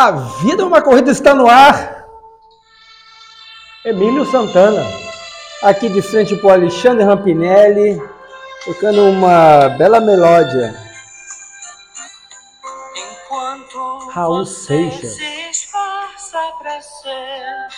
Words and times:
A 0.00 0.12
vida 0.12 0.62
é 0.62 0.64
uma 0.64 0.80
corrida 0.80 1.10
está 1.10 1.34
no 1.34 1.46
ar. 1.46 2.06
Emílio 3.84 4.24
Santana. 4.24 4.82
Aqui 5.62 5.90
de 5.90 6.00
frente 6.00 6.34
para 6.36 6.46
o 6.46 6.52
Alexandre 6.52 7.04
Rampinelli, 7.04 8.02
tocando 8.64 9.02
uma 9.02 9.68
bela 9.76 10.00
melódia. 10.00 10.74
Enquanto 12.96 14.08
Raul 14.08 14.46
Seixas. 14.46 15.16
se 15.16 15.50
esforça 15.50 16.38
pra 16.58 16.80
ser 16.80 17.68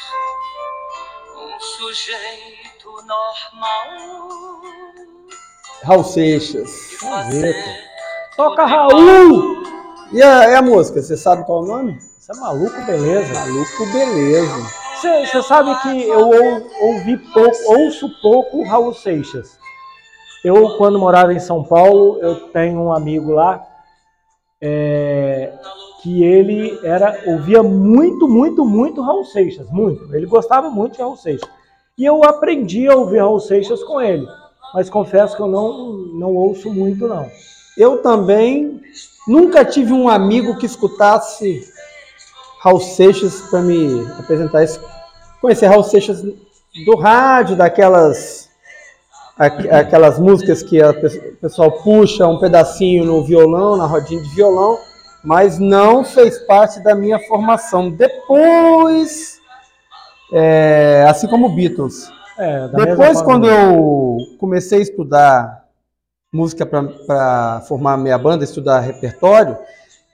um 1.34 1.58
sujeito 1.58 2.88
normal 3.04 4.60
Raul 5.82 6.04
Seixas. 6.04 6.70
Toca 8.36 8.64
Raul! 8.64 9.60
E 10.12 10.22
a, 10.22 10.50
e 10.50 10.54
a 10.54 10.62
música, 10.62 11.02
você 11.02 11.16
sabe 11.16 11.44
qual 11.44 11.62
é 11.62 11.64
o 11.64 11.66
nome? 11.66 12.11
Você 12.22 12.30
é 12.30 12.36
maluco, 12.36 12.80
beleza? 12.86 13.34
Maluco 13.34 13.92
Beleza. 13.92 14.70
Você 15.26 15.42
sabe 15.42 15.74
que 15.82 16.02
eu 16.02 16.28
ou- 16.28 16.92
ouvi 16.92 17.16
pouco, 17.16 17.56
ouço 17.66 18.08
pouco 18.22 18.62
Raul 18.62 18.94
Seixas. 18.94 19.58
Eu, 20.44 20.76
quando 20.76 21.00
morava 21.00 21.34
em 21.34 21.40
São 21.40 21.64
Paulo, 21.64 22.20
eu 22.20 22.48
tenho 22.50 22.80
um 22.80 22.92
amigo 22.92 23.32
lá 23.32 23.66
é, 24.60 25.52
que 26.00 26.22
ele 26.22 26.78
era 26.84 27.24
ouvia 27.26 27.60
muito, 27.60 28.28
muito, 28.28 28.64
muito 28.64 29.02
Raul 29.02 29.24
Seixas, 29.24 29.68
muito. 29.68 30.14
Ele 30.14 30.26
gostava 30.26 30.70
muito 30.70 30.92
de 30.92 31.02
Raul 31.02 31.16
Seixas. 31.16 31.50
E 31.98 32.04
eu 32.04 32.22
aprendi 32.22 32.86
a 32.86 32.94
ouvir 32.94 33.18
Raul 33.18 33.40
Seixas 33.40 33.82
com 33.82 34.00
ele. 34.00 34.28
Mas 34.72 34.88
confesso 34.88 35.34
que 35.34 35.42
eu 35.42 35.48
não, 35.48 35.88
não 36.14 36.36
ouço 36.36 36.72
muito, 36.72 37.08
não. 37.08 37.28
Eu 37.76 38.00
também 38.00 38.80
nunca 39.26 39.64
tive 39.64 39.92
um 39.92 40.08
amigo 40.08 40.56
que 40.56 40.66
escutasse 40.66 41.71
Raul 42.62 42.80
Seixas 42.80 43.40
para 43.50 43.60
me 43.60 44.06
apresentar 44.18 44.62
isso. 44.62 44.80
Conhecer 45.40 45.66
Raul 45.66 45.82
Seixas 45.82 46.22
do 46.22 46.96
rádio, 46.96 47.56
daquelas 47.56 48.48
aqu- 49.36 49.68
aquelas 49.70 50.18
músicas 50.18 50.62
que 50.62 50.80
o 50.82 51.36
pessoal 51.40 51.72
puxa 51.72 52.26
um 52.28 52.38
pedacinho 52.38 53.04
no 53.04 53.24
violão, 53.24 53.76
na 53.76 53.84
rodinha 53.86 54.22
de 54.22 54.28
violão, 54.34 54.78
mas 55.24 55.58
não 55.58 56.04
fez 56.04 56.38
parte 56.46 56.80
da 56.82 56.94
minha 56.94 57.18
formação. 57.26 57.90
Depois, 57.90 59.40
é, 60.32 61.04
assim 61.08 61.26
como 61.26 61.48
Beatles, 61.54 62.10
É, 62.38 62.66
depois, 62.68 63.20
quando 63.20 63.46
eu 63.48 64.16
comecei 64.38 64.78
a 64.78 64.82
estudar 64.82 65.64
música 66.32 66.64
para 66.64 67.60
formar 67.68 67.96
minha 67.98 68.16
banda, 68.16 68.42
estudar 68.42 68.80
repertório, 68.80 69.56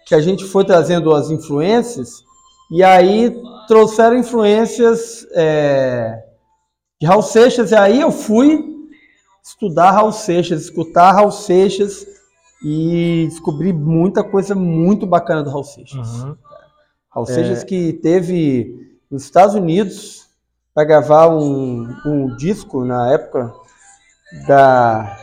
que 0.05 0.15
a 0.15 0.21
gente 0.21 0.45
foi 0.45 0.65
trazendo 0.65 1.15
as 1.15 1.31
influências, 1.31 2.25
e 2.71 2.83
aí 2.83 3.35
trouxeram 3.67 4.17
influências 4.17 5.27
é, 5.33 6.23
de 7.01 7.07
Raul 7.07 7.23
Seixas, 7.23 7.71
e 7.71 7.75
aí 7.75 8.01
eu 8.01 8.11
fui 8.11 8.65
estudar 9.43 9.93
Raul 9.93 10.13
Seixas, 10.13 10.63
escutar 10.63 11.13
Raul 11.13 11.31
Seixas, 11.31 12.07
e 12.63 13.27
descobri 13.29 13.73
muita 13.73 14.25
coisa 14.25 14.55
muito 14.55 15.07
bacana 15.07 15.43
do 15.43 15.51
Raul 15.51 15.65
Seixas. 15.65 16.23
Uhum. 16.23 16.37
Raul 17.09 17.27
Seixas 17.27 17.65
que 17.65 17.93
teve 17.95 18.99
nos 19.11 19.25
Estados 19.25 19.55
Unidos 19.55 20.29
para 20.75 20.85
gravar 20.85 21.29
um, 21.29 21.89
um 22.05 22.37
disco 22.37 22.85
na 22.85 23.13
época 23.13 23.53
da 24.47 25.17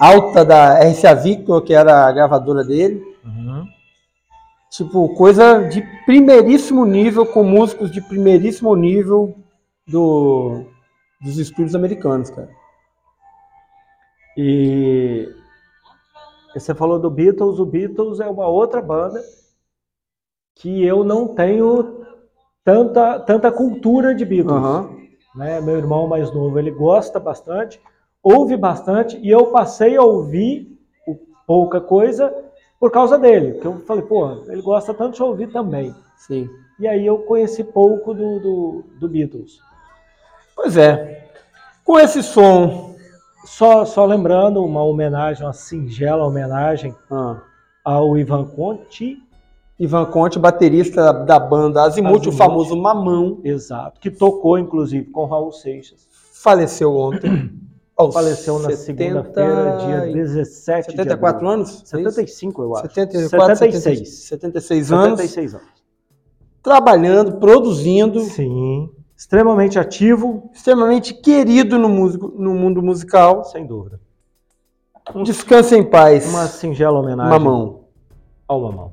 alta 0.00 0.44
da 0.44 0.78
RCA 0.78 1.14
Victor, 1.14 1.62
que 1.62 1.74
era 1.74 2.06
a 2.06 2.12
gravadora 2.12 2.64
dele. 2.64 3.02
Uhum. 3.24 3.66
Tipo, 4.70 5.12
coisa 5.14 5.68
de 5.68 5.82
primeiríssimo 6.06 6.84
nível, 6.86 7.26
com 7.26 7.42
músicos 7.42 7.90
de 7.90 8.00
primeiríssimo 8.00 8.74
nível 8.76 9.36
do, 9.84 10.64
dos 11.20 11.38
estúdios 11.38 11.74
americanos, 11.74 12.30
cara. 12.30 12.48
E 14.36 15.28
você 16.54 16.72
falou 16.72 17.00
do 17.00 17.10
Beatles, 17.10 17.58
o 17.58 17.66
Beatles 17.66 18.20
é 18.20 18.28
uma 18.28 18.46
outra 18.46 18.80
banda 18.80 19.20
que 20.54 20.84
eu 20.84 21.02
não 21.02 21.34
tenho 21.34 22.06
tanta, 22.64 23.18
tanta 23.18 23.50
cultura 23.50 24.14
de 24.14 24.24
Beatles. 24.24 24.56
Aham. 24.56 24.96
né? 25.34 25.60
Meu 25.60 25.78
irmão 25.78 26.06
mais 26.06 26.32
novo, 26.32 26.56
ele 26.60 26.70
gosta 26.70 27.18
bastante, 27.18 27.80
ouve 28.22 28.56
bastante, 28.56 29.18
e 29.18 29.30
eu 29.30 29.46
passei 29.46 29.96
a 29.96 30.02
ouvir 30.02 30.78
pouca 31.44 31.80
coisa 31.80 32.32
por 32.80 32.90
causa 32.90 33.18
dele. 33.18 33.60
Que 33.60 33.66
eu 33.66 33.80
falei, 33.80 34.02
pô, 34.02 34.42
ele 34.48 34.62
gosta 34.62 34.94
tanto 34.94 35.16
de 35.16 35.22
ouvir 35.22 35.52
também. 35.52 35.94
Sim. 36.16 36.48
E 36.78 36.88
aí 36.88 37.06
eu 37.06 37.18
conheci 37.18 37.62
pouco 37.62 38.14
do, 38.14 38.40
do, 38.40 38.84
do 38.98 39.08
Beatles. 39.08 39.60
Pois 40.56 40.78
é. 40.78 41.28
Com 41.84 41.98
esse 41.98 42.22
som. 42.22 42.96
Só, 43.44 43.84
só 43.84 44.04
lembrando, 44.06 44.64
uma 44.64 44.82
homenagem, 44.82 45.44
uma 45.44 45.52
singela 45.52 46.26
homenagem 46.26 46.94
Ah, 47.10 47.40
ao 47.84 48.16
Ivan 48.18 48.44
Conti, 48.44 49.16
Ivan 49.78 50.04
Conte, 50.06 50.38
baterista 50.38 51.10
da 51.10 51.38
banda 51.38 51.82
Azimuth, 51.82 52.26
o 52.26 52.32
famoso 52.32 52.76
Mamão, 52.76 53.40
exato, 53.42 53.98
que 53.98 54.10
tocou 54.10 54.58
inclusive 54.58 55.06
com 55.06 55.24
Raul 55.24 55.52
Seixas. 55.52 56.06
faleceu 56.34 56.94
ontem. 56.94 57.50
aos 58.00 58.14
Faleceu 58.14 58.58
na 58.58 58.70
70 58.70 58.76
segunda-feira, 58.76 59.76
dia 59.78 60.10
e- 60.10 60.12
17 60.14 60.86
de 60.90 60.96
74 60.96 61.36
abril. 61.38 61.50
anos? 61.50 61.70
É 61.70 61.74
isso? 61.74 61.86
75, 61.86 62.62
eu 62.62 62.76
acho. 62.76 62.82
74, 62.94 63.56
76. 63.56 64.08
76 64.08 64.92
anos, 64.92 65.18
76 65.20 65.54
anos. 65.54 65.66
trabalhando, 66.62 67.38
produzindo, 67.38 68.20
Sim. 68.20 68.90
Extremamente 69.16 69.78
ativo, 69.78 70.48
extremamente 70.54 71.12
querido 71.12 71.78
no, 71.78 71.90
músico, 71.90 72.28
no 72.38 72.54
mundo 72.54 72.82
musical. 72.82 73.44
sem 73.44 73.66
dúvida. 73.66 74.00
Descanse 75.24 75.76
em 75.76 75.82
paz, 75.84 76.26
Uma 76.26 76.46
singela 76.46 76.98
homenagem 77.00 77.30
mamão. 77.38 77.84
ao 78.48 78.60
Mamão. 78.62 78.92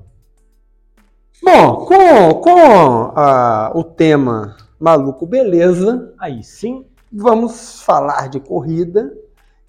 Bom, 1.42 1.86
com, 1.86 2.34
com 2.42 3.12
ah, 3.16 3.72
o 3.74 3.84
tema 3.86 4.58
Maluco 4.80 5.26
Beleza, 5.26 6.14
Aí 6.20 6.44
sim, 6.44 6.86
vamos 7.12 7.82
falar 7.82 8.30
de 8.30 8.40
corrida, 8.40 9.14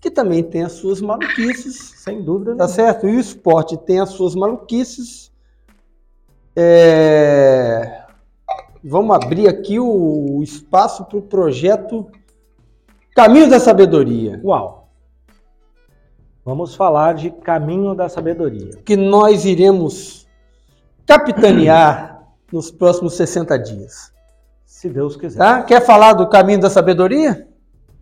que 0.00 0.10
também 0.10 0.42
tem 0.42 0.62
as 0.62 0.72
suas 0.72 1.00
maluquices. 1.00 1.94
sem 1.96 2.22
dúvida. 2.22 2.52
Tá 2.52 2.66
nenhuma. 2.66 2.68
certo? 2.68 3.08
E 3.08 3.16
o 3.16 3.20
esporte 3.20 3.76
tem 3.76 4.00
as 4.00 4.10
suas 4.10 4.34
maluquices. 4.34 5.30
É, 6.56 8.02
Vamos 8.82 9.14
abrir 9.14 9.48
aqui 9.48 9.78
o 9.78 10.40
espaço 10.42 11.04
para 11.04 11.18
o 11.18 11.22
projeto 11.22 12.06
Caminho 13.14 13.50
da 13.50 13.58
Sabedoria, 13.58 14.40
Uau. 14.44 14.88
Vamos 16.44 16.74
falar 16.76 17.14
de 17.14 17.30
Caminho 17.30 17.94
da 17.94 18.08
Sabedoria. 18.08 18.70
que 18.84 18.96
nós 18.96 19.44
iremos 19.44 20.26
capitanear 21.04 22.22
nos 22.52 22.70
próximos 22.70 23.14
60 23.14 23.58
dias. 23.58 24.12
Se 24.78 24.88
Deus 24.88 25.16
quiser. 25.16 25.38
Tá? 25.40 25.62
Quer 25.64 25.84
falar 25.84 26.12
do 26.12 26.28
Caminho 26.28 26.60
da 26.60 26.70
Sabedoria? 26.70 27.48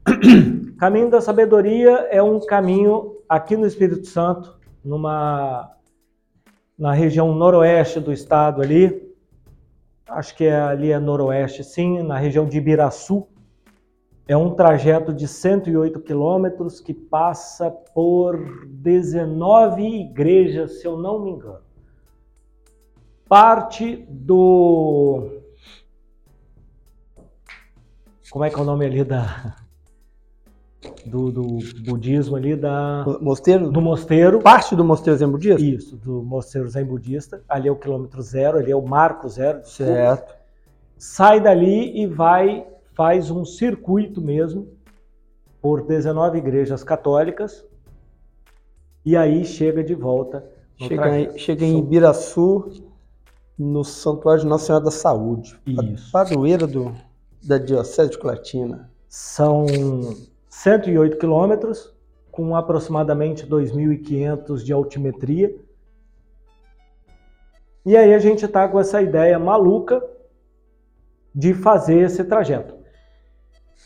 Caminho 0.78 1.08
da 1.08 1.22
Sabedoria 1.22 2.06
é 2.10 2.22
um 2.22 2.38
caminho 2.38 3.16
aqui 3.26 3.56
no 3.56 3.66
Espírito 3.66 4.06
Santo, 4.06 4.58
numa 4.84 5.72
na 6.78 6.92
região 6.92 7.34
noroeste 7.34 7.98
do 7.98 8.12
estado 8.12 8.60
ali. 8.60 9.10
Acho 10.06 10.36
que 10.36 10.44
é, 10.44 10.60
ali 10.60 10.92
é 10.92 10.98
noroeste, 10.98 11.64
sim, 11.64 12.02
na 12.02 12.18
região 12.18 12.46
de 12.46 12.58
Ibiraçu. 12.58 13.26
É 14.28 14.36
um 14.36 14.50
trajeto 14.50 15.14
de 15.14 15.26
108 15.26 15.98
quilômetros 16.00 16.78
que 16.78 16.92
passa 16.92 17.70
por 17.70 18.66
19 18.66 19.82
igrejas, 19.82 20.82
se 20.82 20.86
eu 20.86 20.98
não 20.98 21.24
me 21.24 21.30
engano. 21.30 21.62
Parte 23.26 24.06
do. 24.10 25.45
Como 28.30 28.44
é 28.44 28.50
que 28.50 28.56
é 28.58 28.62
o 28.62 28.64
nome 28.64 28.84
ali 28.86 29.04
da. 29.04 29.56
Do, 31.04 31.32
do 31.32 31.58
budismo 31.84 32.36
ali, 32.36 32.54
da, 32.54 33.04
Mosteiro? 33.20 33.70
do 33.70 33.80
mosteiro. 33.80 34.40
Parte 34.40 34.76
do 34.76 34.84
Mosteiro 34.84 35.18
Zen 35.18 35.28
Budista? 35.28 35.60
Isso, 35.62 35.96
do 35.96 36.22
mosteiro 36.22 36.68
Zen 36.68 36.84
Budista. 36.84 37.42
Ali 37.48 37.68
é 37.68 37.72
o 37.72 37.76
quilômetro 37.76 38.20
zero, 38.22 38.58
ali 38.58 38.70
é 38.70 38.76
o 38.76 38.86
marco 38.86 39.28
zero. 39.28 39.64
Certo. 39.64 40.34
Sai 40.96 41.40
dali 41.40 42.00
e 42.00 42.06
vai, 42.06 42.66
faz 42.94 43.30
um 43.30 43.44
circuito 43.44 44.20
mesmo 44.20 44.68
por 45.60 45.82
19 45.82 46.38
igrejas 46.38 46.84
católicas. 46.84 47.64
E 49.04 49.16
aí 49.16 49.44
chega 49.44 49.82
de 49.82 49.94
volta. 49.94 50.44
Chega, 50.76 51.18
em- 51.18 51.38
chega 51.38 51.64
em 51.64 51.78
Ibiraçu, 51.78 52.84
no 53.58 53.82
Santuário 53.82 54.42
de 54.42 54.46
Nossa 54.48 54.66
Senhora 54.66 54.84
da 54.84 54.90
Saúde. 54.90 55.58
Isso. 55.66 56.12
Padroeira 56.12 56.66
do, 56.66 56.92
da 57.46 57.58
Diocese 57.58 58.10
de 58.10 58.18
Colatina. 58.18 58.90
São 59.08 59.66
108 60.48 61.16
quilômetros, 61.16 61.94
com 62.30 62.56
aproximadamente 62.56 63.46
2.500 63.46 64.62
de 64.62 64.72
altimetria. 64.72 65.54
E 67.84 67.96
aí 67.96 68.12
a 68.12 68.18
gente 68.18 68.44
está 68.44 68.68
com 68.68 68.80
essa 68.80 69.00
ideia 69.00 69.38
maluca 69.38 70.02
de 71.34 71.54
fazer 71.54 72.00
esse 72.00 72.24
trajeto. 72.24 72.74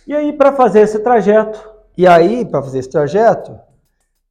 E 0.06 0.15
aí, 0.15 0.33
para 0.33 0.53
fazer 0.53 0.81
esse 0.81 0.99
trajeto. 1.01 1.69
E 1.97 2.06
aí, 2.06 2.45
para 2.45 2.63
fazer 2.63 2.79
esse 2.79 2.91
trajeto, 2.91 3.59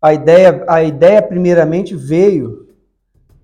a 0.02 0.14
ideia, 0.14 0.66
a 0.68 0.82
ideia 0.82 1.22
primeiramente 1.22 1.96
veio 1.96 2.68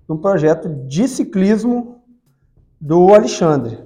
de 0.06 0.12
um 0.12 0.16
projeto 0.16 0.68
de 0.68 1.06
ciclismo 1.06 2.02
do 2.80 3.14
Alexandre. 3.14 3.78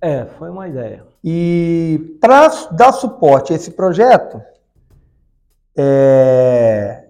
É, 0.00 0.24
foi 0.24 0.50
uma 0.50 0.68
ideia. 0.68 1.09
E 1.22 2.16
para 2.20 2.48
dar 2.72 2.92
suporte 2.92 3.52
a 3.52 3.56
esse 3.56 3.72
projeto, 3.72 4.40
é, 5.76 7.04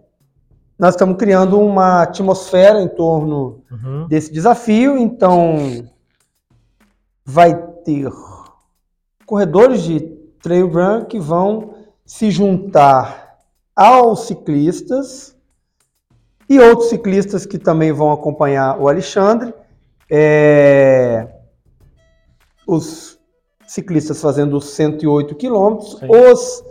nós 0.78 0.94
estamos 0.94 1.16
criando 1.16 1.60
uma 1.60 2.02
atmosfera 2.02 2.80
em 2.80 2.88
torno 2.88 3.62
Uhum. 3.70 4.08
desse 4.08 4.32
desafio. 4.32 4.98
Então, 4.98 5.86
vai 7.24 7.54
ter 7.84 8.10
corredores 9.24 9.82
de 9.82 10.00
trail 10.42 10.68
run 10.68 11.04
que 11.04 11.20
vão 11.20 11.74
se 12.04 12.30
juntar 12.30 13.38
aos 13.76 14.26
ciclistas 14.26 15.36
e 16.48 16.58
outros 16.58 16.88
ciclistas 16.88 17.46
que 17.46 17.58
também 17.58 17.92
vão 17.92 18.10
acompanhar 18.10 18.76
o 18.80 18.88
Alexandre. 18.88 19.54
É, 20.10 21.28
os 22.66 23.19
ciclistas 23.74 24.20
fazendo 24.20 24.56
os 24.56 24.70
108 24.70 25.34
quilômetros, 25.36 25.96
os, 26.08 26.64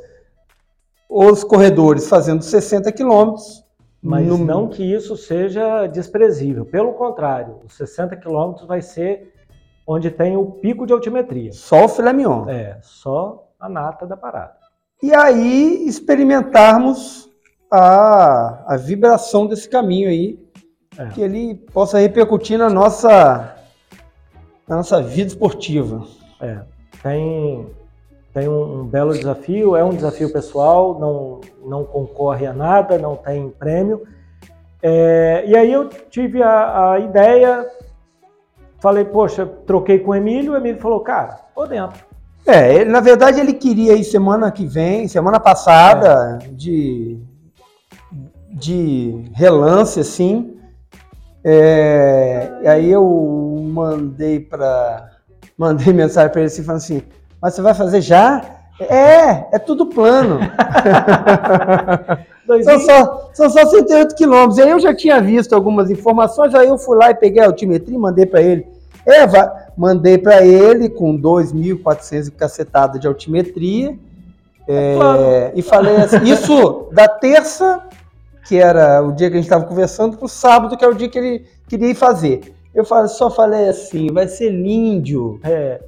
os 1.10 1.44
corredores 1.46 2.10
fazendo 2.10 2.42
60 2.44 2.92
quilômetros. 2.92 3.64
Mas 4.02 4.26
no- 4.28 4.38
não 4.38 4.68
que 4.68 4.84
isso 4.84 5.16
seja 5.16 5.88
desprezível. 5.88 6.66
Pelo 6.66 6.94
contrário, 6.94 7.60
os 7.66 7.74
60 7.76 8.16
quilômetros 8.18 8.68
vai 8.68 8.82
ser 8.82 9.34
onde 9.88 10.12
tem 10.12 10.36
o 10.38 10.46
pico 10.46 10.86
de 10.86 10.92
altimetria. 10.94 11.52
Só 11.54 11.86
o 11.86 11.90
filé 11.90 12.12
mignon. 12.14 12.48
É, 12.50 12.78
só 12.82 13.48
a 13.60 13.68
nata 13.70 14.06
da 14.06 14.16
parada. 14.18 14.56
E 15.02 15.14
aí 15.14 15.88
experimentarmos 15.88 17.30
a, 17.72 18.74
a 18.74 18.78
vibração 18.78 19.48
desse 19.48 19.70
caminho 19.70 20.10
aí, 20.10 20.38
É. 20.98 21.06
que 21.08 21.22
ele 21.22 21.56
possa 21.74 21.98
repercutir 22.00 22.58
na 22.58 22.70
nossa, 22.70 23.56
na 24.68 24.76
nossa 24.78 25.02
vida 25.02 25.30
esportiva. 25.30 26.06
É, 26.42 26.60
tem, 27.02 27.68
tem 28.34 28.48
um, 28.48 28.82
um 28.82 28.84
belo 28.86 29.14
desafio, 29.14 29.76
é 29.76 29.84
um 29.84 29.94
desafio 29.94 30.32
pessoal, 30.32 31.00
não, 31.00 31.42
não 31.66 31.84
concorre 31.84 32.46
a 32.46 32.54
nada, 32.54 32.98
não 32.98 33.16
tem 33.16 33.50
prêmio. 33.50 34.04
É, 34.82 35.44
e 35.46 35.56
aí 35.56 35.72
eu 35.72 35.90
tive 35.90 36.42
a, 36.42 36.92
a 36.92 37.00
ideia, 37.00 37.68
falei, 38.80 39.06
poxa, 39.06 39.46
troquei 39.46 40.00
com 40.00 40.12
o 40.12 40.16
Emílio, 40.16 40.54
o 40.54 40.58
Emílio 40.58 40.82
falou, 40.82 41.02
cara, 41.02 41.40
tô 41.54 41.66
dentro. 41.66 42.04
É, 42.46 42.76
ele, 42.76 42.90
na 42.90 43.02
verdade 43.02 43.40
ele 43.40 43.54
queria 43.54 43.94
ir 43.94 44.04
semana 44.04 44.52
que 44.52 44.66
vem, 44.66 45.08
semana 45.08 45.40
passada, 45.40 46.40
de, 46.52 47.20
de 48.50 49.26
relance, 49.34 50.00
assim. 50.00 50.58
É, 51.44 52.60
e 52.64 52.68
aí 52.68 52.90
eu 52.90 53.62
mandei 53.70 54.40
para 54.40 55.19
mandei 55.60 55.92
mensagem 55.94 56.32
para 56.32 56.42
ele 56.42 56.48
assim, 56.48 56.64
falando 56.64 56.82
assim, 56.82 57.04
mas 57.42 57.54
você 57.54 57.62
vai 57.62 57.74
fazer 57.74 58.02
já? 58.02 58.42
É, 58.80 59.56
é 59.56 59.60
tudo 59.60 59.86
plano. 59.86 60.40
São 62.64 62.80
só, 62.80 63.30
são 63.32 63.48
só 63.48 63.64
108 63.64 64.16
quilômetros. 64.16 64.58
E 64.58 64.64
aí 64.64 64.72
eu 64.72 64.80
já 64.80 64.92
tinha 64.92 65.22
visto 65.22 65.54
algumas 65.54 65.92
informações, 65.92 66.56
aí 66.56 66.68
eu 66.68 66.80
fui 66.80 66.98
lá 66.98 67.12
e 67.12 67.14
peguei 67.14 67.44
a 67.44 67.46
altimetria 67.46 67.96
e 67.96 68.00
mandei 68.00 68.26
para 68.26 68.42
ele. 68.42 68.66
É, 69.06 69.20
mandei 69.78 70.18
para 70.18 70.44
ele 70.44 70.90
com 70.90 71.16
2.400 71.16 72.28
e 72.28 72.32
cacetada 72.32 72.98
de 72.98 73.06
altimetria. 73.06 73.96
É, 74.68 74.96
claro. 74.96 75.52
e 75.54 75.62
falei 75.62 75.96
assim, 75.98 76.24
isso 76.24 76.88
da 76.92 77.08
terça, 77.08 77.84
que 78.48 78.58
era 78.58 79.00
o 79.04 79.12
dia 79.12 79.30
que 79.30 79.36
a 79.36 79.38
gente 79.38 79.46
estava 79.46 79.66
conversando, 79.66 80.18
para 80.18 80.26
o 80.26 80.30
sábado, 80.30 80.76
que 80.76 80.84
é 80.84 80.88
o 80.88 80.96
dia 80.96 81.08
que 81.08 81.20
ele 81.20 81.46
queria 81.68 81.92
ir 81.92 81.96
fazer. 81.96 82.52
Eu 82.74 82.86
só 83.08 83.30
falei 83.30 83.68
assim, 83.70 84.12
vai 84.12 84.28
ser 84.28 84.50
lindo, 84.50 85.40
É, 85.44 85.82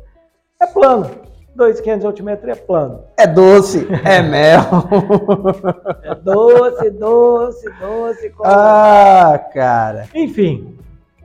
é 0.60 0.68
plano. 0.68 1.10
2,500 1.54 2.00
de 2.02 2.08
altimetria 2.08 2.54
é 2.54 2.56
plano. 2.56 3.04
é 3.18 3.28
doce, 3.28 3.86
é 4.06 4.22
mel. 4.22 4.62
É 6.04 6.16
doce, 6.16 6.90
doce, 6.92 7.70
doce. 7.80 8.30
como- 8.30 8.50
ah, 8.50 9.38
cara. 9.54 10.08
Enfim, 10.16 10.78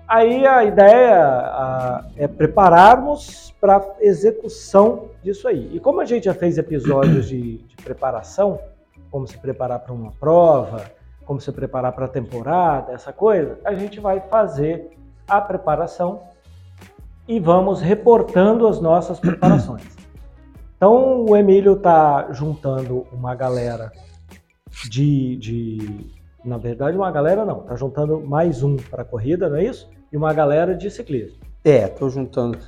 aí 0.07 0.45
a 0.47 0.65
ideia 0.65 1.17
a, 1.23 2.05
é 2.17 2.27
prepararmos 2.27 3.55
para 3.61 3.81
execução 4.01 5.07
disso 5.23 5.47
aí. 5.49 5.71
E 5.73 5.81
como 5.81 6.01
a 6.01 6.05
gente 6.05 6.25
já 6.25 6.35
fez 6.35 6.59
episódios 6.59 7.27
de, 7.29 7.59
de 7.59 7.77
preparação, 7.77 8.59
como 9.11 9.27
se 9.27 9.39
preparar 9.39 9.79
para 9.79 9.93
uma 9.93 10.13
prova, 10.19 10.83
como 11.25 11.41
se 11.41 11.51
preparar 11.53 11.93
para 11.93 12.07
a 12.07 12.09
temporada, 12.09 12.93
essa 12.93 13.13
coisa, 13.13 13.59
a 13.65 13.75
gente 13.75 13.99
vai 14.01 14.21
fazer 14.29 14.91
a 15.27 15.41
preparação 15.41 16.23
e 17.29 17.41
vamos 17.41 17.81
reportando 17.81 18.67
as 18.69 18.81
nossas 18.81 19.19
preparações. 19.21 19.83
Então 20.77 21.25
o 21.25 21.35
Emílio 21.35 21.73
está 21.73 22.31
juntando 22.33 23.07
uma 23.11 23.35
galera 23.35 23.91
de, 24.91 25.35
de 25.37 26.11
na 26.45 26.59
verdade, 26.59 26.99
uma 26.99 27.11
galera 27.11 27.47
não, 27.47 27.61
tá 27.61 27.75
juntando 27.77 28.21
mais 28.21 28.63
um 28.63 28.77
para 28.77 29.03
corrida, 29.03 29.49
não 29.49 29.57
é 29.57 29.65
isso? 29.65 29.89
E 30.13 30.17
uma 30.19 30.35
galera 30.35 30.75
de 30.77 30.91
ciclismo. 30.91 31.39
É, 31.65 31.89
tô 31.89 32.11
juntando. 32.11 32.59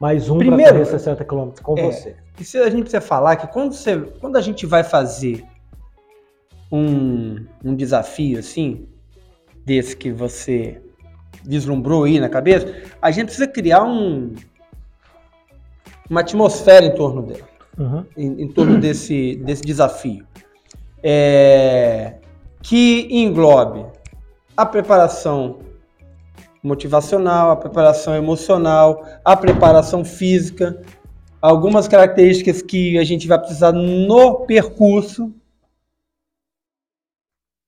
Mais 0.00 0.28
um 0.28 0.38
para 0.38 0.46
Primeiro- 0.48 0.72
correr 0.72 0.84
60 0.86 1.24
km 1.24 1.50
com 1.62 1.78
É. 1.78 1.82
você. 1.84 2.16
E 2.40 2.44
se 2.44 2.58
a 2.58 2.64
gente 2.68 2.80
precisa 2.82 3.00
falar 3.00 3.36
que 3.36 3.46
quando, 3.46 3.74
você, 3.74 4.00
quando 4.20 4.34
a 4.34 4.40
gente 4.40 4.66
vai 4.66 4.82
fazer 4.82 5.44
um, 6.72 7.46
um 7.64 7.76
desafio 7.76 8.40
assim, 8.40 8.88
desse 9.64 9.96
que 9.96 10.10
você 10.10 10.82
vislumbrou 11.44 12.04
aí 12.04 12.20
na 12.20 12.28
cabeça, 12.28 12.72
a 13.00 13.10
gente 13.10 13.26
precisa 13.26 13.46
criar 13.46 13.82
um, 13.84 14.34
uma 16.08 16.20
atmosfera 16.20 16.84
em 16.84 16.94
torno 16.94 17.22
dela, 17.22 17.52
Uhum. 17.78 18.04
em, 18.16 18.42
em 18.42 18.48
torno 18.48 18.78
desse, 18.78 19.36
desse 19.36 19.62
desafio. 19.62 20.26
É, 21.02 22.16
que 22.62 23.08
englobe 23.10 23.86
a 24.56 24.64
preparação 24.64 25.58
motivacional, 26.62 27.50
a 27.50 27.56
preparação 27.56 28.14
emocional, 28.14 29.04
a 29.24 29.36
preparação 29.36 30.04
física, 30.04 30.80
algumas 31.40 31.88
características 31.88 32.62
que 32.62 32.96
a 32.98 33.04
gente 33.04 33.26
vai 33.26 33.38
precisar 33.38 33.72
no 33.72 34.46
percurso. 34.46 35.32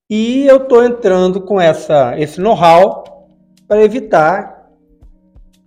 E 0.09 0.47
eu 0.47 0.59
estou 0.59 0.85
entrando 0.85 1.41
com 1.41 1.61
essa, 1.61 2.17
esse 2.21 2.41
know-how 2.41 3.14
para 3.69 3.83
evitar 3.83 4.71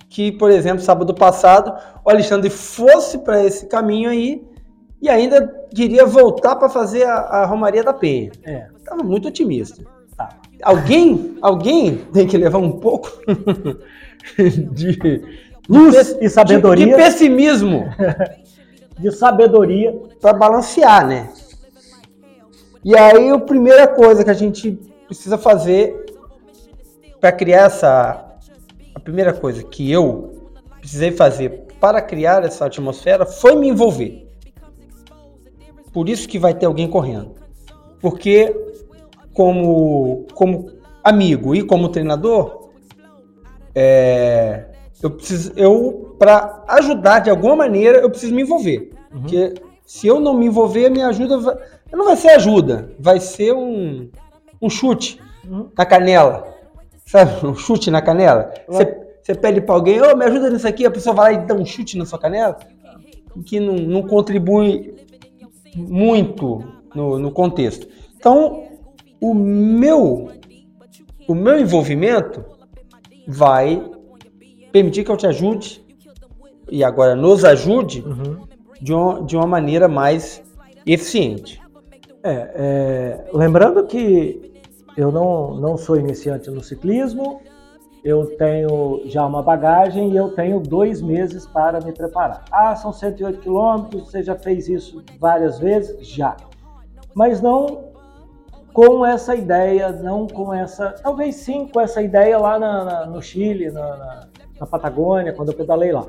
que, 0.10 0.32
por 0.32 0.50
exemplo, 0.50 0.82
sábado 0.82 1.14
passado, 1.14 1.74
o 2.04 2.10
Alexandre 2.10 2.50
fosse 2.50 3.20
para 3.20 3.44
esse 3.44 3.68
caminho 3.68 4.10
aí 4.10 4.44
e 5.02 5.10
ainda 5.10 5.48
queria 5.74 6.06
voltar 6.06 6.56
para 6.56 6.70
fazer 6.70 7.04
a, 7.04 7.16
a 7.18 7.46
Romaria 7.46 7.84
da 7.84 7.94
Penha. 7.94 8.32
É. 8.44 8.68
Estava 8.78 9.04
muito 9.04 9.28
otimista. 9.28 9.84
Tá. 10.16 10.30
Alguém, 10.64 11.38
alguém 11.42 11.98
tem 12.14 12.26
que 12.26 12.38
levar 12.38 12.58
um 12.58 12.72
pouco 12.72 13.12
de 14.72 15.22
Luz 15.70 16.16
de- 16.16 16.26
e 16.26 16.30
sabedoria. 16.30 16.86
de, 16.86 16.92
de 16.92 16.98
pessimismo 16.98 17.86
De 18.98 19.12
sabedoria. 19.12 19.94
para 20.20 20.34
balancear, 20.34 21.06
né? 21.06 21.30
E 22.84 22.98
aí 22.98 23.30
a 23.30 23.38
primeira 23.38 23.86
coisa 23.88 24.24
que 24.24 24.30
a 24.32 24.34
gente 24.34 24.72
precisa 25.06 25.38
fazer 25.38 26.06
para 27.28 27.32
criar 27.34 27.66
essa 27.66 28.38
a 28.96 29.00
primeira 29.02 29.34
coisa 29.34 29.62
que 29.62 29.92
eu 29.92 30.50
precisei 30.80 31.12
fazer 31.12 31.68
para 31.80 32.02
criar 32.02 32.44
essa 32.46 32.66
atmosfera 32.66 33.26
foi 33.26 33.54
me 33.56 33.68
envolver. 33.68 34.26
Por 35.92 36.08
isso 36.08 36.28
que 36.28 36.40
vai 36.40 36.54
ter 36.54 36.66
alguém 36.66 36.88
correndo. 36.88 37.36
Porque 38.00 38.56
como 39.34 40.26
como 40.34 40.72
amigo 41.04 41.54
e 41.54 41.64
como 41.64 41.90
treinador, 41.90 42.70
é, 43.76 44.68
eu 45.04 45.12
preciso 45.12 45.52
eu 45.58 46.16
para 46.18 46.64
ajudar 46.70 47.20
de 47.20 47.30
alguma 47.30 47.58
maneira 47.58 47.98
eu 48.00 48.10
preciso 48.10 48.34
me 48.34 48.44
envolver. 48.44 48.94
Uhum. 49.14 49.22
Porque 49.22 49.54
se 49.86 50.08
eu 50.08 50.20
não 50.22 50.34
me 50.34 50.46
envolver, 50.46 50.90
minha 50.90 51.08
ajuda 51.08 51.38
vai, 51.40 51.58
não 51.92 52.06
vai 52.06 52.16
ser 52.16 52.30
ajuda, 52.30 52.90
vai 52.98 53.20
ser 53.20 53.54
um, 53.54 54.10
um 54.62 54.70
chute 54.70 55.20
Uhum. 55.50 55.70
na 55.78 55.86
canela. 55.86 56.57
Sabe? 57.08 57.46
Um 57.48 57.56
chute 57.56 57.90
na 57.90 58.02
canela. 58.02 58.54
Você, 58.68 58.98
você 59.24 59.34
pede 59.34 59.62
para 59.62 59.74
alguém, 59.76 60.02
ô, 60.02 60.16
me 60.16 60.26
ajuda 60.26 60.50
nisso 60.50 60.68
aqui, 60.68 60.86
a 60.86 60.92
pessoa 60.92 61.16
vai 61.16 61.36
lá 61.36 61.44
e 61.44 61.48
dá 61.48 61.56
um 61.56 61.66
chute 61.66 61.98
na 61.98 62.06
sua 62.06 62.20
canela, 62.20 62.58
que 63.46 63.60
não, 63.60 63.74
não 63.76 64.04
contribui 64.04 64.94
muito 65.76 66.64
no, 66.94 67.18
no 67.18 67.32
contexto. 67.32 67.88
Então, 68.16 68.64
o 69.22 69.34
meu, 69.34 70.30
o 71.28 71.34
meu 71.34 71.58
envolvimento 71.60 72.44
vai 73.28 73.82
permitir 74.72 75.04
que 75.04 75.12
eu 75.12 75.18
te 75.18 75.28
ajude 75.28 75.84
e 76.70 76.84
agora 76.84 77.16
nos 77.16 77.44
ajude 77.46 78.02
Uhum. 78.02 78.48
de 78.82 78.94
uma, 78.94 79.24
de 79.24 79.36
uma 79.36 79.48
maneira 79.48 79.88
mais 79.88 80.44
eficiente. 80.86 81.62
É, 82.24 82.52
é, 82.56 83.30
lembrando 83.34 83.86
que 83.86 84.57
eu 84.98 85.12
não, 85.12 85.54
não 85.56 85.78
sou 85.78 85.96
iniciante 85.98 86.50
no 86.50 86.62
ciclismo, 86.64 87.40
eu 88.04 88.26
tenho 88.38 89.02
já 89.06 89.26
uma 89.26 89.42
bagagem 89.44 90.12
e 90.12 90.18
eu 90.18 90.30
tenho 90.30 90.60
dois 90.60 91.02
meses 91.02 91.46
para 91.46 91.80
me 91.80 91.92
preparar. 91.92 92.44
Ah, 92.52 92.76
são 92.76 92.92
108 92.92 93.40
quilômetros, 93.40 94.10
você 94.10 94.24
já 94.24 94.36
fez 94.36 94.68
isso 94.68 95.04
várias 95.20 95.60
vezes? 95.60 96.08
Já. 96.08 96.36
Mas 97.14 97.42
não 97.42 97.86
com 98.74 99.06
essa 99.06 99.36
ideia, 99.36 99.92
não 99.92 100.28
com 100.28 100.54
essa. 100.54 100.92
Talvez 101.02 101.36
sim 101.36 101.68
com 101.68 101.82
essa 101.82 102.02
ideia 102.02 102.38
lá 102.38 102.60
na- 102.60 102.84
na- 102.86 103.06
no 103.08 103.22
Chile, 103.22 103.72
na, 103.72 103.98
na- 103.98 104.28
na 104.60 104.66
Patagônia, 104.68 105.34
quando 105.34 105.50
eu 105.52 105.56
pedalei 105.56 105.92
lá. 105.92 106.06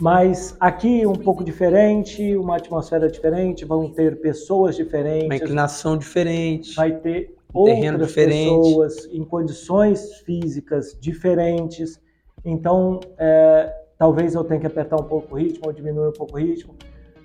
Mas 0.00 0.56
aqui 0.60 1.06
um 1.06 1.14
pouco 1.14 1.42
diferente, 1.44 2.36
uma 2.36 2.56
atmosfera 2.56 3.08
diferente, 3.10 3.64
vão 3.64 3.88
ter 3.90 4.20
pessoas 4.20 4.76
Uma 4.76 4.84
diferentes, 4.84 5.40
inclinação 5.40 5.96
diferente. 5.96 6.74
vai 6.74 6.92
ter 6.92 7.34
terreno 7.52 7.98
outras 7.98 8.08
diferente. 8.08 8.56
pessoas 8.56 9.08
em 9.12 9.24
condições 9.24 10.14
físicas 10.18 10.96
diferentes. 11.00 12.00
Então, 12.44 13.00
é, 13.18 13.72
talvez 13.98 14.34
eu 14.34 14.44
tenha 14.44 14.60
que 14.60 14.66
apertar 14.66 14.96
um 14.96 15.04
pouco 15.04 15.34
o 15.34 15.38
ritmo 15.38 15.66
ou 15.66 15.72
diminuir 15.72 16.08
um 16.08 16.12
pouco 16.12 16.34
o 16.34 16.38
ritmo. 16.38 16.74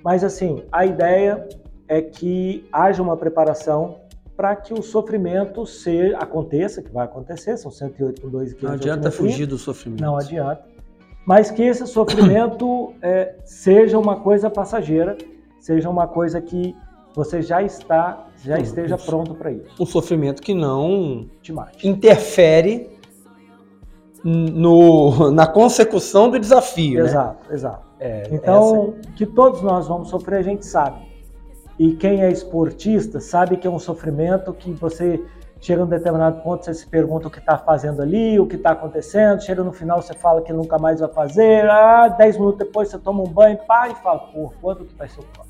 Mas, 0.03 0.24
assim, 0.24 0.63
a 0.72 0.86
ideia 0.86 1.48
é 1.88 2.01
que 2.01 2.67
haja 2.72 3.01
uma 3.01 3.17
preparação 3.17 3.98
para 4.36 4.55
que 4.55 4.74
o 4.74 4.82
sofrimento 4.82 5.65
se, 5.65 6.13
aconteça, 6.15 6.82
que 6.82 6.91
vai 6.91 7.05
acontecer, 7.05 7.58
são 7.58 7.72
108 7.72 8.22
com 8.22 8.29
2 8.29 8.53
kg. 8.53 8.63
Não 8.63 8.72
adianta 8.74 9.12
fugir 9.12 9.46
do 9.46 9.58
sofrimento. 9.58 10.01
Não 10.01 10.17
adianta. 10.17 10.65
Mas 11.25 11.50
que 11.50 11.63
esse 11.63 11.88
sofrimento 11.88 12.94
é, 13.01 13.36
seja 13.46 13.98
uma 13.98 14.20
coisa 14.20 14.50
passageira, 14.50 15.17
seja 15.60 15.89
uma 15.89 16.08
coisa 16.08 16.41
que 16.41 16.75
você 17.15 17.41
já 17.41 17.63
está, 17.63 18.27
já 18.43 18.60
esteja 18.60 18.95
isso. 18.95 19.05
pronto 19.05 19.34
para 19.36 19.51
isso. 19.51 19.72
Um 19.79 19.86
sofrimento 19.86 20.41
que 20.41 20.53
não 20.53 21.29
Te 21.41 21.53
mate. 21.53 21.88
interfere 21.88 22.89
no, 24.24 25.31
na 25.31 25.48
consecução 25.48 26.29
do 26.29 26.39
desafio, 26.39 27.00
né? 27.03 27.10
Exato, 27.10 27.53
exato. 27.53 27.86
É, 28.00 28.24
Então, 28.31 28.95
que 29.15 29.25
todos 29.25 29.62
nós 29.62 29.88
vamos 29.88 30.10
sofrer, 30.10 30.39
a 30.39 30.41
gente 30.41 30.65
sabe. 30.65 31.05
E 31.77 31.93
quem 31.93 32.24
é 32.24 32.31
esportista 32.31 33.19
sabe 33.19 33.57
que 33.57 33.67
é 33.67 33.69
um 33.69 33.79
sofrimento 33.79 34.51
que 34.53 34.72
você 34.72 35.24
chega 35.60 35.81
num 35.81 35.89
determinado 35.89 36.41
ponto, 36.41 36.63
você 36.65 36.74
se 36.74 36.88
pergunta 36.88 37.27
o 37.27 37.31
que 37.31 37.39
está 37.39 37.57
fazendo 37.57 38.01
ali, 38.01 38.39
o 38.39 38.45
que 38.45 38.55
está 38.55 38.72
acontecendo, 38.72 39.41
chega 39.41 39.63
no 39.63 39.74
final, 39.74 40.01
você 40.01 40.13
fala 40.13 40.41
que 40.41 40.53
nunca 40.53 40.77
mais 40.77 41.00
vai 41.00 41.10
fazer, 41.10 41.69
ah, 41.69 42.07
10 42.07 42.38
minutos 42.38 42.60
depois 42.60 42.89
você 42.89 43.00
toma 43.00 43.22
um 43.24 43.27
banho, 43.27 43.57
para 43.65 43.91
e 43.91 43.95
fala, 43.95 44.19
pô, 44.19 44.53
quando 44.62 44.86
que 44.86 44.95
vai 44.95 45.07
ser 45.07 45.19
o 45.19 45.24
próximo? 45.24 45.44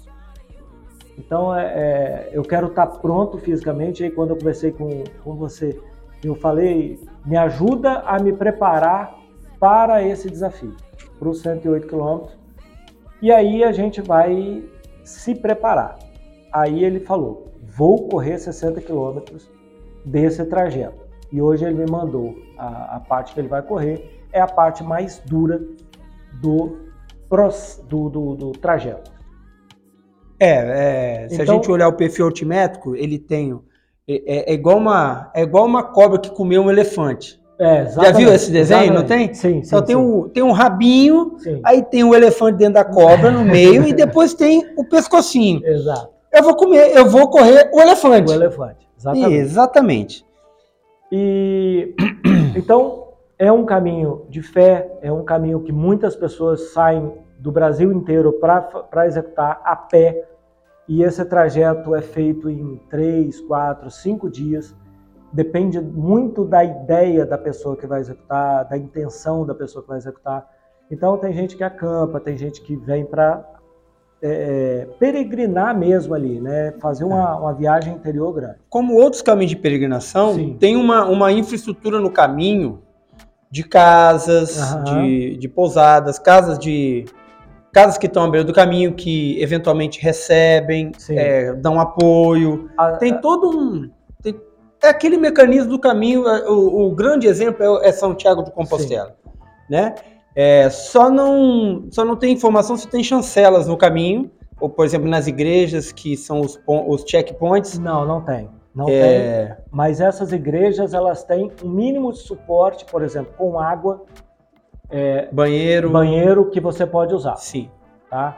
Então, 1.18 1.56
é, 1.56 1.66
é, 1.66 2.30
eu 2.34 2.44
quero 2.44 2.68
estar 2.68 2.88
pronto 2.88 3.38
fisicamente, 3.38 4.04
aí 4.04 4.12
quando 4.12 4.32
eu 4.32 4.36
conversei 4.36 4.72
com, 4.72 5.04
com 5.24 5.36
você, 5.36 5.80
eu 6.24 6.36
falei, 6.36 7.00
me 7.26 7.38
ajuda 7.38 8.00
a 8.00 8.20
me 8.20 8.34
preparar 8.34 9.18
para 9.60 10.04
esse 10.04 10.30
desafio, 10.30 10.76
para 11.18 11.30
os 11.30 11.42
108 11.42 11.88
quilômetros, 11.88 12.38
e 13.22 13.32
aí 13.32 13.64
a 13.64 13.72
gente 13.72 14.02
vai 14.02 14.64
se 15.04 15.34
preparar. 15.34 15.98
Aí 16.52 16.84
ele 16.84 17.00
falou: 17.00 17.48
vou 17.64 18.08
correr 18.08 18.38
60 18.38 18.82
quilômetros 18.82 19.50
desse 20.04 20.44
trajeto. 20.46 21.06
E 21.32 21.42
hoje 21.42 21.66
ele 21.66 21.76
me 21.76 21.90
mandou 21.90 22.36
a, 22.58 22.98
a 22.98 23.00
parte 23.00 23.34
que 23.34 23.40
ele 23.40 23.48
vai 23.48 23.62
correr, 23.62 24.24
é 24.32 24.40
a 24.40 24.48
parte 24.48 24.84
mais 24.84 25.20
dura 25.20 25.60
do, 26.42 26.78
do, 27.90 28.10
do, 28.10 28.36
do 28.36 28.52
trajeto. 28.52 29.15
É, 30.46 31.24
é, 31.26 31.30
se 31.30 31.40
a 31.42 31.44
Então- 31.44 31.56
gente 31.56 31.72
olhar 31.72 31.88
o 31.88 31.94
perfil 31.94 32.26
altimétrico, 32.26 32.96
ele 32.96 33.18
tem. 33.20 33.54
o- 33.54 33.64
É, 34.08 34.52
é 34.52 34.54
igual 34.54 34.78
uma, 34.78 35.32
é 35.34 35.42
igual 35.42 35.66
uma 35.66 35.82
cobra 35.82 36.20
que 36.20 36.30
comeu 36.30 36.62
um 36.62 36.70
elefante. 36.70 37.42
É, 37.58 37.86
Já 37.88 38.12
viu 38.12 38.32
esse 38.32 38.52
desenho, 38.52 38.94
não 38.94 39.00
exatamente. 39.00 39.28
tem? 39.30 39.34
Sim, 39.34 39.64
sim. 39.64 39.70
Só 39.70 39.82
tem, 39.82 39.96
sim. 39.96 40.02
um, 40.02 40.30
tem 40.30 40.44
um 40.44 40.52
rabinho, 40.52 41.36
Sim, 41.40 41.60
aí 41.64 41.82
tem 41.82 42.04
o 42.04 42.14
elefante 42.14 42.58
dentro 42.58 42.76
da 42.76 42.84
cobra 42.86 43.32
no 43.32 43.44
meio 43.44 43.88
e 43.88 43.94
depois 43.96 44.34
tem 44.36 44.64
o 44.78 44.84
pescocinho. 44.86 45.66
exato. 45.66 46.10
Eu 46.32 46.44
vou 46.44 46.56
comer, 46.56 46.96
eu 46.96 47.10
vou 47.10 47.30
correr 47.30 47.70
o 47.74 47.80
elefante. 47.82 48.32
O 48.32 48.36
elefante. 48.36 48.88
Exatamente. 49.00 49.34
Exatamente. 49.36 50.26
E 51.12 51.96
então 52.56 53.06
é 53.40 53.52
um 53.52 53.66
caminho 53.66 54.26
de 54.30 54.42
fé, 54.42 54.88
é 55.02 55.12
um 55.12 55.24
caminho 55.24 55.62
que 55.62 55.72
muitas 55.72 56.16
pessoas 56.16 56.74
saem 56.74 57.12
do 57.40 57.52
Brasil 57.52 57.92
inteiro 57.92 58.34
para 58.34 59.08
executar 59.08 59.62
a 59.64 59.76
pé. 59.76 60.24
E 60.88 61.02
esse 61.04 61.24
trajeto 61.26 61.96
é 61.96 62.02
feito 62.02 62.50
em 62.50 62.80
três, 62.90 63.42
quatro, 63.42 63.90
cinco 63.90 64.30
dias. 64.30 64.76
Depende 65.34 65.82
muito 65.82 66.46
da 66.46 66.64
ideia 66.64 67.26
da 67.26 67.38
pessoa 67.38 67.76
que 67.76 67.88
vai 67.88 68.00
executar, 68.00 68.68
da 68.68 68.78
intenção 68.78 69.46
da 69.46 69.56
pessoa 69.56 69.82
que 69.82 69.90
vai 69.90 69.98
executar. 69.98 70.48
Então 70.90 71.18
tem 71.18 71.34
gente 71.34 71.58
que 71.58 71.64
acampa, 71.64 72.20
tem 72.20 72.38
gente 72.38 72.62
que 72.62 72.76
vem 72.76 73.06
para 73.06 73.44
peregrinar 74.98 75.78
mesmo 75.78 76.14
ali, 76.14 76.40
né? 76.40 76.74
Fazer 76.80 77.04
uma, 77.04 77.38
uma 77.38 77.54
viagem 77.54 77.94
interior 77.94 78.34
grande. 78.34 78.58
Como 78.70 78.96
outros 78.96 79.22
caminhos 79.22 79.52
de 79.52 79.58
peregrinação, 79.58 80.34
Sim. 80.34 80.58
tem 80.60 80.76
uma, 80.76 81.06
uma 81.06 81.32
infraestrutura 81.32 82.00
no 82.00 82.10
caminho 82.10 82.82
de 83.52 83.64
casas, 83.64 84.60
Aham. 84.60 84.84
de, 84.84 85.38
de 85.38 85.48
pousadas, 85.48 86.18
casas 86.18 86.58
de 86.58 87.06
casas 87.76 87.98
que 87.98 88.06
estão 88.08 88.24
à 88.24 88.30
beira 88.30 88.46
do 88.46 88.54
caminho 88.54 88.94
que 88.94 89.38
eventualmente 89.42 90.02
recebem, 90.02 90.94
é, 91.10 91.52
dão 91.54 91.78
apoio. 91.78 92.70
A- 92.78 92.94
Tem 92.94 93.20
todo 93.20 93.50
um 93.50 93.92
tem- 94.24 94.40
é 94.82 94.88
aquele 94.88 95.18
mecanismo 95.18 95.72
do 95.72 95.78
caminho. 95.80 96.26
é, 96.26 96.50
O, 96.50 96.86
o 96.88 96.96
grande 96.96 97.28
exemplo 97.28 97.62
é, 97.84 97.90
é 97.90 97.92
São 97.92 98.16
Tiago 98.16 98.44
de 98.44 98.52
Compostela, 98.52 99.18
né? 99.70 99.94
É, 100.34 100.70
só 100.70 101.10
não 101.10 101.86
só 101.92 102.06
não 102.06 102.16
tem 102.16 102.32
informação 102.34 102.78
se 102.78 102.88
tem 102.88 103.04
chancelas 103.04 103.68
no 103.68 103.76
caminho, 103.78 104.32
ou 104.60 104.70
por 104.70 104.86
exemplo 104.86 105.10
nas 105.10 105.28
igrejas 105.28 105.92
que 105.92 106.16
são 106.16 106.40
os, 106.40 106.58
os 106.66 107.04
checkpoints. 107.06 107.78
Não, 107.78 108.06
não 108.06 108.22
tem. 108.22 108.50
Não 108.74 108.86
tem. 108.86 108.96
É, 108.96 109.58
Mas 109.72 110.00
essas 110.02 110.32
igrejas, 110.34 110.94
elas 110.94 111.24
têm 111.26 111.50
um 111.64 111.70
mínimo 111.70 112.12
de 112.14 112.20
suporte, 112.20 112.84
por 112.86 113.02
exemplo, 113.02 113.34
com 113.38 113.58
água, 113.60 114.04
banheiro, 115.32 115.90
banheiro 115.90 116.50
que 116.50 116.60
você 116.60 116.86
pode 116.86 117.14
usar, 117.14 117.36
sim. 117.38 117.70
tá? 118.10 118.38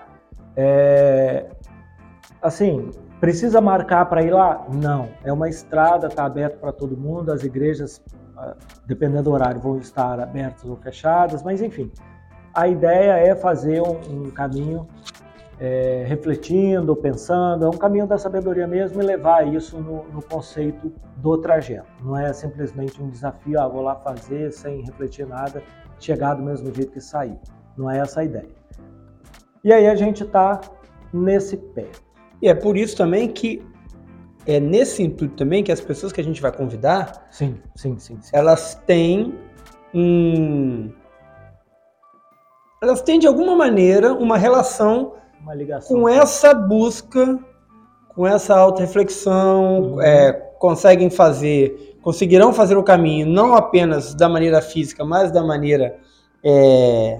É, 0.55 1.45
assim, 2.41 2.89
precisa 3.19 3.61
marcar 3.61 4.05
para 4.05 4.23
ir 4.23 4.31
lá? 4.31 4.65
Não. 4.73 5.09
É 5.23 5.31
uma 5.31 5.47
estrada, 5.49 6.07
está 6.07 6.25
aberto 6.25 6.59
para 6.59 6.71
todo 6.71 6.97
mundo. 6.97 7.31
As 7.31 7.43
igrejas, 7.43 8.01
ah, 8.35 8.55
dependendo 8.85 9.23
do 9.23 9.31
horário, 9.31 9.59
vão 9.59 9.77
estar 9.77 10.19
abertas 10.19 10.65
ou 10.65 10.75
fechadas, 10.77 11.43
mas 11.43 11.61
enfim. 11.61 11.91
A 12.53 12.67
ideia 12.67 13.17
é 13.17 13.35
fazer 13.35 13.81
um, 13.81 13.99
um 14.09 14.31
caminho 14.31 14.87
é, 15.59 16.03
refletindo, 16.07 16.95
pensando, 16.95 17.65
é 17.65 17.69
um 17.69 17.77
caminho 17.77 18.07
da 18.07 18.17
sabedoria 18.17 18.67
mesmo 18.67 19.01
e 19.01 19.05
levar 19.05 19.47
isso 19.47 19.79
no, 19.79 20.03
no 20.05 20.21
conceito 20.21 20.91
do 21.17 21.37
trajeto. 21.37 21.87
Não 22.03 22.17
é 22.17 22.31
simplesmente 22.33 23.01
um 23.01 23.09
desafio, 23.09 23.59
ah, 23.59 23.67
vou 23.67 23.81
lá 23.81 23.95
fazer 23.95 24.51
sem 24.51 24.81
refletir 24.81 25.27
nada, 25.27 25.61
chegar 25.99 26.35
do 26.35 26.43
mesmo 26.43 26.73
jeito 26.73 26.91
que 26.91 27.01
sair. 27.01 27.37
Não 27.77 27.89
é 27.89 27.99
essa 27.99 28.21
a 28.21 28.23
ideia. 28.23 28.47
E 29.63 29.71
aí 29.73 29.87
a 29.87 29.95
gente 29.95 30.23
está 30.23 30.61
nesse 31.13 31.57
pé. 31.57 31.85
E 32.41 32.47
é 32.47 32.53
por 32.53 32.77
isso 32.77 32.95
também 32.95 33.27
que 33.27 33.65
é 34.45 34.59
nesse 34.59 35.03
intuito 35.03 35.35
também 35.35 35.63
que 35.63 35.71
as 35.71 35.81
pessoas 35.81 36.11
que 36.13 36.21
a 36.21 36.23
gente 36.23 36.41
vai 36.41 36.51
convidar, 36.51 37.27
Sim, 37.31 37.59
sim, 37.75 37.97
sim. 37.99 38.17
sim. 38.21 38.29
elas 38.33 38.75
têm 38.85 39.33
um 39.93 40.89
elas 42.81 43.01
têm 43.01 43.19
de 43.19 43.27
alguma 43.27 43.55
maneira 43.55 44.13
uma 44.13 44.37
relação 44.37 45.15
Uma 45.41 45.55
ligação. 45.55 45.97
com 45.97 46.07
essa 46.07 46.53
busca, 46.53 47.39
com 48.09 48.25
essa 48.27 48.55
auto-reflexão, 48.55 49.93
Uhum. 49.93 50.01
é, 50.01 50.31
conseguem 50.59 51.09
fazer, 51.09 51.96
conseguirão 52.07 52.53
fazer 52.53 52.77
o 52.77 52.83
caminho 52.83 53.27
não 53.27 53.53
apenas 53.53 54.13
da 54.15 54.29
maneira 54.29 54.61
física, 54.61 55.03
mas 55.03 55.29
da 55.29 55.43
maneira 55.43 55.99
é, 56.41 57.19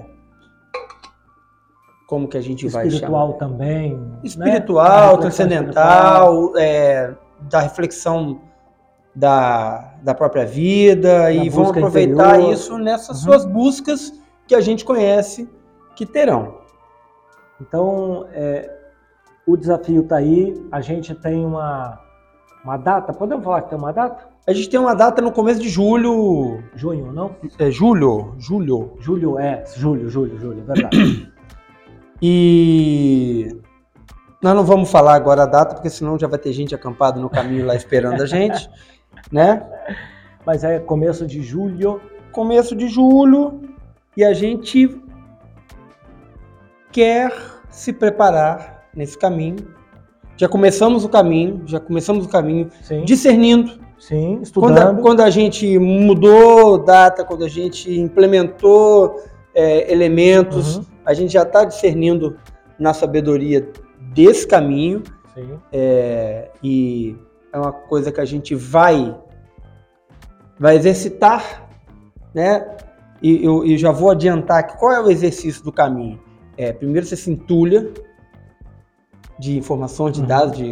como 2.06 2.26
que 2.26 2.38
a 2.38 2.40
gente 2.40 2.66
vai 2.68 2.84
chamar? 2.84 2.94
espiritual 2.94 3.32
também. 3.34 3.94
né? 3.98 4.18
espiritual, 4.24 4.88
reflexão 5.16 5.20
transcendental, 5.20 6.52
é, 6.56 7.14
da 7.40 7.60
reflexão 7.60 8.40
da, 9.14 9.92
da 10.02 10.14
própria 10.14 10.46
vida 10.46 11.30
e 11.32 11.50
vão 11.50 11.68
aproveitar 11.68 12.36
interior. 12.36 12.54
isso 12.54 12.78
nessas 12.78 13.18
Uhum. 13.18 13.24
suas 13.24 13.44
buscas 13.44 14.18
que 14.46 14.54
a 14.54 14.60
gente 14.62 14.86
conhece 14.86 15.46
que 15.96 16.06
terão. 16.06 16.62
Então, 17.60 18.26
é, 18.32 18.74
o 19.46 19.54
desafio 19.54 20.00
está 20.00 20.16
aí. 20.16 20.66
A 20.72 20.80
gente 20.80 21.14
tem 21.14 21.44
uma, 21.44 22.00
Uma 22.64 22.78
data? 22.78 23.12
Podemos 23.12 23.44
falar 23.44 23.60
que 23.62 23.68
tem 23.68 23.78
uma 23.78 23.92
data? 23.92 24.37
A 24.48 24.52
gente 24.54 24.70
tem 24.70 24.80
uma 24.80 24.94
data 24.94 25.20
no 25.20 25.30
começo 25.30 25.60
de 25.60 25.68
julho. 25.68 26.64
Junho, 26.74 27.12
não? 27.12 27.36
É 27.58 27.70
julho? 27.70 28.34
Julho. 28.38 28.96
Julho 28.98 29.38
é, 29.38 29.62
julho, 29.76 30.08
julho, 30.08 30.40
julho, 30.40 30.60
é 30.60 30.74
verdade. 30.74 31.32
E 32.20 33.56
nós 34.42 34.56
não 34.56 34.64
vamos 34.64 34.90
falar 34.90 35.14
agora 35.14 35.44
a 35.44 35.46
data, 35.46 35.76
porque 35.76 35.88
senão 35.88 36.18
já 36.18 36.26
vai 36.26 36.36
ter 36.36 36.52
gente 36.52 36.74
acampada 36.74 37.20
no 37.20 37.30
caminho 37.30 37.64
lá 37.64 37.76
esperando 37.76 38.20
a 38.20 38.26
gente, 38.26 38.68
né? 39.30 39.64
Mas 40.44 40.64
é 40.64 40.80
começo 40.80 41.24
de 41.24 41.42
julho. 41.42 42.00
Começo 42.32 42.74
de 42.74 42.88
julho 42.88 43.60
e 44.16 44.24
a 44.24 44.32
gente 44.32 45.00
quer 46.90 47.32
se 47.70 47.92
preparar 47.92 48.88
nesse 48.92 49.16
caminho. 49.16 49.76
Já 50.36 50.48
começamos 50.48 51.04
o 51.04 51.08
caminho, 51.08 51.62
já 51.66 51.78
começamos 51.78 52.26
o 52.26 52.28
caminho 52.28 52.68
Sim, 52.82 53.04
discernindo. 53.04 53.86
Sim 53.98 54.40
Quando 54.54 54.76
a, 54.78 54.80
estudando. 54.80 55.02
quando 55.02 55.20
a 55.20 55.30
gente 55.30 55.78
mudou 55.78 56.78
data, 56.78 57.24
quando 57.24 57.44
a 57.44 57.48
gente 57.48 57.92
implementou 57.98 59.20
é, 59.54 59.90
elementos, 59.92 60.76
Uhum, 60.76 60.84
a 61.04 61.14
gente 61.14 61.32
já 61.32 61.42
está 61.42 61.64
discernindo 61.64 62.36
na 62.78 62.94
sabedoria 62.94 63.68
desse 64.14 64.46
caminho 64.46 65.02
sim. 65.34 65.58
é, 65.72 66.50
e 66.62 67.16
é 67.52 67.58
uma 67.58 67.72
coisa 67.72 68.12
que 68.12 68.20
a 68.20 68.24
gente 68.24 68.54
vai 68.54 69.16
vai 70.58 70.76
exercitar, 70.76 71.68
né? 72.34 72.66
E 73.22 73.44
eu, 73.44 73.64
eu 73.64 73.76
já 73.78 73.90
vou 73.90 74.10
adiantar 74.10 74.66
que 74.66 74.76
qual 74.76 74.92
é 74.92 75.00
o 75.00 75.10
exercício 75.10 75.62
do 75.64 75.72
caminho? 75.72 76.20
É, 76.56 76.72
primeiro 76.72 77.06
você 77.06 77.16
se 77.16 77.30
entulha 77.30 77.92
de 79.38 79.56
informações, 79.56 80.14
de 80.14 80.20
Uhum. 80.20 80.26
dados, 80.26 80.56
de, 80.56 80.66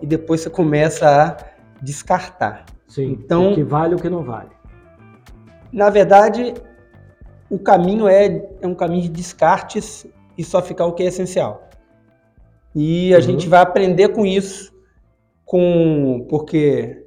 e 0.00 0.06
depois 0.06 0.40
você 0.40 0.50
começa 0.50 1.08
a 1.08 1.36
descartar. 1.82 2.64
sim. 2.88 3.18
Então- 3.20 3.52
O 3.52 3.54
que 3.54 3.62
vale 3.64 3.92
e 3.92 3.96
o 3.96 3.98
que 4.00 4.08
não 4.08 4.22
vale. 4.22 4.50
Na 5.72 5.90
verdade, 5.90 6.54
o 7.50 7.58
caminho 7.58 8.08
é, 8.08 8.42
é 8.62 8.66
um 8.66 8.74
caminho 8.74 9.02
de 9.02 9.08
descartes 9.08 10.06
e 10.38 10.44
só 10.44 10.62
ficar 10.62 10.86
o 10.86 10.92
que 10.92 11.02
é 11.02 11.06
essencial. 11.06 11.68
E 12.74 13.12
a 13.14 13.16
Uhum. 13.16 13.22
gente 13.22 13.48
vai 13.48 13.60
aprender 13.60 14.08
com 14.10 14.24
isso, 14.24 14.72
com 15.44 16.26
porque 16.28 17.04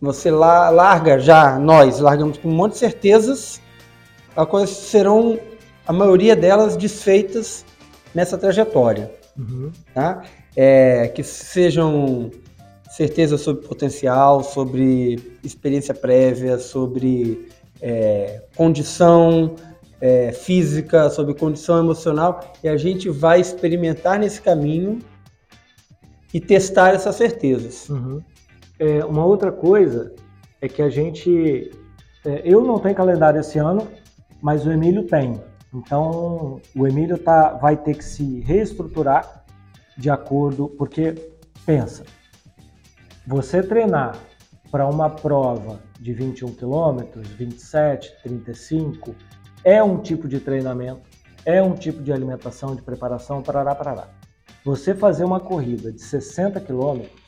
você 0.00 0.30
la- 0.30 0.70
larga 0.70 1.18
já, 1.18 1.58
nós 1.58 2.00
largamos 2.00 2.38
com 2.38 2.48
um 2.48 2.54
monte 2.54 2.72
de 2.72 2.78
certezas, 2.78 3.60
as 4.36 4.46
coisas 4.46 4.70
serão, 4.70 5.38
a 5.86 5.92
maioria 5.92 6.34
delas, 6.36 6.76
desfeitas 6.76 7.64
nessa 8.14 8.36
trajetória 8.38 9.10
Uhum, 9.38 9.72
tá? 9.92 10.22
É, 10.56 11.08
que 11.08 11.22
sejam 11.24 12.30
certeza 12.96 13.36
sobre 13.36 13.66
potencial, 13.66 14.44
sobre 14.44 15.38
experiência 15.42 15.92
prévia, 15.92 16.58
sobre 16.58 17.48
é, 17.82 18.44
condição 18.56 19.56
é, 20.00 20.30
física, 20.30 21.10
sobre 21.10 21.34
condição 21.34 21.80
emocional, 21.80 22.52
e 22.62 22.68
a 22.68 22.76
gente 22.76 23.10
vai 23.10 23.40
experimentar 23.40 24.18
nesse 24.18 24.40
caminho 24.40 25.00
e 26.32 26.40
testar 26.40 26.94
essas 26.94 27.16
certezas. 27.16 27.88
uhum. 27.88 28.22
É, 28.78 29.04
uma 29.04 29.24
outra 29.24 29.50
coisa 29.50 30.12
é 30.60 30.68
que 30.68 30.82
a 30.82 30.88
gente. 30.88 31.70
é, 32.24 32.42
eu 32.44 32.62
não 32.62 32.78
tenho 32.78 32.94
calendário 32.94 33.40
esse 33.40 33.58
ano, 33.58 33.88
mas 34.40 34.66
o 34.66 34.70
Emílio 34.70 35.04
tem. 35.04 35.40
Então, 35.72 36.60
o 36.76 36.86
Emílio 36.86 37.18
tá, 37.18 37.50
vai 37.54 37.76
ter 37.76 37.94
que 37.94 38.04
se 38.04 38.40
reestruturar 38.40 39.44
de 39.96 40.10
acordo. 40.10 40.68
Porque, 40.76 41.14
pensa, 41.64 42.04
você 43.26 43.62
treinar 43.62 44.16
para 44.70 44.86
uma 44.86 45.08
prova 45.08 45.80
de 45.98 46.12
21 46.12 46.52
quilômetros, 46.54 47.28
27, 47.28 48.12
35, 48.22 49.14
é 49.62 49.82
um 49.82 49.98
tipo 49.98 50.28
de 50.28 50.40
treinamento, 50.40 51.02
é 51.46 51.62
um 51.62 51.74
tipo 51.74 52.02
de 52.02 52.12
alimentação, 52.12 52.74
de 52.74 52.82
preparação, 52.82 53.42
parará, 53.42 53.74
parará. 53.74 54.08
Você 54.64 54.94
fazer 54.94 55.24
uma 55.24 55.40
corrida 55.40 55.92
de 55.92 56.02
60 56.02 56.60
quilômetros 56.60 57.22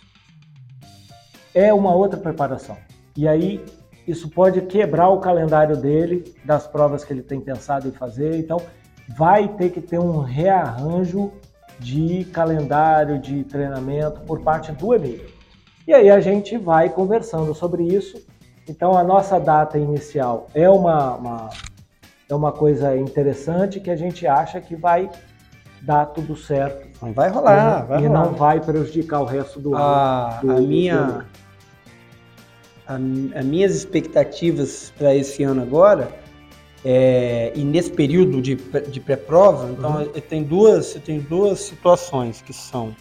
é 1.54 1.72
uma 1.72 1.94
outra 1.94 2.18
preparação. 2.18 2.76
E 3.16 3.26
aí 3.26 3.64
isso 4.06 4.28
pode 4.28 4.60
quebrar 4.62 5.08
o 5.08 5.20
calendário 5.20 5.76
dele, 5.76 6.34
das 6.44 6.66
provas 6.66 7.04
que 7.04 7.12
ele 7.12 7.22
tem 7.22 7.40
pensado 7.40 7.88
em 7.88 7.92
fazer. 7.92 8.36
Então 8.36 8.60
vai 9.16 9.48
ter 9.48 9.70
que 9.70 9.80
ter 9.80 9.98
um 9.98 10.18
rearranjo 10.18 11.32
de 11.78 12.24
calendário, 12.26 13.18
de 13.18 13.44
treinamento 13.44 14.20
por 14.22 14.40
parte 14.40 14.72
do 14.72 14.94
Emílio. 14.94 15.35
E 15.86 15.94
aí 15.94 16.10
a 16.10 16.20
gente 16.20 16.56
vai 16.58 16.88
conversando 16.88 17.54
sobre 17.54 17.84
isso. 17.84 18.24
Então 18.68 18.96
a 18.96 19.04
nossa 19.04 19.38
data 19.38 19.78
inicial 19.78 20.48
é 20.54 20.68
uma, 20.68 21.14
uma- 21.14 21.50
é 22.28 22.34
uma 22.34 22.50
coisa 22.52 22.96
interessante 22.96 23.78
que 23.78 23.90
a 23.90 23.96
gente 23.96 24.26
acha 24.26 24.60
que 24.60 24.74
vai 24.74 25.08
dar 25.82 26.06
tudo 26.06 26.34
certo 26.34 26.84
vai 27.14 27.28
rolar, 27.28 27.84
e 27.84 27.86
vai 27.86 28.02
não 28.08 28.24
rolar. 28.24 28.36
vai 28.36 28.60
prejudicar 28.60 29.20
o 29.20 29.24
resto 29.24 29.60
do 29.60 29.74
ano. 29.74 29.84
a, 29.84 30.40
do- 30.42 30.50
a 30.50 30.54
do- 30.54 30.62
minha 30.62 31.24
as 33.34 33.44
minhas 33.44 33.74
expectativas 33.74 34.92
para 34.96 35.14
esse 35.14 35.42
ano 35.42 35.62
agora 35.62 36.08
é, 36.84 37.52
e 37.54 37.62
nesse 37.64 37.90
período 37.90 38.40
de, 38.40 38.54
de 38.54 39.00
pré-prova 39.00 39.70
então 39.70 39.96
Uhum. 39.96 40.10
eu 40.14 40.20
tenho 40.20 40.44
duas 40.44 40.94
eu 40.94 41.00
tenho 41.00 41.20
duas 41.22 41.60
situações 41.60 42.40
que 42.42 42.52
são 42.52 42.94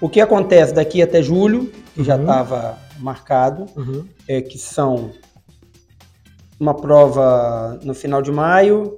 o 0.00 0.08
que 0.08 0.20
acontece 0.20 0.72
daqui 0.74 1.02
até 1.02 1.22
julho 1.22 1.70
que 1.94 2.02
já 2.04 2.14
Uhum. 2.16 2.22
estava 2.22 2.78
marcado 2.98 3.66
Uhum. 3.76 4.06
é, 4.28 4.40
que 4.40 4.58
são 4.58 5.10
uma 6.58 6.74
prova 6.74 7.78
no 7.82 7.94
final 7.94 8.20
de 8.20 8.30
maio, 8.30 8.96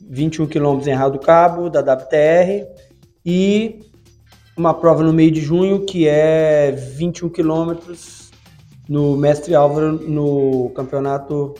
21 0.00 0.46
quilômetros 0.46 0.86
em 0.88 0.92
Arraial 0.92 1.10
do 1.10 1.18
Cabo, 1.18 1.68
da 1.70 1.80
WTR, 1.80 2.66
e 3.24 3.80
uma 4.56 4.72
prova 4.74 5.02
no 5.02 5.12
meio 5.12 5.30
de 5.30 5.40
junho, 5.40 5.84
que 5.84 6.06
é 6.08 6.70
21 6.70 7.28
quilômetros 7.28 8.30
no 8.88 9.16
Mestre 9.16 9.54
Álvaro, 9.54 9.92
no 9.92 10.70
Campeonato 10.70 11.54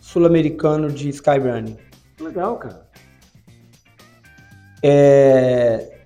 Sul-Americano 0.00 0.90
de 0.90 1.08
Skyrunning. 1.08 1.76
Legal, 2.20 2.56
cara. 2.58 2.88
É, 4.82 5.99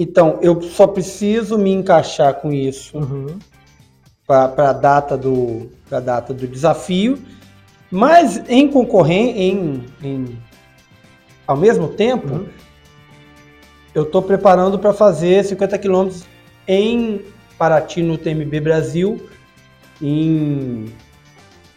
Então, 0.00 0.38
eu 0.40 0.62
só 0.62 0.86
preciso 0.86 1.58
me 1.58 1.72
encaixar 1.72 2.34
com 2.34 2.52
isso 2.52 2.96
Uhum. 2.96 3.36
para 4.24 4.70
a 4.70 4.72
data 4.72 5.16
do 5.18 5.68
data 5.90 6.32
do 6.32 6.46
desafio, 6.46 7.18
mas 7.90 8.40
em 8.48 8.68
concorrência, 8.70 9.40
em, 9.42 9.84
em- 10.00 10.38
ao 11.44 11.56
mesmo 11.56 11.88
tempo, 11.88 12.32
Uhum. 12.32 12.48
eu 13.92 14.04
estou 14.04 14.22
preparando 14.22 14.78
para 14.78 14.92
fazer 14.92 15.44
50 15.44 15.76
quilômetros 15.76 16.22
em 16.68 17.22
Paraty 17.58 18.00
no 18.00 18.16
TMB 18.16 18.60
Brasil 18.60 19.28
em 20.00 20.92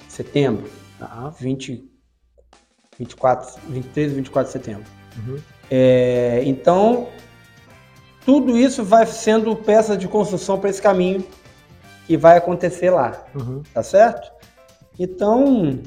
setembro, 0.07 0.69
Tá. 0.99 1.33
20, 1.39 1.89
24, 2.99 3.59
23 3.67 4.11
e 4.11 4.15
24 4.15 4.47
de 4.53 4.59
setembro. 4.59 4.83
Uhum. 5.17 5.39
É, 5.71 6.43
então, 6.45 7.07
tudo 8.25 8.57
isso 8.57 8.83
vai 8.83 9.05
sendo 9.05 9.55
peça 9.55 9.97
de 9.97 10.07
construção 10.07 10.59
para 10.59 10.69
esse 10.69 10.81
caminho 10.81 11.25
que 12.07 12.17
vai 12.17 12.37
acontecer 12.37 12.89
lá, 12.89 13.23
Uhum. 13.35 13.61
tá 13.73 13.81
certo? 13.83 14.31
Então, 14.99 15.79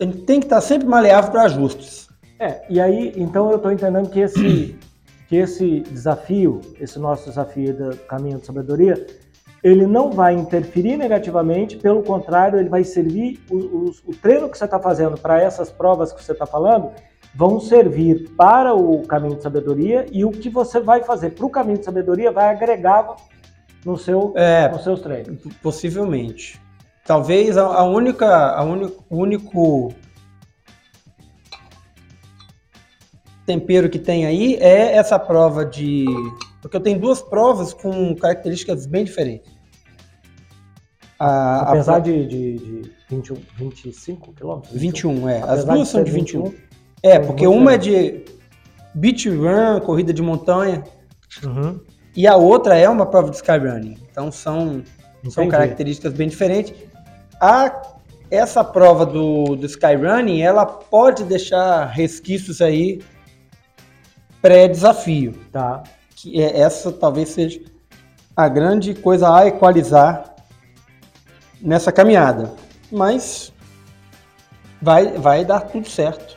a 0.00 0.04
gente 0.04 0.18
tem 0.22 0.40
que 0.40 0.46
estar 0.46 0.60
sempre 0.60 0.86
maleável 0.86 1.30
para 1.30 1.42
ajustes. 1.42 2.08
É, 2.38 2.62
e 2.68 2.80
aí, 2.80 3.12
então 3.16 3.50
eu 3.50 3.56
estou 3.56 3.72
entendendo 3.72 4.08
que 4.10 4.20
esse, 4.20 4.78
que 5.28 5.36
esse 5.36 5.80
desafio, 5.80 6.60
esse 6.80 6.98
nosso 6.98 7.28
desafio 7.28 7.74
do 7.74 7.96
caminho 8.06 8.38
de 8.38 8.46
sabedoria, 8.46 9.06
ele 9.64 9.86
não 9.86 10.10
vai 10.12 10.34
interferir 10.34 10.96
negativamente, 10.96 11.76
pelo 11.76 12.02
contrário, 12.02 12.58
ele 12.58 12.68
vai 12.68 12.84
servir, 12.84 13.40
o, 13.50 13.56
o- 13.56 13.90
o 14.06 14.14
treino 14.14 14.48
que 14.48 14.56
você 14.56 14.64
está 14.66 14.78
fazendo 14.78 15.18
para 15.18 15.40
essas 15.42 15.70
provas 15.70 16.12
que 16.12 16.22
você 16.22 16.32
está 16.32 16.46
falando, 16.46 16.90
vão 17.36 17.60
servir 17.60 18.30
para 18.36 18.74
o 18.74 19.02
caminho 19.06 19.36
de 19.36 19.42
sabedoria 19.42 20.06
e 20.10 20.24
o 20.24 20.30
que 20.30 20.48
você 20.48 20.80
vai 20.80 21.02
fazer 21.04 21.30
para 21.30 21.44
o 21.44 21.50
caminho 21.50 21.78
de 21.78 21.84
sabedoria 21.84 22.32
vai 22.32 22.48
agregar 22.48 23.14
no 23.84 23.96
seu, 23.98 24.32
É, 24.34 24.68
nos 24.70 24.82
seus 24.82 25.00
treinos. 25.00 25.40
possivelmente. 25.62 26.60
Talvez 27.04 27.56
a, 27.56 27.62
a 27.66 27.84
única, 27.84 28.26
a 28.56 28.62
único, 28.64 29.04
o 29.08 29.16
único 29.18 29.92
tempero 33.44 33.88
que 33.88 33.98
tem 33.98 34.26
aí 34.26 34.54
é 34.56 34.96
essa 34.96 35.18
prova 35.18 35.64
de, 35.64 36.04
porque 36.60 36.76
eu 36.76 36.80
tenho 36.80 36.98
duas 36.98 37.22
provas 37.22 37.72
com 37.72 38.14
características 38.16 38.86
bem 38.86 39.04
diferentes. 39.04 39.54
A, 41.18 41.26
a 41.28 41.60
Apesar 41.70 42.02
pro- 42.02 42.12
de, 42.12 42.26
de, 42.26 42.56
de 42.58 42.92
21, 43.08 43.36
25 43.56 44.32
quilômetros? 44.32 44.74
21, 44.74 45.28
é. 45.28 45.38
As 45.38 45.44
Apesar 45.50 45.74
duas 45.74 45.86
de 45.86 45.92
são 45.92 46.02
de 46.04 46.10
21. 46.10 46.44
21. 46.44 46.66
É, 47.06 47.16
são 47.16 47.26
porque 47.26 47.46
uma 47.46 47.74
é 47.74 47.78
de 47.78 48.24
beach 48.94 49.28
run, 49.28 49.80
corrida 49.80 50.12
de 50.12 50.22
montanha, 50.22 50.82
Uhum. 51.44 51.78
e 52.16 52.26
a 52.26 52.34
outra 52.36 52.76
é 52.76 52.88
uma 52.88 53.06
prova 53.06 53.30
de 53.30 53.36
skyrunning. 53.36 53.98
Então 54.10 54.32
são, 54.32 54.82
são 55.28 55.48
características 55.48 56.12
bem 56.14 56.28
diferentes. 56.28 56.72
A, 57.40 57.82
essa 58.30 58.64
prova 58.64 59.04
do, 59.04 59.54
do 59.56 59.66
skyrunning, 59.66 60.40
ela 60.40 60.64
pode 60.64 61.24
deixar 61.24 61.84
resquícios 61.86 62.60
aí 62.62 63.02
pré-desafio. 64.40 65.34
Tá. 65.52 65.82
Que 66.14 66.40
é, 66.40 66.60
essa 66.60 66.90
talvez 66.90 67.28
seja 67.30 67.60
a 68.34 68.48
grande 68.48 68.94
coisa 68.94 69.34
a 69.34 69.46
equalizar 69.46 70.34
nessa 71.60 71.92
caminhada. 71.92 72.54
Mas 72.90 73.52
vai, 74.80 75.12
vai 75.12 75.44
dar 75.44 75.60
tudo 75.60 75.88
certo. 75.88 76.35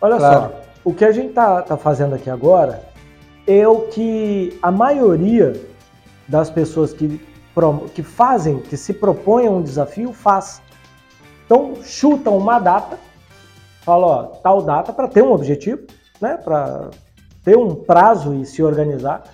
Olha 0.00 0.16
Claro. 0.16 0.52
só, 0.52 0.60
o 0.84 0.94
que 0.94 1.04
a 1.04 1.12
gente 1.12 1.32
tá, 1.32 1.62
tá 1.62 1.76
fazendo 1.76 2.14
aqui 2.14 2.30
agora 2.30 2.82
é 3.46 3.66
o 3.66 3.82
que 3.88 4.58
a 4.62 4.70
maioria 4.70 5.60
das 6.28 6.48
pessoas 6.48 6.92
que, 6.92 7.20
que 7.94 8.02
fazem, 8.02 8.60
que 8.60 8.76
se 8.76 8.94
propõem 8.94 9.46
a 9.46 9.50
um 9.50 9.62
desafio, 9.62 10.12
faz. 10.12 10.62
Então, 11.44 11.74
chutam 11.82 12.38
uma 12.38 12.58
data, 12.58 12.98
fala, 13.82 14.06
ó, 14.06 14.22
tal 14.24 14.62
data 14.62 14.92
para 14.92 15.08
ter 15.08 15.22
um 15.22 15.32
objetivo, 15.32 15.82
né, 16.20 16.36
para 16.36 16.90
ter 17.44 17.56
um 17.56 17.74
prazo 17.74 18.34
e 18.34 18.46
se 18.46 18.62
organizar, 18.62 19.24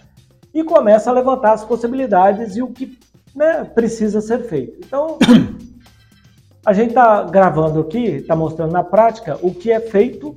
e 0.55 0.65
começa 0.65 1.11
a 1.11 1.13
levantar 1.13 1.53
as 1.53 1.65
possibilidades 1.65 2.57
e 2.57 2.63
o 2.63 2.69
que 2.69 2.99
né, 3.35 3.65
precisa 3.65 4.23
ser 4.23 4.45
feito. 4.45 4.79
Então, 4.85 5.19
a 6.65 6.73
gente 6.73 6.89
está 6.89 7.23
gravando 7.25 7.81
aqui, 7.81 8.05
está 8.07 8.35
mostrando 8.35 8.73
na 8.73 8.83
prática 8.83 9.39
o 9.43 9.55
que 9.55 9.71
é 9.71 9.79
feito 9.79 10.35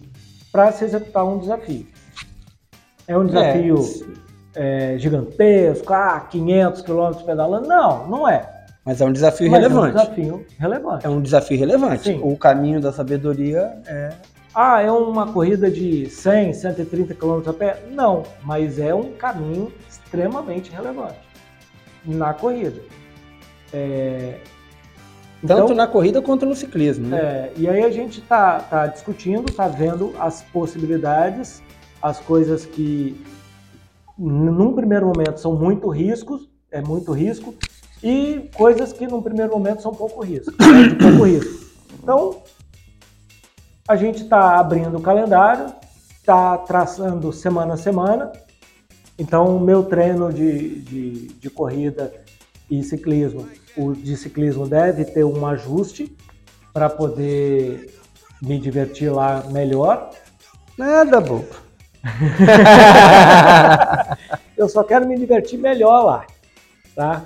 para 0.52 0.72
se 0.72 0.86
executar 0.86 1.26
um 1.26 1.38
desafio. 1.38 1.88
É 3.08 3.18
um 3.18 3.26
desafio 3.26 3.78
é, 4.56 4.98
gigantesco, 4.98 5.94
ah, 5.94 6.20
500 6.30 6.82
quilômetros 6.82 7.24
pedalando? 7.24 7.68
Não, 7.68 8.08
não 8.08 8.30
é. 8.30 8.60
Mas 8.86 9.02
é 9.02 9.06
um 9.06 9.12
desafio 9.12 9.52
Mas 9.52 9.62
relevante. 9.62 9.98
É 9.98 10.02
um 10.02 10.04
desafio 10.04 10.46
relevante. 10.58 11.06
É 11.06 11.10
um 11.10 11.22
desafio 11.22 11.60
relevante. 11.60 12.04
Sim. 12.04 12.20
O 12.24 12.38
caminho 12.38 12.82
da 12.82 12.92
sabedoria 12.92 13.74
é. 13.86 14.14
Ah, 14.54 14.82
é 14.82 14.92
uma 14.92 15.32
corrida 15.32 15.70
de 15.70 16.10
100, 16.10 16.54
130 16.54 17.14
km 17.14 17.48
a 17.48 17.54
pé? 17.54 17.84
Não, 17.92 18.24
mas 18.44 18.80
é 18.80 18.94
um 18.94 19.12
caminho 19.12 19.72
extremamente 19.88 20.72
relevante 20.72 21.20
na 22.04 22.34
corrida. 22.34 22.82
É, 23.72 24.40
Tanto 25.46 25.64
então, 25.64 25.76
na 25.76 25.88
corrida 25.88 26.22
quanto 26.22 26.46
no 26.46 26.56
ciclismo. 26.56 27.08
Né? 27.08 27.18
é, 27.18 27.54
e 27.56 27.70
aí 27.70 27.84
a 27.84 27.90
gente 27.90 28.20
está 28.20 28.60
tá 28.60 28.88
discutindo, 28.88 29.50
está 29.50 29.68
vendo 29.68 30.14
as 30.20 30.42
possibilidades, 30.44 31.62
as 32.02 32.20
coisas 32.20 32.66
que 32.66 33.16
num 34.18 34.74
primeiro 34.74 35.06
momento 35.08 35.40
são 35.40 35.56
muito 35.56 35.88
riscos, 35.88 36.50
é 36.70 36.82
muito 36.82 37.14
risco, 37.14 37.56
e 38.04 38.50
coisas 38.56 38.92
que 38.92 39.08
num 39.08 39.22
primeiro 39.22 39.52
momento 39.52 39.82
são 39.82 39.94
pouco 39.94 40.22
risco, 40.24 40.52
é 40.62 40.90
de 40.90 40.96
pouco 40.96 41.24
risco. 41.24 41.66
Então, 42.02 42.42
a 43.88 43.96
gente 43.96 44.24
está 44.24 44.60
abrindo 44.60 44.98
o 44.98 45.02
calendário, 45.02 45.74
está 46.18 46.58
traçando 46.58 47.32
semana 47.32 47.74
a 47.74 47.78
semana. 47.78 48.32
Então, 49.18 49.58
o 49.58 49.60
meu 49.60 49.84
treino 49.84 50.32
de, 50.32 50.82
de, 50.82 51.28
de 51.28 51.50
corrida 51.50 52.14
e 52.70 52.84
ciclismo, 52.84 53.48
o 53.76 53.94
de 53.94 54.16
ciclismo 54.16 54.68
deve 54.68 55.06
ter 55.06 55.24
um 55.24 55.46
ajuste 55.46 56.16
para 56.74 56.90
poder 56.90 57.94
me 58.42 58.60
divertir 58.60 59.12
lá 59.12 59.44
melhor. 59.52 60.12
Nada, 60.78 61.20
bobo. 61.20 61.48
Eu 64.56 64.70
só 64.70 64.84
quero 64.84 65.08
me 65.08 65.18
divertir 65.18 65.58
melhor 65.58 66.04
lá, 66.04 66.26
tá? 66.96 67.24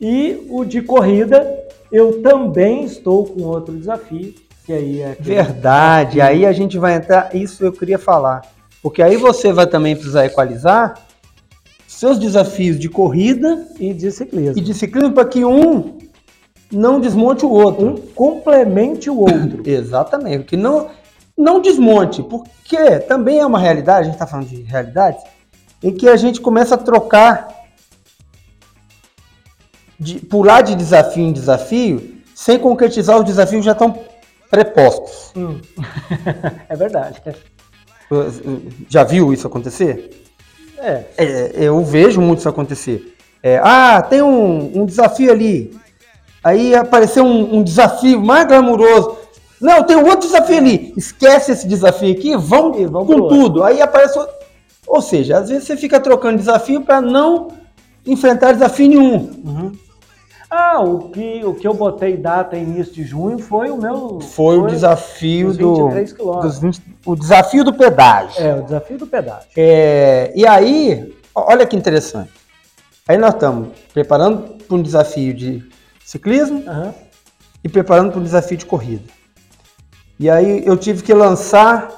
E 0.00 0.46
o 0.50 0.64
de 0.64 0.82
corrida, 0.82 1.64
eu 1.90 2.22
também 2.22 2.84
estou 2.84 3.24
com 3.24 3.42
outro 3.42 3.74
desafio, 3.74 4.34
que 4.64 4.72
aí 4.72 5.00
é 5.00 5.16
Verdade. 5.18 6.20
Aí 6.20 6.44
a 6.44 6.52
gente 6.52 6.76
vai 6.76 6.94
entrar. 6.94 7.34
Isso 7.34 7.64
eu 7.64 7.72
queria 7.72 7.98
falar. 7.98 8.42
Porque 8.82 9.02
aí 9.02 9.16
você 9.16 9.52
vai 9.52 9.66
também 9.66 9.96
precisar 9.96 10.26
equalizar 10.26 11.05
seus 11.96 12.18
desafios 12.18 12.78
de 12.78 12.90
corrida 12.90 13.66
e 13.80 13.94
de 13.94 14.10
ciclismo. 14.10 14.58
e 14.58 14.60
de 14.60 14.74
ciclismo 14.74 15.14
para 15.14 15.24
que 15.24 15.42
um 15.46 15.96
não 16.70 17.00
desmonte 17.00 17.46
o 17.46 17.50
outro. 17.50 17.86
Um 17.86 17.96
complemente 17.96 19.08
o 19.08 19.20
outro. 19.20 19.62
Exatamente, 19.64 20.44
que 20.44 20.58
não, 20.58 20.90
não 21.34 21.58
desmonte, 21.58 22.22
porque 22.22 23.00
também 23.00 23.38
é 23.38 23.46
uma 23.46 23.58
realidade, 23.58 24.00
a 24.00 24.04
gente 24.04 24.12
está 24.12 24.26
falando 24.26 24.46
de 24.46 24.60
realidades, 24.60 25.22
em 25.82 25.90
que 25.90 26.06
a 26.06 26.16
gente 26.16 26.38
começa 26.38 26.74
a 26.74 26.78
trocar, 26.78 27.48
de, 29.98 30.18
pular 30.18 30.60
de 30.60 30.74
desafio 30.74 31.24
em 31.24 31.32
desafio, 31.32 32.20
sem 32.34 32.58
concretizar 32.58 33.18
os 33.18 33.24
desafios 33.24 33.60
que 33.60 33.66
já 33.66 33.72
estão 33.72 33.98
prepostos. 34.50 35.32
Hum. 35.34 35.62
é 36.68 36.76
verdade. 36.76 37.22
Já 38.86 39.02
viu 39.02 39.32
isso 39.32 39.46
acontecer? 39.46 40.25
É. 40.78 41.04
É, 41.16 41.52
eu 41.56 41.82
vejo 41.84 42.20
muito 42.20 42.40
isso 42.40 42.48
acontecer. 42.48 43.14
É, 43.42 43.60
ah, 43.62 44.02
tem 44.02 44.22
um, 44.22 44.82
um 44.82 44.86
desafio 44.86 45.30
ali. 45.30 45.76
Aí 46.42 46.74
apareceu 46.74 47.24
um, 47.24 47.56
um 47.56 47.62
desafio 47.62 48.20
mais 48.20 48.46
glamuroso. 48.46 49.16
Não, 49.60 49.82
tem 49.82 49.96
outro 49.96 50.28
desafio 50.28 50.58
ali. 50.58 50.92
Esquece 50.96 51.52
esse 51.52 51.66
desafio 51.66 52.12
aqui, 52.12 52.36
vamos, 52.36 52.78
E 52.78 52.86
vamos 52.86 53.06
com 53.06 53.28
tudo. 53.28 53.62
Aí 53.64 53.80
aparece. 53.80 54.18
outro. 54.18 54.34
Ou 54.86 55.02
seja, 55.02 55.38
às 55.38 55.48
vezes 55.48 55.64
você 55.64 55.76
fica 55.76 55.98
trocando 55.98 56.38
desafio 56.38 56.82
para 56.82 57.00
não 57.00 57.48
enfrentar 58.06 58.52
desafio 58.52 58.88
nenhum. 58.88 59.72
Ah, 60.48 60.80
o 60.80 61.10
que, 61.10 61.44
o 61.44 61.54
que 61.54 61.66
eu 61.66 61.74
botei 61.74 62.16
data 62.16 62.56
início 62.56 62.92
de 62.92 63.02
junho 63.02 63.38
foi 63.38 63.68
o 63.68 63.76
meu. 63.76 64.20
Foi, 64.20 64.58
o 64.58 64.66
desafio 64.66 65.52
do. 65.52 65.74
23 65.88 66.12
quilômetros. 66.12 66.60
dos 66.60 66.78
20 66.78 66.96
o 67.04 67.16
desafio 67.16 67.64
do 67.64 67.72
pedágio. 67.72 68.42
É, 68.42 68.54
o 68.54 68.62
desafio 68.62 68.98
do 68.98 69.06
pedágio. 69.06 69.48
É, 69.56 70.32
e 70.36 70.46
aí, 70.46 71.14
olha 71.34 71.66
que 71.66 71.76
interessante. 71.76 72.32
Aí 73.08 73.16
nós 73.16 73.34
estamos 73.34 73.68
preparando 73.92 74.56
para 74.64 74.76
um 74.76 74.82
desafio 74.82 75.34
de 75.34 75.64
ciclismo 76.04 76.62
Aham. 76.66 76.94
e 77.62 77.68
preparando 77.68 78.10
para 78.10 78.20
um 78.20 78.24
desafio 78.24 78.56
de 78.56 78.66
corrida. 78.66 79.04
E 80.18 80.30
aí 80.30 80.64
eu 80.64 80.76
tive 80.76 81.02
que 81.02 81.12
lançar. 81.12 81.90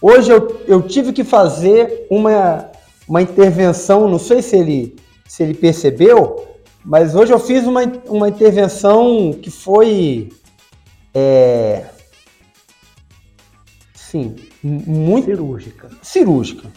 Hoje 0.00 0.30
eu, 0.30 0.60
eu 0.66 0.82
tive 0.82 1.12
que 1.12 1.24
fazer 1.24 2.06
uma, 2.10 2.70
uma 3.08 3.22
intervenção, 3.22 4.08
não 4.08 4.18
sei 4.18 4.42
se 4.42 4.56
ele, 4.56 4.96
se 5.26 5.42
ele 5.42 5.54
percebeu, 5.54 6.53
mas 6.84 7.14
hoje 7.14 7.32
eu 7.32 7.38
fiz 7.38 7.66
uma, 7.66 7.82
uma 8.06 8.28
intervenção 8.28 9.32
que 9.40 9.50
foi. 9.50 10.30
É, 11.14 11.84
sim, 13.94 14.36
muito 14.62 15.26
Cirúrgica. 15.26 15.90
cirúrgica. 16.02 16.68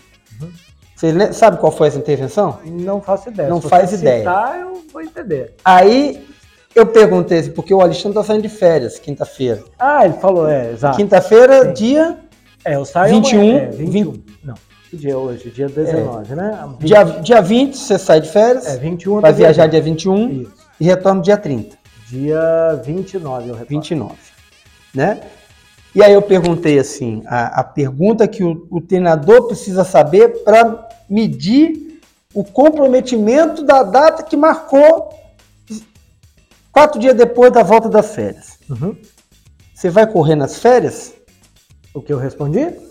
Você 0.96 1.12
le- 1.12 1.34
sabe 1.34 1.58
qual 1.58 1.72
foi 1.72 1.88
essa 1.89 1.98
intervenção? 2.00 2.60
Não 2.65 3.02
faço 3.02 3.30
ideia. 3.30 3.50
Não 3.50 3.62
Se 3.62 3.70
faz 3.70 3.89
você 3.91 3.98
ideia. 3.98 4.20
citar, 4.20 4.60
eu 4.60 4.84
vou 4.91 5.02
entender. 5.02 5.54
Aí 5.63 6.26
eu 6.74 6.86
perguntei, 6.88 7.43
porque 7.50 7.74
o 7.74 7.82
Alexandre 7.82 8.17
está 8.17 8.24
saindo 8.24 8.41
de 8.43 8.50
férias, 8.50 8.98
quinta-feira. 8.98 9.63
Ah, 9.78 10.06
ele 10.06 10.15
falou, 10.15 10.48
é, 10.50 10.72
exato. 10.72 10.98
Quinta-feira, 10.98 11.72
dia, 11.74 12.17
É, 12.65 12.76
eu 12.76 12.86
saio 12.86 13.13
21, 13.15 13.39
amanhã. 13.39 13.58
É, 13.58 13.67
21. 13.70 14.24
Não. 14.43 14.56
Que 14.89 14.95
dia 14.97 15.12
é 15.12 15.15
hoje? 15.15 15.50
Dia 15.52 15.67
19, 15.67 16.36
né? 16.36 16.65
20. 16.80 16.88
dia, 16.88 17.04
dia 17.04 17.41
20, 17.41 17.78
você 17.78 18.00
sai 18.00 18.21
de 18.21 18.30
férias, 18.30 18.65
É, 18.65 18.78
21 18.78 19.15
eu 19.15 19.21
vai 19.21 19.34
viajar 19.34 19.67
dia 19.67 19.82
21 19.82 20.30
Isso. 20.43 20.54
e 20.80 20.86
retorna 20.86 21.21
dia 21.21 21.38
30, 21.38 21.78
Dia 22.08 22.82
29, 22.86 23.50
eu 23.50 23.56
retorno. 23.56 23.82
29, 23.82 24.15
né? 24.95 25.19
E 25.93 26.02
aí 26.02 26.13
eu 26.13 26.21
perguntei 26.21 26.80
assim, 26.80 27.21
a, 27.26 27.60
a 27.60 27.63
pergunta 27.63 28.28
que 28.28 28.43
o, 28.43 28.65
o 28.69 28.80
treinador 28.80 29.47
precisa 29.47 29.84
saber 29.84 30.43
para 30.43 30.88
medir 31.10 32.00
o 32.34 32.43
comprometimento 32.43 33.63
da 33.63 33.84
data 33.84 34.23
que 34.23 34.38
marcou 34.38 35.10
quatro 36.71 37.00
dias 37.00 37.15
depois 37.15 37.52
da 37.52 37.63
volta 37.63 37.89
das 37.89 38.13
férias. 38.13 38.60
Uhum. 38.69 38.95
Você 39.73 39.89
vai 39.89 40.06
correr 40.08 40.36
nas 40.36 40.60
férias? 40.60 41.13
O 41.93 42.02
que 42.02 42.13
eu 42.13 42.17
respondi? 42.17 42.87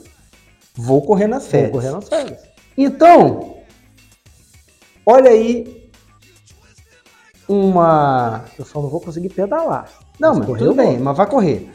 Vou 0.77 1.03
correr 1.03 1.27
nas 1.27 1.43
Vou 1.45 1.51
férias. 1.51 1.71
correr 1.73 1.91
nas 1.91 2.09
férias. 2.09 2.39
Então, 2.77 3.57
olha 5.05 5.31
aí 5.31 5.89
uma. 7.49 8.45
Eu 8.59 8.65
só 8.65 8.81
não 8.83 8.89
vou 8.89 9.01
conseguir 9.01 9.29
pedalar. 9.31 9.91
Não, 10.19 10.35
mas 10.35 10.47
correr 10.47 10.59
tudo 10.59 10.75
bem, 10.75 10.95
vou. 10.97 11.05
mas 11.05 11.17
vai 11.17 11.27
correr. 11.29 11.71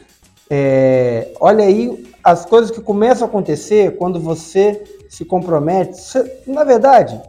É, 0.50 1.32
olha 1.40 1.64
aí 1.64 2.06
as 2.22 2.44
coisas 2.44 2.70
que 2.70 2.80
começam 2.80 3.26
a 3.26 3.28
acontecer 3.30 3.96
quando 3.96 4.20
você 4.20 4.82
se 5.08 5.24
compromete. 5.24 5.98
Você- 5.98 6.42
na 6.46 6.62
verdade, 6.64 7.20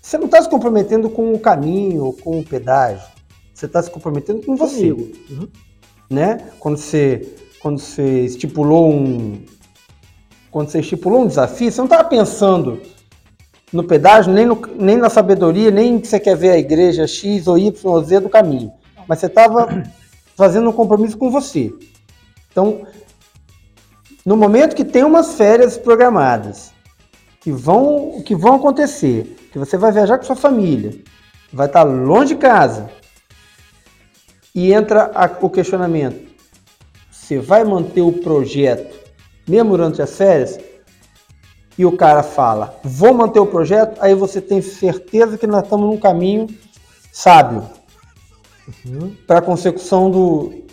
você 0.00 0.18
não 0.18 0.26
está 0.26 0.42
se 0.42 0.48
comprometendo 0.48 1.08
com 1.10 1.32
o 1.32 1.38
caminho 1.38 2.04
ou 2.04 2.12
com 2.12 2.38
o 2.38 2.44
pedágio. 2.44 3.06
Você 3.54 3.66
está 3.66 3.82
se 3.82 3.90
comprometendo 3.90 4.44
com 4.44 4.54
você. 4.56 4.92
Uhum. 4.92 5.48
né? 6.08 6.38
Quando 6.60 6.76
você, 6.76 7.34
quando 7.60 7.80
você 7.80 8.20
estipulou 8.26 8.92
um, 8.92 9.42
quando 10.56 10.70
você 10.70 10.80
estipulou 10.80 11.20
um 11.20 11.26
desafio, 11.26 11.70
você 11.70 11.76
não 11.76 11.84
estava 11.84 12.04
pensando 12.04 12.80
no 13.70 13.84
pedágio, 13.84 14.32
nem, 14.32 14.46
no- 14.46 14.58
nem 14.78 14.96
na 14.96 15.10
sabedoria, 15.10 15.70
nem 15.70 16.00
que 16.00 16.08
você 16.08 16.18
quer 16.18 16.34
ver 16.34 16.48
a 16.48 16.56
igreja 16.56 17.06
X 17.06 17.46
ou 17.46 17.58
Y 17.58 17.78
ou 17.84 18.02
Z 18.02 18.20
do 18.20 18.30
caminho. 18.30 18.72
Mas 19.06 19.18
você 19.18 19.26
estava 19.26 19.84
fazendo 20.34 20.70
um 20.70 20.72
compromisso 20.72 21.18
com 21.18 21.30
você. 21.30 21.74
Então, 22.50 22.86
no 24.24 24.34
momento 24.34 24.74
que 24.74 24.82
tem 24.82 25.04
umas 25.04 25.34
férias 25.34 25.76
programadas, 25.76 26.72
que 27.42 27.52
vão, 27.52 28.22
que 28.24 28.34
vão 28.34 28.54
acontecer, 28.54 29.36
que 29.52 29.58
você 29.58 29.76
vai 29.76 29.92
viajar 29.92 30.16
com 30.16 30.24
sua 30.24 30.36
família, 30.36 30.98
vai 31.52 31.66
estar 31.66 31.82
longe 31.82 32.28
de 32.32 32.40
casa, 32.40 32.88
e 34.54 34.72
entra 34.72 35.10
a- 35.14 35.36
o 35.38 35.50
questionamento: 35.50 36.32
você 37.10 37.38
vai 37.38 37.62
manter 37.62 38.00
o 38.00 38.10
projeto 38.10 38.95
mesmo 39.46 39.70
durante 39.70 40.00
as 40.02 40.16
férias? 40.16 40.58
E 41.78 41.84
o 41.84 41.96
cara 41.96 42.22
fala: 42.22 42.78
vou 42.82 43.14
manter 43.14 43.40
o 43.40 43.46
projeto, 43.46 43.98
aí 44.00 44.14
você 44.14 44.40
tem 44.40 44.62
certeza 44.62 45.36
que 45.36 45.46
nós 45.46 45.62
estamos 45.64 45.86
num 45.86 45.98
caminho 45.98 46.46
sábio 47.12 47.64
para 49.26 49.38
a 49.38 49.42
consecução 49.42 50.10
do, 50.10 50.64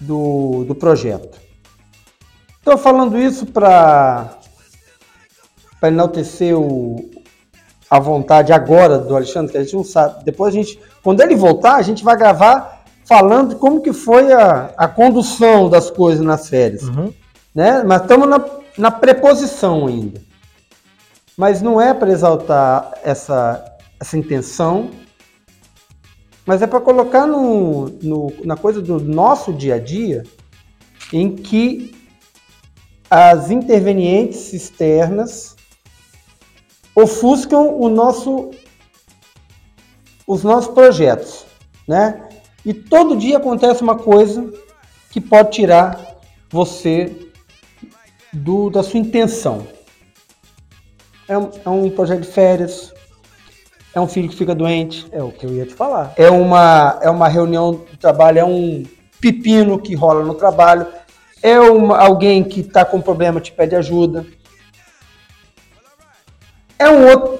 do, 0.00 0.64
do 0.64 0.74
projeto. 0.74 1.38
Estou 2.58 2.76
falando 2.76 3.18
isso 3.18 3.46
para 3.46 4.34
para 5.80 5.90
enaltecer 5.90 6.58
o, 6.58 6.96
a 7.88 7.98
vontade 7.98 8.52
agora 8.52 8.98
do 8.98 9.14
Alexandre, 9.14 9.52
que 9.52 9.58
a 9.58 9.62
gente 9.62 9.76
não 9.76 9.84
sabe. 9.84 10.24
Depois 10.24 10.52
a 10.52 10.56
gente, 10.56 10.80
quando 11.02 11.20
ele 11.20 11.36
voltar, 11.36 11.76
a 11.76 11.82
gente 11.82 12.04
vai 12.04 12.16
gravar 12.16 12.82
falando 13.04 13.56
como 13.56 13.80
que 13.80 13.92
foi 13.92 14.32
a, 14.32 14.72
a 14.76 14.88
condução 14.88 15.68
das 15.70 15.90
coisas 15.90 16.24
nas 16.24 16.48
férias, 16.48 16.82
Uhum. 16.82 17.12
Né? 17.58 17.82
Mas 17.82 18.02
estamos 18.02 18.28
na, 18.28 18.44
na 18.78 18.88
preposição 18.88 19.88
ainda. 19.88 20.22
Mas 21.36 21.60
não 21.60 21.80
é 21.80 21.92
para 21.92 22.12
exaltar 22.12 22.92
essa, 23.02 23.76
essa 23.98 24.16
intenção, 24.16 24.90
mas 26.46 26.62
é 26.62 26.68
para 26.68 26.80
colocar 26.80 27.26
no, 27.26 27.88
no- 28.00 28.32
na 28.44 28.56
coisa 28.56 28.80
do 28.80 29.00
nosso 29.00 29.52
dia 29.52 29.74
a 29.74 29.78
dia, 29.80 30.22
em 31.12 31.34
que 31.34 31.96
as 33.10 33.50
intervenientes 33.50 34.52
externas 34.52 35.56
ofuscam 36.94 37.74
o 37.76 37.88
nosso, 37.88 38.52
os 40.28 40.44
nossos 40.44 40.72
projetos, 40.72 41.44
né? 41.88 42.28
E 42.64 42.72
todo 42.72 43.16
dia 43.16 43.38
acontece 43.38 43.82
uma 43.82 43.96
coisa 43.98 44.48
que 45.10 45.20
pode 45.20 45.50
tirar 45.50 46.18
você 46.50 47.27
do, 48.32 48.70
da 48.70 48.82
sua 48.82 49.00
intenção. 49.00 49.66
É 51.26 51.36
um, 51.36 51.50
é 51.64 51.68
um 51.68 51.90
projeto 51.90 52.22
de 52.22 52.28
férias, 52.28 52.92
é 53.94 54.00
um 54.00 54.08
filho 54.08 54.28
que 54.28 54.36
fica 54.36 54.54
doente, 54.54 55.06
É 55.12 55.22
o 55.22 55.30
que 55.30 55.44
eu 55.44 55.52
ia 55.52 55.66
te 55.66 55.74
falar. 55.74 56.14
é 56.16 56.30
uma, 56.30 56.98
é 57.02 57.10
uma 57.10 57.28
reunião 57.28 57.84
de 57.90 57.98
trabalho, 57.98 58.38
é 58.38 58.44
um 58.44 58.84
pepino 59.20 59.78
que 59.78 59.94
rola 59.94 60.24
no 60.24 60.34
trabalho, 60.34 60.86
é 61.42 61.58
uma, 61.60 61.98
alguém 61.98 62.42
que 62.42 62.60
está 62.60 62.84
com 62.84 63.00
problema 63.00 63.40
te 63.40 63.52
pede 63.52 63.76
ajuda, 63.76 64.24
é 66.78 66.88
um 66.88 67.08
outro, 67.08 67.38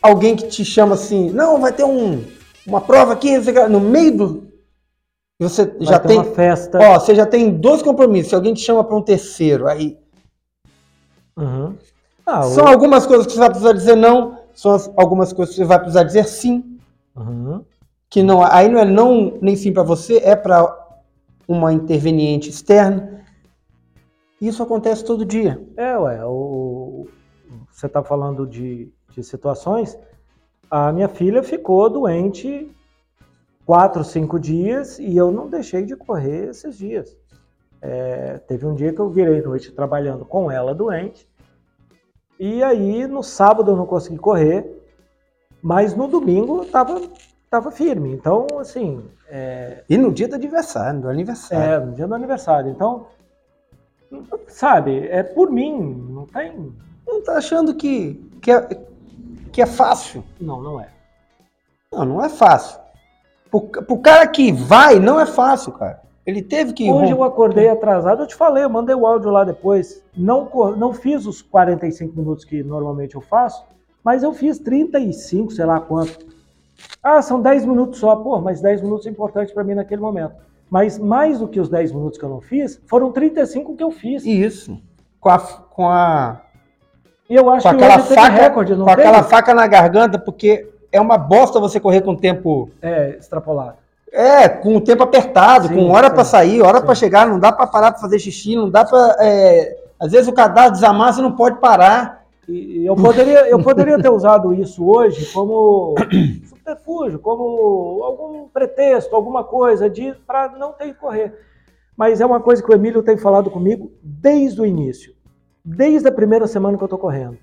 alguém 0.00 0.36
que 0.36 0.46
te 0.46 0.64
chama 0.64 0.94
assim, 0.94 1.30
não, 1.30 1.60
vai 1.60 1.72
ter 1.72 1.84
um, 1.84 2.22
uma 2.66 2.80
prova 2.80 3.12
aqui, 3.14 3.36
no 3.68 3.80
meio 3.80 4.16
do... 4.16 4.54
Você 5.40 5.64
Vai 5.64 5.86
já 5.86 5.98
tem... 5.98 6.18
uma 6.18 6.32
festa. 6.32 6.78
Ó, 6.80 7.00
você 7.00 7.14
já 7.14 7.26
tem 7.26 7.50
dois 7.50 7.82
compromissos, 7.82 8.28
se 8.28 8.34
alguém 8.36 8.54
te 8.54 8.60
chama 8.60 8.84
para 8.84 8.96
um 8.96 9.02
terceiro, 9.02 9.66
aí 9.66 9.98
Uhum. 11.36 11.74
Ah, 12.26 12.42
são 12.42 12.66
algumas 12.66 13.06
coisas 13.06 13.26
que 13.26 13.32
você 13.32 13.38
vai 13.38 13.50
precisar 13.50 13.72
dizer 13.72 13.96
não, 13.96 14.38
são 14.54 14.72
as- 14.72 14.90
algumas 14.96 15.32
coisas 15.32 15.54
que 15.54 15.60
você 15.60 15.66
vai 15.66 15.78
precisar 15.78 16.04
dizer 16.04 16.24
sim, 16.26 16.78
Uhum. 17.16 17.64
que 18.08 18.22
não, 18.22 18.42
aí 18.42 18.68
não 18.68 18.80
é 18.80 18.84
não 18.84 19.38
nem 19.42 19.54
sim 19.56 19.72
para 19.72 19.82
você, 19.82 20.18
é 20.18 20.34
para 20.34 20.74
uma 21.46 21.72
interveniente 21.72 22.48
externa. 22.48 23.22
Isso 24.40 24.62
acontece 24.62 25.04
todo 25.04 25.24
dia. 25.24 25.62
É, 25.76 25.96
ué, 25.98 26.24
o, 26.24 27.06
você 27.70 27.86
está 27.86 28.02
falando 28.02 28.46
de, 28.46 28.90
de 29.10 29.22
situações. 29.22 29.98
A 30.70 30.92
minha 30.92 31.08
filha 31.08 31.42
ficou 31.42 31.88
doente 31.90 32.70
quatro, 33.66 34.02
cinco 34.04 34.38
dias 34.38 34.98
e 34.98 35.16
eu 35.16 35.30
não 35.30 35.48
deixei 35.48 35.84
de 35.84 35.96
correr 35.96 36.48
esses 36.50 36.76
dias. 36.76 37.16
É, 37.86 38.38
teve 38.48 38.64
um 38.64 38.74
dia 38.74 38.94
que 38.94 38.98
eu 38.98 39.10
virei 39.10 39.42
noite 39.42 39.70
trabalhando 39.70 40.24
com 40.24 40.50
ela 40.50 40.74
doente. 40.74 41.28
E 42.40 42.62
aí 42.62 43.06
no 43.06 43.22
sábado 43.22 43.72
eu 43.72 43.76
não 43.76 43.84
consegui 43.84 44.16
correr, 44.16 44.82
mas 45.62 45.94
no 45.94 46.08
domingo 46.08 46.62
eu 46.62 46.64
tava, 46.64 47.02
tava 47.50 47.70
firme. 47.70 48.10
Então, 48.10 48.46
assim, 48.58 49.04
E 49.86 49.98
no 49.98 50.10
dia 50.10 50.26
do 50.26 50.34
aniversário, 50.34 50.98
do 51.02 51.10
aniversário. 51.10 51.72
é, 51.72 51.78
no 51.78 51.92
dia 51.92 52.06
do 52.06 52.14
aniversário. 52.14 52.70
Então, 52.70 53.06
sabe, 54.48 55.06
é 55.08 55.22
por 55.22 55.50
mim, 55.50 56.06
não 56.08 56.26
tem. 56.26 56.74
Não 57.06 57.22
tá 57.22 57.36
achando 57.36 57.74
que, 57.74 58.14
que, 58.40 58.50
é, 58.50 58.80
que 59.52 59.60
é 59.60 59.66
fácil. 59.66 60.24
Não, 60.40 60.62
não 60.62 60.80
é. 60.80 60.88
Não, 61.92 62.06
não 62.06 62.24
é 62.24 62.30
fácil. 62.30 62.80
Pro, 63.50 63.60
pro 63.60 63.98
cara 63.98 64.26
que 64.26 64.50
vai, 64.50 64.98
não 64.98 65.20
é 65.20 65.26
fácil, 65.26 65.72
cara. 65.72 66.02
Ele 66.26 66.42
teve 66.42 66.72
que. 66.72 66.90
Hoje 66.90 67.12
eu 67.12 67.22
acordei 67.22 67.68
atrasado, 67.68 68.22
eu 68.22 68.26
te 68.26 68.34
falei, 68.34 68.64
eu 68.64 68.70
mandei 68.70 68.94
o 68.94 69.06
áudio 69.06 69.30
lá 69.30 69.44
depois. 69.44 70.02
Não, 70.16 70.48
não 70.76 70.92
fiz 70.92 71.26
os 71.26 71.42
45 71.42 72.16
minutos 72.16 72.44
que 72.44 72.62
normalmente 72.62 73.14
eu 73.14 73.20
faço, 73.20 73.64
mas 74.02 74.22
eu 74.22 74.32
fiz 74.32 74.58
35, 74.58 75.52
sei 75.52 75.64
lá 75.64 75.80
quanto. 75.80 76.26
Ah, 77.02 77.20
são 77.20 77.40
10 77.40 77.66
minutos 77.66 78.00
só. 78.00 78.16
Pô, 78.16 78.40
mas 78.40 78.60
10 78.60 78.82
minutos 78.82 79.06
é 79.06 79.10
importante 79.10 79.52
para 79.52 79.64
mim 79.64 79.74
naquele 79.74 80.00
momento. 80.00 80.34
Mas 80.70 80.98
mais 80.98 81.38
do 81.38 81.46
que 81.46 81.60
os 81.60 81.68
10 81.68 81.92
minutos 81.92 82.18
que 82.18 82.24
eu 82.24 82.30
não 82.30 82.40
fiz, 82.40 82.80
foram 82.86 83.12
35 83.12 83.76
que 83.76 83.82
eu 83.82 83.90
fiz. 83.90 84.24
E 84.24 84.42
Isso. 84.42 84.80
Com 85.20 85.28
a, 85.30 85.38
com 85.38 85.88
a, 85.88 86.42
eu 87.28 87.48
acho 87.48 87.66
com 87.66 87.76
que 87.76 87.84
aquela 87.84 87.98
faca, 88.02 88.28
recorde, 88.28 88.74
não 88.74 88.84
com 88.84 88.90
aquela 88.90 89.18
teve? 89.18 89.30
faca 89.30 89.54
na 89.54 89.66
garganta, 89.66 90.18
porque 90.18 90.70
é 90.92 91.00
uma 91.00 91.16
bosta 91.16 91.58
você 91.58 91.80
correr 91.80 92.02
com 92.02 92.14
tempo. 92.14 92.70
É, 92.82 93.16
extrapolado. 93.18 93.78
É, 94.16 94.48
com 94.48 94.76
o 94.76 94.80
tempo 94.80 95.02
apertado, 95.02 95.66
Sim, 95.66 95.74
com 95.74 95.90
hora 95.90 96.08
para 96.08 96.22
sair, 96.24 96.62
hora 96.62 96.80
para 96.80 96.94
chegar, 96.94 97.26
não 97.26 97.36
dá 97.36 97.50
para 97.50 97.66
parar 97.66 97.90
para 97.90 98.00
fazer 98.00 98.20
xixi, 98.20 98.54
não 98.54 98.70
dá 98.70 98.84
para. 98.84 99.16
às 99.98 100.12
vezes 100.12 100.28
o 100.28 100.32
cadastro 100.32 100.74
desamassa 100.74 101.18
e 101.18 101.22
não 101.24 101.32
pode 101.32 101.58
parar. 101.58 102.24
E 102.48 102.86
eu 102.86 102.94
poderia, 102.94 103.48
eu 103.48 103.60
poderia 103.60 104.00
ter 104.00 104.10
usado 104.10 104.54
isso 104.54 104.86
hoje 104.86 105.26
como 105.32 105.96
subterfúgio, 106.46 107.18
como 107.18 108.04
algum 108.04 108.46
pretexto, 108.46 109.16
alguma 109.16 109.42
coisa 109.42 109.90
de 109.90 110.14
para 110.24 110.48
não 110.50 110.72
ter 110.72 110.92
que 110.92 110.94
correr. 110.94 111.36
Mas 111.96 112.20
é 112.20 112.26
uma 112.26 112.38
coisa 112.38 112.62
que 112.62 112.70
o 112.70 112.74
Emílio 112.74 113.02
tem 113.02 113.16
falado 113.16 113.50
comigo 113.50 113.90
desde 114.00 114.60
o 114.60 114.66
início, 114.66 115.12
desde 115.64 116.06
a 116.06 116.12
primeira 116.12 116.46
semana 116.46 116.76
que 116.76 116.84
eu 116.84 116.86
estou 116.86 117.00
correndo. 117.00 117.36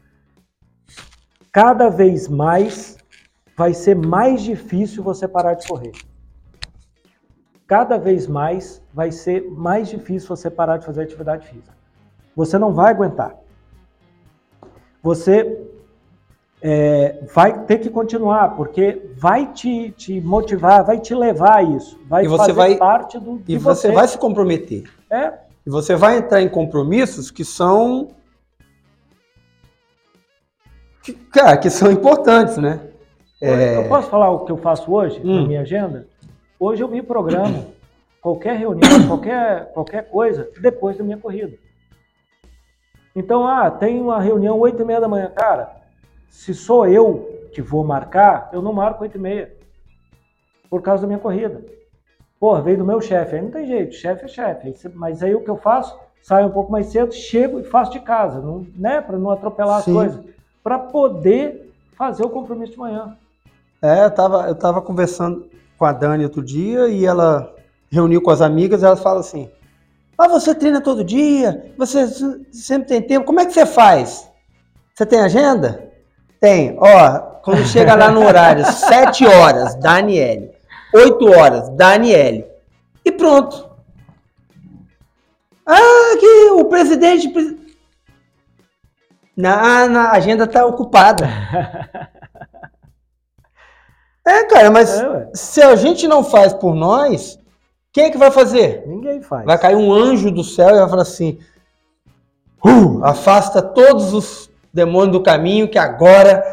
Cada 1.52 1.90
vez 1.90 2.30
mais 2.30 2.98
vai 3.58 3.74
ser 3.74 3.94
mais 3.94 4.42
difícil 4.42 5.04
você 5.04 5.28
parar 5.28 5.56
de 5.56 5.68
correr. 5.68 5.92
Cada 7.72 7.98
vez 7.98 8.28
mais 8.28 8.84
vai 8.94 9.14
ser 9.14 9.50
mais 9.50 9.88
difícil 9.88 10.28
você 10.28 10.50
parar 10.50 10.76
de 10.76 10.86
fazer 10.86 11.04
atividade 11.04 11.48
física. 11.48 11.74
Você 12.36 12.58
não 12.60 12.74
vai 12.74 12.92
aguentar 12.92 13.34
você 15.02 15.58
é, 16.62 17.24
vai 17.34 17.64
ter 17.66 17.80
que 17.80 17.90
continuar, 17.90 18.56
porque 18.58 19.02
vai 19.18 19.52
te, 19.54 19.90
te 19.92 20.20
motivar, 20.22 20.84
vai 20.84 21.00
te 21.00 21.16
levar 21.16 21.56
a 21.60 21.64
isso, 21.64 21.98
vai 22.08 22.26
E 22.26 22.28
você 22.28 22.38
fazer 22.38 22.54
vai- 22.54 22.76
parte 22.76 23.18
do 23.18 23.42
E 23.48 23.58
você 23.58 23.90
vai 23.92 24.08
se 24.08 24.18
comprometer. 24.18 24.84
É, 25.10 25.34
E 25.66 25.70
você 25.70 25.96
vai 25.96 26.18
entrar 26.18 26.42
em 26.42 26.50
compromissos 26.50 27.32
que 27.32 27.44
são. 27.46 28.10
que, 31.02 31.14
cara, 31.14 31.56
que 31.58 31.70
são 31.70 31.90
importantes, 31.90 32.58
né? 32.58 32.80
É, 33.42 33.78
Eu 33.78 33.88
posso 33.88 34.08
falar 34.10 34.30
o 34.30 34.42
que 34.46 34.52
eu 34.52 34.58
faço 34.58 34.92
hoje 34.94 35.20
na 35.24 35.32
Hum. 35.32 35.48
minha 35.48 35.62
agenda? 35.62 36.11
Hoje 36.64 36.84
eu 36.84 36.88
me 36.88 37.02
programo 37.02 37.74
qualquer 38.22 38.56
reunião, 38.56 38.88
qualquer, 39.10 39.74
qualquer 39.74 40.08
coisa, 40.12 40.48
depois 40.62 40.96
da 40.96 41.04
minha 41.04 41.18
corrida. 41.18 41.58
Então, 43.16 43.48
ah, 43.48 43.72
tem 43.72 44.00
uma 44.00 44.22
reunião 44.22 44.60
8 44.60 44.80
e 44.80 44.86
meia 44.86 45.02
da 45.02 45.08
manhã. 45.08 45.32
Cara, 45.32 45.76
se 46.30 46.54
sou 46.54 46.86
eu 46.86 47.48
que 47.52 47.64
vou 47.64 47.84
marcar, 47.84 48.52
eu 48.54 48.62
não 48.62 48.74
marco 48.74 49.02
8 49.02 49.18
e 49.18 49.20
meia. 49.20 49.58
Por 50.70 50.84
causa 50.84 51.02
da 51.02 51.08
minha 51.08 51.18
corrida. 51.18 51.66
Porra, 52.40 52.62
veio 52.62 52.78
do 52.78 52.86
meu 52.86 53.02
chefe. 53.02 53.38
Aí 53.38 53.42
não 53.42 53.50
tem 53.50 53.66
jeito, 53.66 53.96
chefe 53.96 54.26
é 54.26 54.28
chefe. 54.28 54.72
Mas 54.94 55.24
aí 55.24 55.34
o 55.34 55.44
que 55.44 55.50
eu 55.50 55.58
faço? 55.58 56.00
Saio 56.22 56.46
um 56.46 56.52
pouco 56.52 56.72
mais 56.72 56.86
cedo, 56.86 57.12
chego 57.12 57.60
e 57.60 57.64
faço 57.64 57.92
de 57.92 58.02
casa, 58.02 58.40
não, 58.40 58.68
né? 58.76 59.02
Para 59.02 59.18
não 59.18 59.32
atropelar 59.32 59.82
Sim. 59.82 59.90
as 59.90 59.96
coisas. 59.98 60.36
Para 60.64 60.78
poder 60.78 61.74
fazer 61.94 62.24
o 62.24 62.30
compromisso 62.30 62.74
de 62.74 62.78
manhã. 62.78 63.18
É, 63.82 64.06
eu 64.06 64.12
tava, 64.12 64.48
eu 64.48 64.54
tava 64.54 64.80
conversando 64.80 65.50
com 65.82 65.86
a 65.86 65.92
Dani 65.92 66.24
outro 66.26 66.44
dia 66.44 66.88
e 66.90 67.04
ela 67.08 67.56
reuniu 67.92 68.22
com 68.22 68.30
as 68.30 68.40
amigas 68.40 68.84
ela 68.84 68.96
fala 68.96 69.22
assim: 69.22 69.50
Ah, 70.16 70.28
você 70.28 70.54
treina 70.54 70.80
todo 70.80 71.04
dia, 71.04 71.74
você 71.76 72.06
sempre 72.52 72.88
tem 72.88 73.02
tempo, 73.02 73.26
como 73.26 73.40
é 73.40 73.48
que 73.48 73.52
você 73.52 73.66
faz? 73.66 74.30
Você 74.94 75.08
tem 75.08 75.20
agenda? 75.20 75.90
Tem, 76.40 76.78
ó, 76.80 77.18
quando 77.44 77.66
chega 77.66 77.96
lá 77.96 78.12
no 78.12 78.24
horário, 78.24 78.64
7 78.72 79.26
horas, 79.26 79.74
Daniele. 79.74 80.52
8 80.94 81.26
horas, 81.32 81.70
Daniele. 81.70 82.46
E 83.04 83.12
pronto. 83.12 83.68
Ah, 85.66 86.18
que 86.20 86.50
o 86.52 86.66
presidente. 86.66 87.28
pre- 87.30 87.58
Na, 89.36 89.88
na 89.88 90.12
agenda 90.12 90.46
tá 90.46 90.64
ocupada. 90.64 91.28
É, 94.26 94.44
cara, 94.46 94.70
mas 94.70 95.00
É, 95.00 95.30
se 95.34 95.62
a 95.62 95.76
gente 95.76 96.08
não 96.08 96.24
faz 96.24 96.54
por 96.54 96.76
nós, 96.76 97.40
quem 97.92 98.06
é 98.06 98.10
que 98.10 98.18
vai 98.18 98.32
fazer? 98.32 98.84
Ninguém 98.88 99.22
faz. 99.22 99.46
Vai 99.46 99.58
cair 99.58 99.76
um 99.76 99.92
anjo 99.92 100.32
do 100.32 100.44
céu 100.44 100.76
e 100.76 100.80
vai 100.80 100.90
falar 100.90 101.02
assim: 101.02 101.40
"Uh, 102.64 103.04
afasta 103.04 103.62
todos 103.62 104.14
os 104.14 104.50
demônios 104.74 105.12
do 105.12 105.24
caminho, 105.24 105.70
que 105.70 105.78
agora 105.78 106.44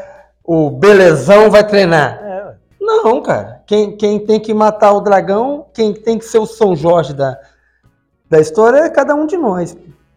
o 0.45 0.71
belezão 0.71 1.51
vai 1.51 1.67
treinar. 1.67 2.19
É. 2.23 2.55
Não, 2.81 3.23
cara. 3.23 3.63
Quem, 3.67 3.97
quem 3.97 4.19
tem 4.19 4.41
que 4.41 4.55
matar 4.55 4.93
o 4.93 5.01
dragão, 5.01 5.67
quem 5.75 5.93
tem 5.93 6.19
que 6.19 6.25
ser 6.25 6.39
o 6.39 6.47
São 6.47 6.75
Jorge 6.75 7.13
da, 7.13 7.39
da 8.29 8.41
história 8.41 8.79
é 8.79 8.89
cada 8.89 9.15
um 9.15 9.27
de 9.27 9.37
nós. 9.37 9.77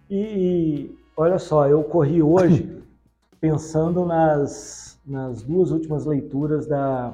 E, 0.09 0.15
e 0.15 0.97
olha 1.17 1.37
só, 1.37 1.67
eu 1.67 1.83
corri 1.83 2.23
hoje 2.23 2.81
pensando 3.41 4.05
nas, 4.05 4.97
nas 5.05 5.41
duas 5.41 5.69
últimas 5.69 6.05
leituras 6.05 6.65
da, 6.65 7.13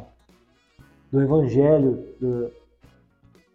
do 1.12 1.22
Evangelho, 1.22 2.04
do, 2.20 2.52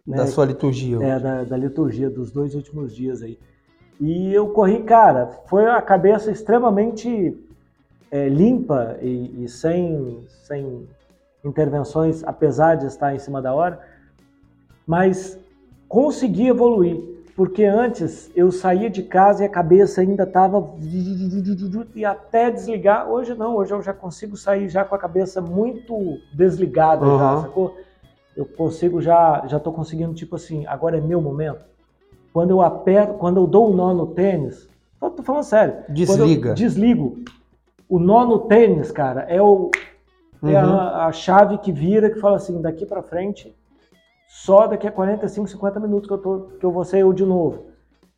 né, 0.05 0.17
Da 0.17 0.27
sua 0.27 0.45
liturgia. 0.45 0.97
é, 1.01 1.19
da, 1.19 1.43
da 1.43 1.57
liturgia 1.57 2.09
dos 2.09 2.31
dois 2.31 2.55
últimos 2.55 2.95
dias 2.95 3.21
aí. 3.21 3.39
E 3.99 4.33
eu 4.33 4.49
corri, 4.49 4.83
cara, 4.83 5.27
foi 5.47 5.65
a 5.65 5.81
cabeça 5.81 6.31
extremamente 6.31 7.37
é, 8.11 8.27
limpa 8.27 8.97
e, 9.01 9.43
e 9.43 9.47
sem, 9.47 10.25
sem 10.27 10.87
intervenções, 11.43 12.23
apesar 12.23 12.75
de 12.75 12.87
estar 12.87 13.13
em 13.13 13.19
cima 13.19 13.41
da 13.41 13.53
hora, 13.53 13.79
mas 14.85 15.39
consegui 15.87 16.47
evoluir. 16.47 17.12
Porque 17.35 17.63
antes 17.63 18.31
eu 18.35 18.51
saía 18.51 18.89
de 18.89 19.01
casa 19.01 19.43
e 19.43 19.45
a 19.45 19.49
cabeça 19.49 20.01
ainda 20.01 20.23
estava 20.23 20.75
e 21.95 22.05
até 22.05 22.51
desligar. 22.51 23.09
Hoje 23.09 23.33
não, 23.33 23.55
hoje 23.55 23.73
eu 23.73 23.81
já 23.81 23.93
consigo 23.93 24.37
sair 24.37 24.69
já 24.69 24.85
com 24.85 24.93
a 24.93 24.99
cabeça 24.99 25.41
muito 25.41 26.19
desligada, 26.31 27.05
já, 27.05 27.33
Uhum. 27.35 27.41
sacou? 27.41 27.77
Eu 28.37 28.45
consigo 28.45 29.01
já, 29.01 29.43
já 29.47 29.59
tô 29.59 29.71
conseguindo 29.71 30.13
tipo 30.13 30.35
assim, 30.35 30.65
agora 30.67 30.97
é 30.97 31.01
meu 31.01 31.21
momento. 31.21 31.65
Quando 32.31 32.51
eu 32.51 32.61
aperto, 32.61 33.13
quando 33.15 33.37
eu 33.37 33.47
dou 33.47 33.71
o 33.71 33.75
nó 33.75 33.93
no 33.93 34.07
tênis, 34.07 34.67
tô, 34.99 35.23
falando 35.23 35.43
sério. 35.43 35.75
Desliga. 35.89 36.53
desligo. 36.53 37.23
O 37.89 37.99
nó 37.99 38.25
no 38.25 38.39
tênis, 38.39 38.91
cara, 38.91 39.21
é 39.21 39.41
o 39.41 39.71
é 40.45 40.47
Uhum. 40.47 40.73
a, 40.75 41.05
a 41.07 41.11
chave 41.11 41.57
que 41.59 41.71
vira 41.71 42.09
que 42.09 42.19
fala 42.19 42.35
assim, 42.35 42.61
daqui 42.61 42.85
pra 42.85 43.01
frente, 43.01 43.55
só 44.35 44.65
daqui 44.65 44.87
a 44.87 44.91
45, 44.91 45.47
50 45.47 45.79
minutos 45.79 46.07
que 46.07 46.13
eu, 46.13 46.17
tô, 46.17 46.39
que 46.59 46.65
eu 46.65 46.71
vou 46.71 46.83
ser 46.83 47.01
eu 47.01 47.13
de 47.13 47.23
novo. 47.23 47.67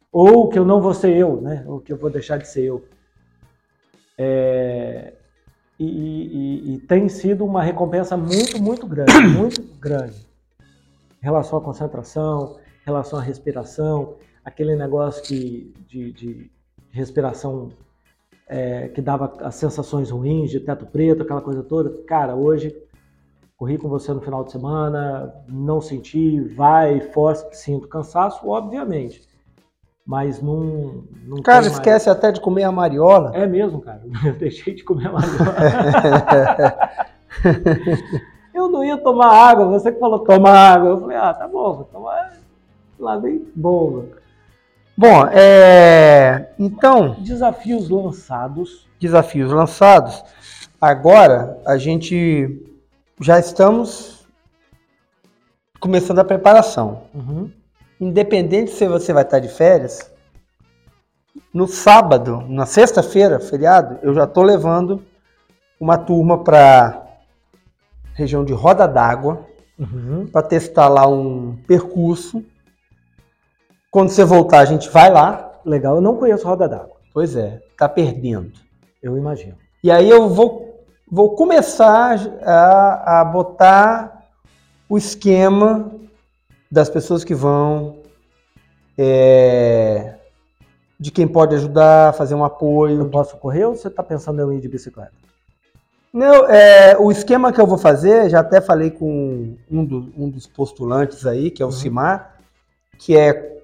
Ou 0.09 0.47
que 0.47 0.57
eu 0.57 0.63
não 0.63 0.79
vou 0.79 0.93
ser 0.93 1.13
eu, 1.13 1.41
né? 1.41 1.65
Ou 1.67 1.81
que 1.81 1.91
eu 1.91 1.97
vou 1.97 2.09
deixar 2.09 2.37
de 2.37 2.47
ser 2.47 2.63
eu. 2.63 2.85
É, 4.17 5.13
e, 5.77 5.85
e- 5.85 6.73
e 6.75 6.79
tem 6.79 7.09
sido 7.09 7.43
uma 7.43 7.61
recompensa 7.61 8.15
muito, 8.15 8.57
muito 8.61 8.87
grande, 8.87 9.11
muito 9.37 9.61
grande. 9.77 10.15
Em 11.21 11.25
relação 11.25 11.59
à 11.59 11.61
concentração, 11.61 12.57
em 12.81 12.85
relação 12.85 13.19
à 13.19 13.21
respiração, 13.21 14.15
aquele 14.43 14.73
negócio 14.73 15.21
que, 15.21 15.73
de, 15.85 16.13
de 16.13 16.51
respiração 16.91 17.73
é, 18.47 18.87
que 18.87 19.01
dava 19.01 19.33
as 19.41 19.55
sensações 19.55 20.11
ruins 20.11 20.49
de 20.49 20.61
teto 20.61 20.85
preto, 20.85 21.23
aquela 21.23 21.41
coisa 21.41 21.61
toda. 21.61 21.89
Cara, 22.03 22.35
hoje 22.35 22.73
corri 23.57 23.77
com 23.77 23.87
você 23.87 24.11
no 24.13 24.21
final 24.21 24.43
de 24.43 24.51
semana, 24.51 25.33
não 25.47 25.79
senti, 25.79 26.39
vai, 26.55 26.99
força, 26.99 27.47
sinto 27.53 27.87
cansaço, 27.87 28.47
obviamente. 28.49 29.21
Mas 30.05 30.41
não. 30.41 31.03
não 31.25 31.41
Cara, 31.41 31.61
tem 31.61 31.69
mais- 31.69 31.73
esquece 31.73 32.09
até 32.09 32.31
de 32.31 32.39
comer 32.39 32.63
a 32.63 32.71
mariola. 32.71 33.31
É 33.35 33.47
mesmo, 33.47 33.81
cara. 33.81 34.01
Eu 34.23 34.33
deixei 34.33 34.75
de 34.75 34.83
comer 34.83 35.07
a 35.07 35.11
mariola. 35.13 35.55
eu 38.53 38.69
não 38.69 38.83
ia 38.83 38.97
tomar 38.97 39.27
água, 39.27 39.65
você 39.67 39.91
que 39.91 39.99
falou 39.99 40.19
toma 40.19 40.49
água. 40.49 40.89
Eu 40.91 40.99
falei, 41.01 41.17
ah, 41.17 41.33
tá 41.33 41.47
bom, 41.47 41.73
vou 41.73 41.83
tomar. 41.85 42.33
Lá 42.99 43.17
vem 43.17 43.45
bomba. 43.55 44.05
Bom, 44.97 45.25
é, 45.33 46.51
então, 46.57 47.15
Desafios 47.19 47.89
lançados. 47.89 48.87
desafios 48.99 49.51
lançados. 49.51 50.23
Agora 50.79 51.59
a 51.65 51.77
gente 51.77 52.61
já 53.21 53.39
estamos 53.39 54.25
começando 55.79 56.19
a 56.19 56.25
preparação. 56.25 57.03
Uhum. 57.13 57.51
Independente 57.99 58.71
se 58.71 58.87
você 58.87 59.13
vai 59.13 59.23
estar 59.23 59.39
de 59.39 59.47
férias, 59.47 60.11
no 61.53 61.67
sábado, 61.67 62.43
na 62.49 62.65
sexta-feira, 62.65 63.39
feriado, 63.39 63.99
eu 64.01 64.13
já 64.13 64.25
estou 64.25 64.43
levando 64.43 65.03
uma 65.79 65.97
turma 65.97 66.43
para 66.43 67.05
região 68.13 68.43
de 68.43 68.53
Roda 68.53 68.87
d'Água 68.87 69.45
Uhum. 69.77 70.27
para 70.27 70.47
testar 70.47 70.87
lá 70.87 71.05
um 71.05 71.57
percurso. 71.67 72.43
Quando 73.91 74.09
você 74.09 74.23
voltar, 74.23 74.59
a 74.59 74.65
gente 74.65 74.89
vai 74.89 75.11
lá. 75.11 75.59
Legal, 75.65 75.95
eu 75.95 76.01
não 76.01 76.15
conheço 76.15 76.47
Roda 76.47 76.67
d'Água. 76.67 76.95
Pois 77.13 77.35
é, 77.35 77.61
tá 77.77 77.87
perdendo. 77.89 78.53
Eu 79.01 79.17
imagino. 79.17 79.57
E 79.83 79.91
aí 79.91 80.09
eu 80.09 80.29
vou, 80.29 80.64
vou 81.09 81.35
começar 81.35 82.17
a, 82.43 83.21
a 83.21 83.25
botar 83.25 84.25
o 84.89 84.97
esquema 84.97 85.91
das 86.71 86.89
pessoas 86.89 87.23
que 87.23 87.33
vão, 87.33 87.97
é, 88.97 90.15
de 90.99 91.11
quem 91.11 91.27
pode 91.27 91.55
ajudar, 91.55 92.13
fazer 92.13 92.35
um 92.35 92.39
Eu 92.39 92.45
apoio. 92.45 93.09
posso 93.09 93.37
correr 93.37 93.65
ou 93.65 93.75
você 93.75 93.87
está 93.87 94.03
pensando 94.03 94.39
em 94.39 94.41
eu 94.43 94.53
ir 94.53 94.61
de 94.61 94.67
bicicleta? 94.67 95.13
Não, 96.13 96.47
é, 96.47 96.97
o 96.97 97.11
esquema 97.11 97.51
que 97.51 97.59
eu 97.59 97.67
vou 97.67 97.77
fazer, 97.77 98.29
já 98.29 98.39
até 98.39 98.61
falei 98.61 98.89
com 98.89 99.55
um, 99.69 99.83
do- 99.83 100.13
um 100.17 100.29
dos 100.29 100.47
postulantes 100.47 101.25
aí, 101.25 101.51
que 101.51 101.61
é 101.61 101.65
o 101.65 101.69
Uhum. 101.69 101.73
Cimar, 101.73 102.35
que 102.97 103.17
é, 103.17 103.59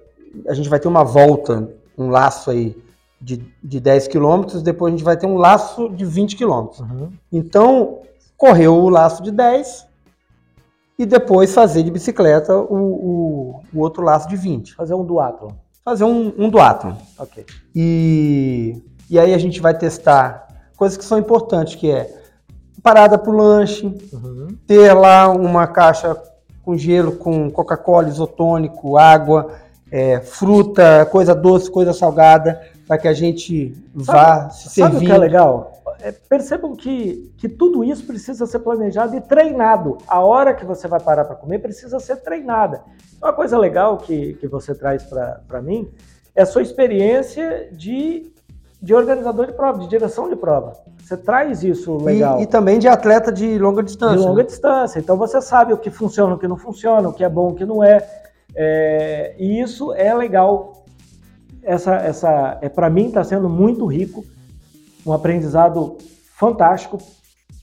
a 0.46 0.52
gente 0.52 0.68
vai 0.68 0.78
ter 0.78 0.88
uma 0.88 1.02
volta, 1.02 1.68
um 1.96 2.10
laço 2.10 2.50
aí 2.50 2.76
de, 3.22 3.44
de 3.62 3.80
10 3.80 4.08
quilômetros, 4.08 4.62
depois 4.62 4.92
a 4.92 4.96
gente 4.96 5.04
vai 5.04 5.16
ter 5.16 5.26
um 5.26 5.36
laço 5.36 5.88
de 5.90 6.04
20 6.04 6.36
quilômetros. 6.36 6.80
Uhum. 6.80 7.12
Então, 7.32 8.00
correu 8.36 8.74
o 8.74 8.88
laço 8.88 9.22
de 9.22 9.30
10 9.30 9.86
e 10.98 11.06
depois 11.06 11.54
fazer 11.54 11.84
de 11.84 11.90
bicicleta 11.90 12.56
o, 12.56 12.74
o, 12.74 13.60
o 13.72 13.80
outro 13.80 14.02
laço 14.02 14.28
de 14.28 14.36
20. 14.36 14.74
Fazer 14.74 14.94
um 14.94 15.04
duatlon. 15.04 15.52
Fazer 15.84 16.04
um, 16.04 16.32
um 16.36 16.50
duatlon. 16.50 16.94
Ok. 17.18 17.46
E, 17.74 18.82
e 19.08 19.18
aí 19.18 19.32
a 19.32 19.38
gente 19.38 19.60
vai 19.60 19.76
testar 19.76 20.48
coisas 20.76 20.98
que 20.98 21.04
são 21.04 21.18
importantes, 21.18 21.76
que 21.76 21.90
é 21.90 22.22
parada 22.82 23.16
para 23.16 23.30
o 23.30 23.36
lanche, 23.36 23.86
Uhum. 24.12 24.48
ter 24.66 24.92
lá 24.92 25.28
uma 25.28 25.68
caixa 25.68 26.20
com 26.64 26.76
gelo, 26.76 27.12
com 27.12 27.50
Coca-Cola, 27.50 28.08
isotônico, 28.08 28.96
água, 28.96 29.52
é, 29.90 30.20
fruta, 30.20 31.06
coisa 31.10 31.34
doce, 31.34 31.70
coisa 31.70 31.92
salgada, 31.92 32.60
para 32.92 32.98
que 32.98 33.08
a 33.08 33.14
gente 33.14 33.74
vá 33.94 34.50
se 34.50 34.68
Sabe 34.68 34.96
o 34.96 34.98
servir. 34.98 35.06
que 35.06 35.12
é 35.12 35.16
legal? 35.16 35.82
É, 36.02 36.12
percebam 36.12 36.76
que, 36.76 37.32
que 37.38 37.48
tudo 37.48 37.82
isso 37.82 38.06
precisa 38.06 38.44
ser 38.44 38.58
planejado 38.58 39.16
e 39.16 39.20
treinado. 39.22 39.96
A 40.06 40.20
hora 40.20 40.52
que 40.52 40.62
você 40.62 40.86
vai 40.86 41.00
parar 41.00 41.24
para 41.24 41.34
comer 41.34 41.60
precisa 41.60 41.98
ser 41.98 42.16
treinada. 42.16 42.82
Uma 43.22 43.32
coisa 43.32 43.56
legal 43.56 43.96
que, 43.96 44.34
que 44.34 44.46
você 44.46 44.74
traz 44.74 45.04
para 45.04 45.62
mim 45.62 45.90
é 46.36 46.42
a 46.42 46.46
sua 46.46 46.60
experiência 46.60 47.70
de, 47.72 48.30
de 48.82 48.92
organizador 48.92 49.46
de 49.46 49.54
prova, 49.54 49.78
de 49.78 49.88
direção 49.88 50.28
de 50.28 50.36
prova. 50.36 50.74
Você 51.02 51.16
traz 51.16 51.64
isso 51.64 51.96
legal. 51.96 52.40
E, 52.40 52.42
e 52.42 52.46
também 52.46 52.78
de 52.78 52.88
atleta 52.88 53.32
de 53.32 53.58
longa 53.58 53.82
distância. 53.82 54.18
de 54.18 54.22
longa 54.22 54.42
né? 54.42 54.48
distância. 54.48 54.98
Então 54.98 55.16
você 55.16 55.40
sabe 55.40 55.72
o 55.72 55.78
que 55.78 55.88
funciona, 55.88 56.34
o 56.34 56.38
que 56.38 56.46
não 56.46 56.58
funciona, 56.58 57.08
o 57.08 57.12
que 57.14 57.24
é 57.24 57.28
bom, 57.30 57.52
o 57.52 57.54
que 57.54 57.64
não 57.64 57.82
é. 57.82 58.06
É, 58.54 59.34
e 59.38 59.62
isso 59.62 59.94
é 59.94 60.12
legal. 60.12 60.81
Essa, 61.62 61.94
essa, 61.96 62.58
é 62.60 62.68
para 62.68 62.90
mim 62.90 63.06
está 63.06 63.22
sendo 63.22 63.48
muito 63.48 63.86
rico, 63.86 64.24
um 65.06 65.12
aprendizado 65.12 65.96
fantástico 66.36 66.98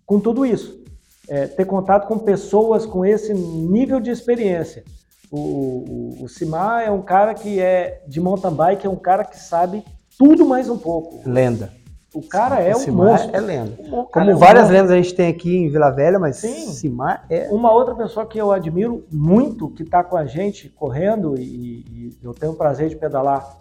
com 0.06 0.20
tudo 0.20 0.46
isso. 0.46 0.80
É, 1.28 1.46
ter 1.46 1.66
contato 1.66 2.08
com 2.08 2.18
pessoas 2.18 2.86
com 2.86 3.06
esse 3.06 3.34
nível 3.34 4.00
de 4.00 4.10
experiência. 4.10 4.84
O, 5.32 5.38
o, 5.38 6.24
o 6.24 6.30
Simar 6.30 6.82
é 6.82 6.90
um 6.90 7.02
cara 7.02 7.36
que 7.36 7.60
é 7.60 8.02
de 8.08 8.20
mountain 8.20 8.52
bike, 8.52 8.88
é 8.88 8.90
um 8.90 8.96
cara 8.96 9.24
que 9.24 9.38
sabe 9.38 9.84
tudo 10.18 10.46
mais 10.46 10.70
um 10.70 10.78
pouco. 10.78 11.22
Lenda. 11.30 11.72
O 12.14 12.24
cara 12.24 12.60
é 12.60 12.76
um 12.76 12.80
Simar 12.80 13.12
monstro. 13.12 13.36
é 13.36 13.40
lenda. 13.40 13.78
O 13.92 14.06
Como 14.06 14.32
é 14.32 14.34
várias 14.34 14.70
lendas 14.70 14.90
a 14.90 14.96
gente 14.96 15.14
tem 15.14 15.28
aqui 15.28 15.56
em 15.56 15.70
Vila 15.70 15.92
Velha, 15.92 16.18
mas 16.18 16.38
Sim. 16.38 16.72
Simar 16.72 17.26
é. 17.30 17.48
Uma 17.50 17.72
outra 17.72 17.94
pessoa 17.94 18.26
que 18.26 18.40
eu 18.40 18.52
admiro 18.52 19.06
muito, 19.12 19.70
que 19.70 19.84
está 19.84 20.04
com 20.04 20.18
a 20.18 20.26
gente 20.26 20.70
correndo, 20.70 21.36
e, 21.38 21.44
e 21.44 22.18
eu 22.24 22.34
tenho 22.34 22.54
o 22.54 22.56
prazer 22.56 22.90
de 22.90 22.96
pedalar 22.96 23.60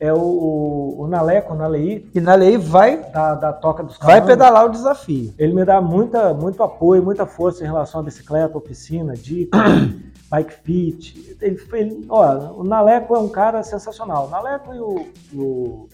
é 0.00 0.12
o, 0.12 0.94
o 0.98 1.06
Naleco, 1.08 1.52
o 1.52 1.56
Nalei, 1.56 2.08
E 2.14 2.20
na 2.20 2.34
lei 2.34 2.56
vai, 2.56 3.02
da, 3.10 3.34
da 3.34 3.52
Toca 3.52 3.82
dos 3.82 3.98
vai 3.98 4.24
pedalar 4.24 4.66
o 4.66 4.68
desafio. 4.68 5.34
Ele 5.36 5.52
me 5.52 5.64
dá 5.64 5.80
muita, 5.80 6.32
muito 6.32 6.62
apoio, 6.62 7.02
muita 7.02 7.26
força 7.26 7.64
em 7.64 7.66
relação 7.66 8.00
à 8.00 8.04
bicicleta, 8.04 8.56
oficina, 8.56 9.14
dica, 9.14 9.58
bike 10.30 10.54
fit. 10.62 11.36
Ele, 11.40 11.60
ele, 11.72 12.06
ó, 12.08 12.60
o 12.60 12.64
Naleco 12.64 13.16
é 13.16 13.18
um 13.18 13.28
cara 13.28 13.62
sensacional. 13.64 14.28
O 14.28 14.30
Naleco 14.30 14.72
e 14.72 14.78
o, 14.78 15.06
o, 15.34 15.88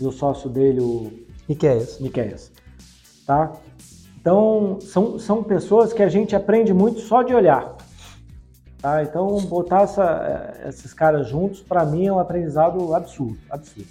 e 0.00 0.06
o 0.06 0.12
sócio 0.12 0.48
dele, 0.48 0.80
o 0.80 1.12
que 1.54 1.66
isso? 1.74 2.00
Miqueias, 2.02 2.52
tá? 3.26 3.52
Então, 4.20 4.78
são, 4.80 5.18
são 5.18 5.42
pessoas 5.42 5.92
que 5.92 6.02
a 6.02 6.08
gente 6.08 6.36
aprende 6.36 6.72
muito 6.72 7.00
só 7.00 7.24
de 7.24 7.34
olhar. 7.34 7.74
Tá? 8.82 9.02
Então, 9.02 9.38
botar 9.42 9.82
essa- 9.82 10.54
esses 10.68 10.92
caras 10.92 11.28
juntos, 11.28 11.60
para 11.60 11.84
mim, 11.84 12.06
é 12.08 12.12
um 12.12 12.18
aprendizado 12.18 12.92
absurdo, 12.94 13.38
absurdo. 13.48 13.88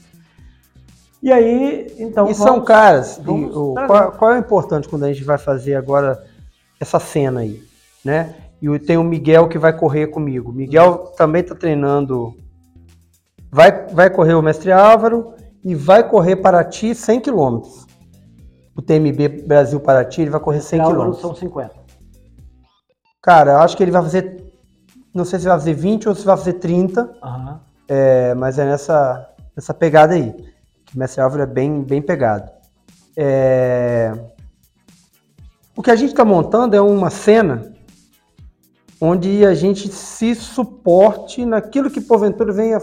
E 1.23 1.31
aí, 1.31 1.95
então... 1.97 2.29
E 2.29 2.35
são 2.35 2.47
vamos- 2.47 2.65
caras, 2.67 3.17
e 3.17 3.21
vamos 3.21 3.55
o- 3.55 3.73
trazer. 3.73 3.87
qual, 3.87 4.11
qual 4.11 4.31
é 4.31 4.35
o 4.35 4.39
importante 4.39 4.89
quando 4.89 5.03
a 5.05 5.13
gente 5.13 5.23
vai 5.23 5.37
fazer 5.37 5.75
agora 5.75 6.21
essa 6.79 6.99
cena 6.99 7.39
aí, 7.39 7.63
né? 8.03 8.35
E 8.61 8.67
o- 8.69 8.77
tem 8.79 8.97
o 8.97 9.03
Miguel 9.03 9.47
que 9.47 9.57
vai 9.57 9.71
correr 9.71 10.07
comigo. 10.07 10.51
O 10.51 10.53
Miguel 10.53 11.13
também 11.15 11.41
está 11.41 11.55
treinando, 11.55 12.35
vai, 13.51 13.85
vai 13.87 14.09
correr 14.09 14.33
o 14.33 14.41
Mestre 14.41 14.71
Álvaro 14.73 15.33
e 15.63 15.73
vai 15.73 16.07
correr 16.07 16.35
Paraty 16.37 16.93
100 16.93 17.21
km. 17.21 17.61
O 18.75 18.81
TMB 18.81 19.27
Brasil 19.45 19.79
Paraty, 19.79 20.21
ele 20.21 20.31
vai 20.31 20.39
correr 20.39 20.59
100 20.61 20.79
Álvaro 20.81 21.11
km. 21.11 21.21
são 21.21 21.35
50. 21.35 21.71
Cara, 23.21 23.51
eu 23.51 23.57
acho 23.59 23.77
que 23.77 23.83
ele 23.83 23.91
vai 23.91 24.01
fazer, 24.01 24.40
não 25.13 25.25
sei 25.25 25.39
se 25.39 25.45
vai 25.45 25.57
fazer 25.57 25.73
20 25.73 26.09
ou 26.09 26.15
se 26.15 26.25
vai 26.25 26.37
fazer 26.37 26.53
30, 26.53 27.17
Aham. 27.23 27.59
é, 27.87 28.33
mas 28.35 28.57
é 28.59 28.65
nessa, 28.65 29.29
nessa 29.55 29.73
pegada 29.73 30.13
aí. 30.13 30.31
Que 30.85 30.95
o 30.95 30.99
Mestre 30.99 31.21
Álvaro 31.21 31.43
é 31.43 31.45
bem, 31.45 31.81
bem 31.83 32.01
pegado. 32.01 32.49
É, 33.15 34.13
O 35.75 35.81
que 35.81 35.91
a 35.91 35.95
gente 35.95 36.11
está 36.11 36.23
montando 36.25 36.75
é 36.75 36.81
uma 36.81 37.09
cena 37.09 37.73
onde 38.99 39.45
a 39.45 39.53
gente 39.53 39.89
se 39.91 40.35
suporte 40.35 41.45
naquilo 41.45 41.89
que 41.89 41.99
porventura 42.01 42.53
venha 42.53 42.79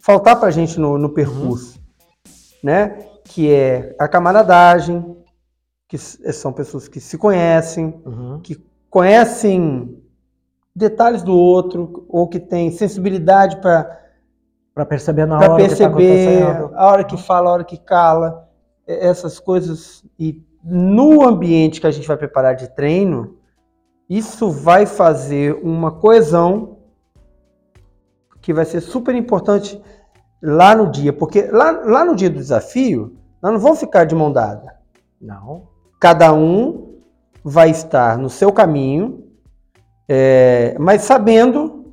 faltar 0.00 0.38
para 0.38 0.48
a 0.48 0.50
gente 0.50 0.78
no, 0.80 0.98
no 0.98 1.08
percurso, 1.10 1.78
né? 2.62 3.06
Que 3.24 3.52
é 3.52 3.94
a 3.98 4.08
camaradagem, 4.08 5.16
que 5.86 5.96
são 5.96 6.52
pessoas 6.52 6.88
que 6.88 6.98
se 7.00 7.16
conhecem, 7.16 8.00
Uhum. 8.04 8.40
conhecem 8.90 10.02
detalhes 10.78 11.22
do 11.22 11.36
outro 11.36 12.06
ou 12.08 12.28
que 12.28 12.38
têm 12.38 12.70
sensibilidade 12.70 13.60
para 13.60 13.98
Para 14.74 14.86
perceber 14.86 15.26
na 15.26 15.36
hora 15.36 15.46
que 15.46 15.50
tá 15.50 15.58
perceber 15.58 16.42
a 16.74 16.86
hora 16.86 17.04
que 17.04 17.16
fala, 17.16 17.50
a 17.50 17.52
hora 17.52 17.64
que 17.64 17.76
cala, 17.76 18.48
essas 18.86 19.40
coisas. 19.40 20.04
E 20.18 20.40
no 20.62 21.26
ambiente 21.26 21.80
que 21.80 21.86
a 21.86 21.90
gente 21.90 22.06
vai 22.06 22.16
preparar 22.16 22.54
de 22.54 22.68
treino, 22.68 23.36
isso 24.08 24.50
vai 24.50 24.86
fazer 24.86 25.58
uma 25.62 25.90
coesão 25.90 26.78
que 28.40 28.54
vai 28.54 28.64
ser 28.64 28.80
super 28.80 29.14
importante 29.14 29.82
lá 30.40 30.74
no 30.74 30.90
dia, 30.90 31.12
porque 31.12 31.42
lá, 31.42 31.72
lá 31.84 32.04
no 32.04 32.14
dia 32.14 32.30
do 32.30 32.38
desafio, 32.38 33.18
nós 33.42 33.52
não 33.52 33.58
vamos 33.58 33.80
ficar 33.80 34.04
de 34.04 34.14
mão 34.14 34.32
dada. 34.32 34.76
Não. 35.20 35.68
Cada 36.00 36.32
um 36.32 37.00
vai 37.44 37.70
estar 37.70 38.16
no 38.16 38.30
seu 38.30 38.52
caminho, 38.52 39.27
é, 40.08 40.76
mas 40.78 41.02
sabendo 41.02 41.84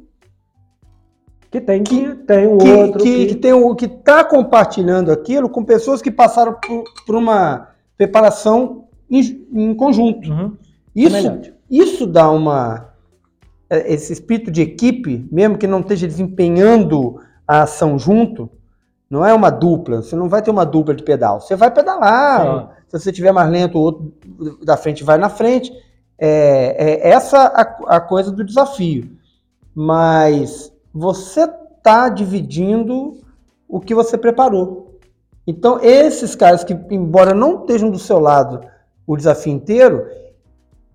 Que 1.51 1.59
tem 1.59 1.83
que, 1.83 2.15
tem 2.15 2.47
o 2.47 2.57
que, 2.57 2.71
outro 2.71 3.03
que, 3.03 3.25
que, 3.27 3.35
tem 3.35 3.53
o 3.53 3.75
que 3.75 3.85
está 3.85 4.23
compartilhando 4.23 5.11
aquilo 5.11 5.49
com 5.49 5.63
pessoas 5.63 6.01
que 6.01 6.11
passaram 6.11 6.53
por, 6.53 6.83
por 7.05 7.15
uma 7.15 7.69
preparação 7.97 8.85
em, 9.09 9.47
em 9.53 9.73
conjunto. 9.73 10.29
Uhum. 10.29 10.57
Isso, 10.95 11.41
isso 11.69 12.07
dá 12.07 12.29
uma 12.29 12.95
é, 13.69 13.93
esse 13.93 14.13
espírito 14.13 14.51
de 14.51 14.61
equipe, 14.61 15.27
mesmo 15.31 15.57
que 15.57 15.67
não 15.67 15.79
esteja 15.79 16.07
desempenhando 16.07 17.19
a 17.47 17.63
ação 17.63 17.97
junto, 17.97 18.49
não 19.09 19.25
é 19.25 19.33
uma 19.33 19.49
dupla. 19.49 20.01
Você 20.01 20.15
não 20.15 20.29
vai 20.29 20.41
ter 20.41 20.51
uma 20.51 20.65
dupla 20.65 20.93
de 20.93 21.03
pedal. 21.03 21.41
Você 21.41 21.55
vai 21.55 21.71
pedalar. 21.71 22.75
Se 22.87 22.99
você 22.99 23.11
tiver 23.11 23.31
mais 23.31 23.49
lento, 23.49 23.77
o 23.77 23.81
outro 23.81 24.13
da 24.63 24.77
frente 24.77 25.03
vai 25.03 25.17
na 25.17 25.29
frente. 25.29 25.71
É, 26.17 27.07
é 27.07 27.09
essa 27.09 27.39
a, 27.39 27.97
a 27.97 28.01
coisa 28.01 28.31
do 28.31 28.43
desafio. 28.43 29.11
Mas 29.73 30.71
você 30.93 31.41
está 31.41 32.09
dividindo 32.09 33.17
o 33.67 33.79
que 33.79 33.93
você 33.93 34.17
preparou. 34.17 34.99
Então, 35.47 35.79
esses 35.81 36.35
caras 36.35 36.63
que, 36.63 36.73
embora 36.89 37.33
não 37.33 37.61
estejam 37.61 37.91
do 37.91 37.99
seu 37.99 38.19
lado 38.19 38.61
o 39.05 39.15
desafio 39.15 39.53
inteiro, 39.53 40.07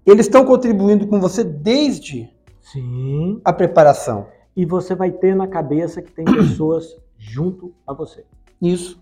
eles 0.05 0.27
estão 0.27 0.45
contribuindo 0.45 1.07
com 1.07 1.21
você 1.21 1.45
desde 1.45 2.29
Sim. 2.61 3.41
a 3.45 3.53
preparação. 3.53 4.27
E 4.57 4.67
você 4.67 4.95
vai 4.95 5.13
ter 5.13 5.37
na 5.37 5.47
cabeça 5.47 6.03
que 6.03 6.11
tem 6.11 6.25
pessoas 6.25 6.97
junto 7.17 7.73
a 7.87 7.93
você. 7.93 8.25
Isso. 8.61 9.01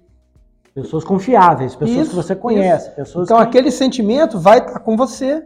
Pessoas 0.74 1.02
confiáveis, 1.02 1.74
pessoas 1.74 1.98
Isso, 1.98 2.10
que 2.10 2.16
você 2.16 2.36
conhece, 2.36 2.90
pessoas 2.90 3.26
Então, 3.26 3.38
que... 3.38 3.42
aquele 3.42 3.70
sentimento 3.70 4.38
vai 4.38 4.58
estar 4.58 4.78
com 4.80 4.96
você 4.96 5.42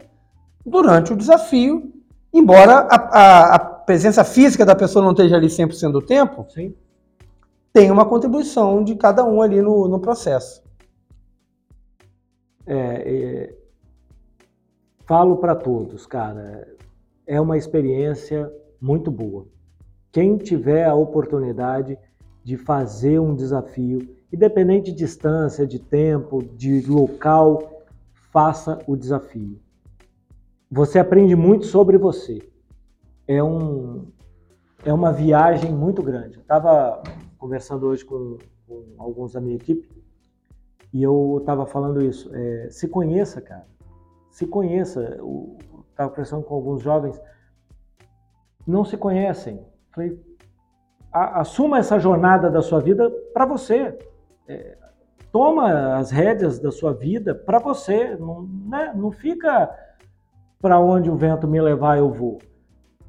durante 0.65 1.13
o 1.13 1.15
desafio, 1.17 1.91
embora 2.33 2.87
a, 2.89 2.95
a- 2.95 3.55
a 3.55 3.59
presença 3.59 4.23
física 4.23 4.65
da 4.65 4.75
pessoa 4.75 5.03
não 5.03 5.11
esteja 5.11 5.35
ali 5.35 5.47
100% 5.47 5.91
do 5.91 6.01
tempo, 6.01 6.45
Sim. 6.49 6.73
tem 7.73 7.91
uma 7.91 8.05
contribuição 8.05 8.83
de 8.83 8.95
cada 8.95 9.25
um 9.25 9.41
ali 9.41 9.61
no, 9.61 9.87
no 9.87 9.99
processo. 9.99 10.63
É, 12.65 12.75
é, 12.75 13.55
falo 15.05 15.37
para 15.37 15.53
todos, 15.55 16.05
cara, 16.05 16.67
é 17.27 17.39
uma 17.39 17.57
experiência 17.57 18.51
muito 18.79 19.11
boa. 19.11 19.45
Quem 20.11 20.37
tiver 20.37 20.85
a 20.85 20.93
oportunidade 20.95 21.97
de 22.43 22.55
fazer 22.57 23.19
um 23.19 23.35
desafio, 23.35 23.99
independente 24.31 24.91
de 24.91 24.97
distância, 24.97 25.65
de 25.67 25.79
tempo, 25.79 26.41
de 26.43 26.81
local, 26.89 27.83
faça 28.31 28.79
o 28.87 28.95
desafio. 28.95 29.59
Você 30.75 30.97
aprende 30.97 31.35
muito 31.35 31.67
sobre 31.67 31.99
você. 31.99 32.41
É, 33.27 33.43
um, 33.43 34.07
é 34.83 34.91
uma 34.91 35.13
viagem 35.13 35.71
muito 35.71 36.01
grande. 36.01 36.37
Eu 36.37 36.41
estava 36.41 37.03
conversando 37.37 37.85
hoje 37.85 38.03
com, 38.03 38.39
com 38.67 38.95
alguns 38.97 39.33
da 39.33 39.39
minha 39.39 39.55
equipe 39.55 39.87
e 40.91 41.03
eu 41.03 41.37
estava 41.39 41.67
falando 41.67 42.01
isso. 42.01 42.27
é, 42.33 42.69
se 42.71 42.87
conheça, 42.87 43.39
cara. 43.39 43.67
Se 44.31 44.47
conheça. 44.47 45.19
Estava 45.91 46.09
conversando 46.09 46.43
com 46.43 46.55
alguns 46.55 46.81
jovens. 46.81 47.21
Não 48.65 48.83
se 48.83 48.97
conhecem. 48.97 49.63
Falei, 49.91 50.19
assuma 51.11 51.77
essa 51.77 51.99
jornada 51.99 52.49
da 52.49 52.63
sua 52.63 52.79
vida 52.79 53.11
para 53.31 53.45
você. 53.45 53.95
É, 54.47 54.75
toma 55.31 55.97
as 55.97 56.09
rédeas 56.09 56.57
da 56.57 56.71
sua 56.71 56.93
vida 56.93 57.35
para 57.35 57.59
você. 57.59 58.15
Não, 58.15 58.41
né? 58.41 58.91
não 58.95 59.11
fica 59.11 59.69
para 60.63 60.79
onde 60.79 61.09
o 61.09 61.17
vento 61.17 61.45
me 61.45 61.59
levar, 61.59 61.97
eu 61.97 62.09
vou. 62.09 62.39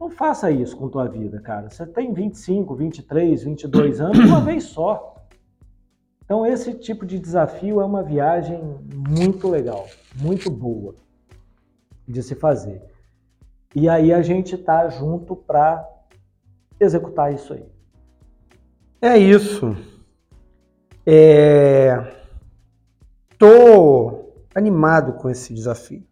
Não 0.00 0.10
faça 0.10 0.50
isso 0.50 0.76
com 0.76 0.88
tua 0.88 1.06
vida, 1.06 1.40
cara. 1.40 1.70
Você 1.70 1.86
tem 1.86 2.12
25, 2.12 2.74
23, 2.74 3.44
22 3.44 4.00
anos, 4.00 4.18
uma 4.18 4.40
vez 4.40 4.64
só. 4.64 5.24
Então, 6.24 6.44
esse 6.44 6.74
tipo 6.74 7.06
de 7.06 7.16
desafio 7.16 7.80
é 7.80 7.84
uma 7.84 8.02
viagem 8.02 8.60
muito 9.08 9.48
legal, 9.48 9.86
muito 10.16 10.50
boa 10.50 10.96
de 12.08 12.24
se 12.24 12.34
fazer. 12.34 12.82
E 13.72 13.88
aí 13.88 14.12
a 14.12 14.20
gente 14.20 14.58
tá 14.58 14.88
junto 14.88 15.36
para 15.36 15.88
executar 16.80 17.32
isso 17.32 17.52
aí. 17.52 17.64
É 19.00 19.16
isso. 19.16 19.76
É... 21.06 22.16
Tô 23.38 24.32
animado 24.52 25.12
com 25.12 25.30
esse 25.30 25.54
desafio. 25.54 26.02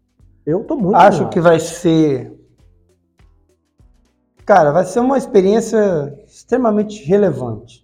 Eu 0.45 0.64
tô 0.64 0.76
muito 0.76 0.97
Acho 0.97 1.18
animado. 1.18 1.32
que 1.32 1.40
vai 1.40 1.59
ser. 1.61 2.32
Cara, 4.45 4.72
vai 4.72 4.84
ser 4.84 5.01
uma 5.01 5.16
experiência 5.16 5.78
extremamente 6.26 7.05
relevante. 7.05 7.82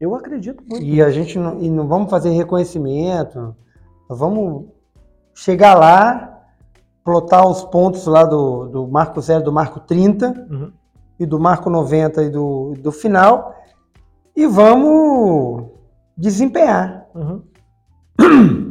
eu 0.00 0.14
acredito 0.14 0.62
muito. 0.68 0.84
E 0.84 1.02
a 1.02 1.10
gente 1.10 1.36
não, 1.38 1.60
e 1.60 1.68
não 1.68 1.88
vamos 1.88 2.08
fazer 2.08 2.30
reconhecimento, 2.30 3.54
vamos 4.08 4.66
chegar 5.34 5.74
lá, 5.74 6.40
plotar 7.04 7.46
os 7.48 7.64
pontos 7.64 8.06
lá 8.06 8.24
do, 8.24 8.68
do 8.68 8.86
marco 8.86 9.20
0 9.20 9.42
do 9.42 9.52
marco 9.52 9.80
30 9.80 10.46
Uhum. 10.50 10.72
e 11.18 11.26
do 11.26 11.38
marco 11.40 11.68
90 11.68 12.22
e 12.22 12.30
do, 12.30 12.74
do 12.78 12.92
final 12.92 13.54
e 14.36 14.46
vamos 14.46 15.64
desempenhar. 16.16 17.06
Uhum. 17.14 17.42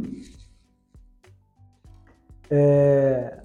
É, 2.49 3.37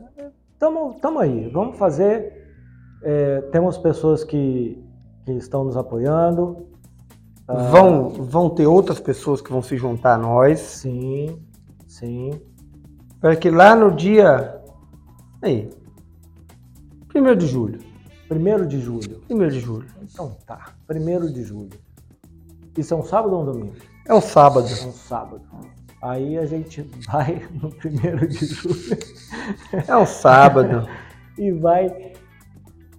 tamo, 0.58 0.94
tamo 1.00 1.18
aí, 1.18 1.48
vamos 1.48 1.76
fazer. 1.78 2.40
É, 3.02 3.40
temos 3.52 3.78
pessoas 3.78 4.22
que, 4.22 4.82
que 5.24 5.32
estão 5.32 5.64
nos 5.64 5.76
apoiando, 5.76 6.68
Vão, 7.46 8.08
vão 8.08 8.48
ter 8.48 8.66
outras 8.66 9.00
pessoas 9.00 9.40
que 9.40 9.50
vão 9.50 9.62
se 9.62 9.76
juntar 9.76 10.14
a 10.14 10.18
nós. 10.18 10.60
Sim, 10.60 11.38
sim. 11.86 12.40
Para 13.20 13.36
que 13.36 13.50
lá 13.50 13.74
no 13.74 13.90
dia. 13.90 14.60
Aí. 15.42 15.70
1 17.14 17.36
de 17.36 17.46
julho. 17.46 17.80
1 18.30 18.66
de 18.66 18.80
julho. 18.80 19.22
1 19.28 19.48
de 19.48 19.60
julho. 19.60 19.86
Então 20.02 20.36
tá, 20.46 20.74
1 20.88 21.32
de 21.32 21.42
julho. 21.42 21.78
Isso 22.76 22.94
é 22.94 22.96
um 22.96 23.02
sábado 23.02 23.34
ou 23.34 23.42
um 23.42 23.44
domingo? 23.44 23.74
É 24.06 24.14
um 24.14 24.20
sábado. 24.20 24.66
É 24.66 24.86
um 24.86 24.92
sábado. 24.92 25.42
Aí 26.02 26.36
a 26.36 26.44
gente 26.44 26.82
vai 27.06 27.40
no 27.52 27.68
1 27.68 28.26
de 28.26 28.46
julho 28.46 28.98
É 29.86 29.96
um 29.96 30.04
sábado. 30.04 30.88
e 31.38 31.52
vai 31.52 32.12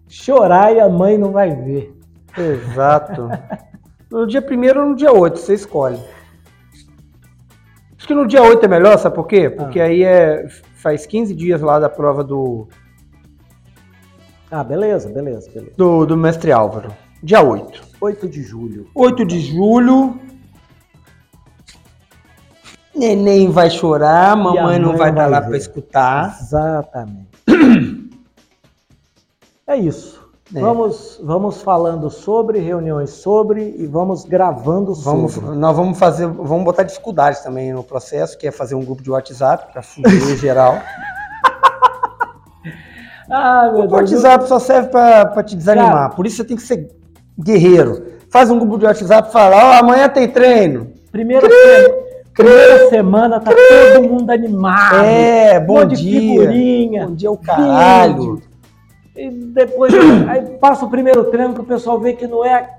chorar 0.08 0.74
e 0.74 0.80
a 0.80 0.88
mãe 0.88 1.18
não 1.18 1.32
vai 1.32 1.54
ver. 1.54 1.94
Exato. 2.38 3.30
No 4.10 4.26
dia 4.26 4.42
1 4.42 4.80
ou 4.80 4.90
no 4.90 4.96
dia 4.96 5.12
8, 5.12 5.38
você 5.38 5.54
escolhe. 5.54 6.00
Acho 7.98 8.08
que 8.08 8.14
no 8.14 8.28
dia 8.28 8.42
8 8.42 8.66
é 8.66 8.68
melhor, 8.68 8.98
sabe 8.98 9.16
por 9.16 9.28
quê? 9.28 9.50
Porque 9.50 9.80
aí 9.80 10.04
é, 10.04 10.48
faz 10.76 11.06
15 11.06 11.34
dias 11.34 11.62
lá 11.62 11.80
da 11.80 11.90
prova 11.90 12.24
do, 12.24 12.68
Ah, 14.52 14.64
beleza, 14.64 15.10
beleza, 15.10 15.50
beleza. 15.50 15.74
do, 15.78 16.06
do 16.06 16.18
mestre 16.18 16.52
Álvaro. 16.52 16.94
Dia 17.22 17.42
8. 17.42 17.82
8 18.02 18.28
de 18.28 18.44
julho. 18.44 18.88
8 18.94 19.26
de 19.26 19.40
julho. 19.40 20.20
Neném 22.96 23.50
vai 23.50 23.70
chorar, 23.70 24.36
mamãe 24.36 24.78
não 24.80 24.96
vai 24.96 25.10
estar 25.10 25.22
vai 25.24 25.30
lá 25.32 25.42
para 25.42 25.58
escutar. 25.58 26.38
Exatamente. 26.42 27.28
É 29.66 29.78
isso. 29.78 30.22
É. 30.54 30.60
Vamos, 30.60 31.20
vamos 31.24 31.62
falando 31.62 32.10
sobre, 32.10 32.60
reuniões 32.60 33.12
sobre 33.12 33.74
e 33.80 33.88
vamos 33.88 34.26
gravando 34.26 34.94
Vamos, 34.94 35.34
sobre. 35.36 35.56
nós 35.56 35.76
vamos 35.76 35.98
fazer, 35.98 36.28
vamos 36.28 36.66
botar 36.66 36.84
dificuldades 36.84 37.40
também 37.40 37.72
no 37.72 37.82
processo, 37.82 38.38
que 38.38 38.46
é 38.46 38.52
fazer 38.52 38.76
um 38.76 38.84
grupo 38.84 39.02
de 39.02 39.10
WhatsApp 39.10 39.72
para 39.72 39.82
fugir 39.82 40.38
geral. 40.38 40.76
Ah, 43.32 43.72
O 43.74 43.88
Deus. 43.88 43.92
WhatsApp 43.94 44.48
só 44.50 44.60
serve 44.60 44.90
para 44.90 45.44
te 45.44 45.56
desanimar. 45.56 46.14
Por 46.14 46.28
isso 46.28 46.36
você 46.38 46.44
tem 46.44 46.58
que 46.58 46.62
ser 46.64 46.92
guerreiro. 47.40 48.06
Faz 48.30 48.52
um 48.52 48.60
grupo 48.60 48.78
de 48.78 48.86
WhatsApp 48.86 49.30
e 49.30 49.32
fala: 49.32 49.56
Ó, 49.56 49.74
amanhã 49.80 50.10
tem 50.10 50.28
treino. 50.28 50.92
Primeira, 51.10 51.48
se- 51.50 52.13
primeira 52.34 52.90
semana 52.90 53.40
tá 53.40 53.52
todo 53.52 54.08
mundo 54.10 54.30
animado. 54.32 55.06
É, 55.06 55.60
Um 55.60 55.66
bom 55.66 55.86
de 55.86 55.96
dia. 55.96 56.20
figurinha, 56.20 57.08
Bom 57.08 57.16
dia, 57.16 57.32
o 57.32 57.38
caralho. 57.38 58.36
vídeo. 58.36 58.42
E 59.16 59.30
depois 59.30 59.94
aí 60.28 60.58
passa 60.58 60.86
o 60.86 60.90
primeiro 60.90 61.24
treino 61.26 61.54
que 61.54 61.62
o 61.62 61.66
pessoal 61.66 62.00
vê 62.00 62.14
que 62.14 62.26
não 62.28 62.44
é 62.44 62.70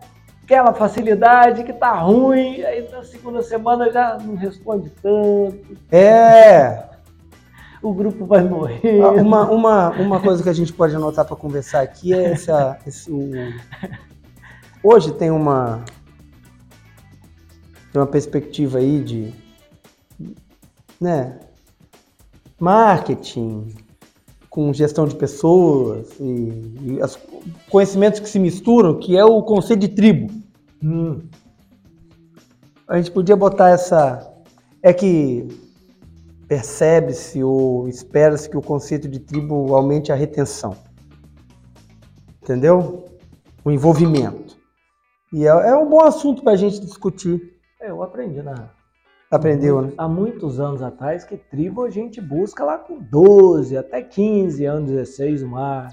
aquela 0.44 0.72
facilidade, 0.74 1.62
que 1.64 1.72
tá 1.72 1.92
ruim. 1.92 2.62
Aí 2.62 2.88
na 2.90 3.02
segunda 3.04 3.42
semana 3.42 3.90
já 3.92 4.18
não 4.20 4.34
responde 4.34 4.90
tanto. 5.02 5.76
É. 5.92 6.82
O 7.82 7.92
grupo 7.92 8.24
vai 8.24 8.42
morrer. 8.42 9.00
Ah, 9.02 9.10
Uma, 9.10 9.50
uma, 9.50 9.90
uma 9.90 10.20
coisa 10.20 10.42
que 10.42 10.48
a 10.48 10.52
gente 10.54 10.72
pode 10.72 10.96
anotar 10.96 11.24
para 11.24 11.36
conversar 11.36 11.82
aqui 11.82 12.12
é 12.14 12.32
essa. 12.32 12.78
Esse, 12.86 13.10
o- 13.10 13.30
Hoje 14.82 15.12
tem 15.12 15.30
uma. 15.30 15.82
Tem 17.92 18.00
uma 18.00 18.06
perspectiva 18.06 18.78
aí 18.78 19.00
de. 19.00 19.43
Né? 21.00 21.38
Marketing, 22.58 23.74
com 24.48 24.72
gestão 24.72 25.06
de 25.06 25.14
pessoas 25.16 26.08
e, 26.20 26.78
e 26.82 26.98
os 27.02 27.18
conhecimentos 27.68 28.20
que 28.20 28.28
se 28.28 28.38
misturam, 28.38 28.98
que 28.98 29.16
é 29.16 29.24
o 29.24 29.42
conceito 29.42 29.80
de 29.80 29.88
tribo. 29.88 30.32
Hum, 30.82 31.22
A 32.86 32.96
gente 32.96 33.10
podia 33.10 33.34
botar 33.36 33.70
essa. 33.70 34.32
É 34.82 34.92
que 34.92 35.48
percebe-se 36.46 37.42
ou 37.42 37.88
espera-se 37.88 38.48
que 38.48 38.56
o 38.56 38.62
conceito 38.62 39.08
de 39.08 39.18
tribo 39.18 39.74
aumente 39.74 40.12
a 40.12 40.14
retenção. 40.14 40.76
Entendeu? 42.42 43.06
O 43.64 43.70
envolvimento. 43.70 44.56
E 45.32 45.46
é, 45.46 45.48
é 45.48 45.76
um 45.76 45.88
bom 45.88 46.04
assunto 46.04 46.42
para 46.42 46.52
a 46.52 46.56
gente 46.56 46.78
discutir. 46.80 47.40
é, 47.80 47.90
eu 47.90 48.02
aprendi 48.02 48.42
na, 48.42 48.70
Aprendeu, 49.34 49.82
né? 49.82 49.92
há 49.98 50.08
muitos 50.08 50.60
anos 50.60 50.82
atrás 50.82 51.24
que 51.24 51.36
tribo 51.36 51.84
a 51.84 51.90
gente 51.90 52.20
busca 52.20 52.64
lá 52.64 52.78
com 52.78 52.98
12, 52.98 53.76
até 53.76 54.02
15 54.02 54.64
anos, 54.64 54.90
16 54.90 55.42
no 55.42 55.48
mar. 55.48 55.90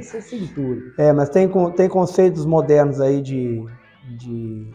Isso 0.00 0.16
é 0.16 0.20
cintura. 0.20 0.80
É, 0.96 1.12
mas 1.12 1.28
tem, 1.28 1.48
tem 1.76 1.88
conceitos 1.88 2.46
modernos 2.46 3.00
aí 3.00 3.20
de, 3.20 3.64
de 4.16 4.72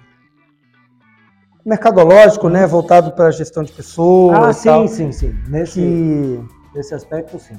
mercadológico, 1.65 2.49
né? 2.49 2.67
Voltado 2.67 3.11
para 3.11 3.25
a 3.25 3.31
gestão 3.31 3.63
de 3.63 3.71
pessoas. 3.71 4.37
Ah, 4.37 4.53
sim, 4.53 4.69
tal, 4.69 4.87
sim, 4.87 5.11
sim. 5.11 5.33
Nesse, 5.47 5.79
Que, 5.79 6.43
nesse 6.75 6.93
aspecto, 6.93 7.39
sim. 7.39 7.55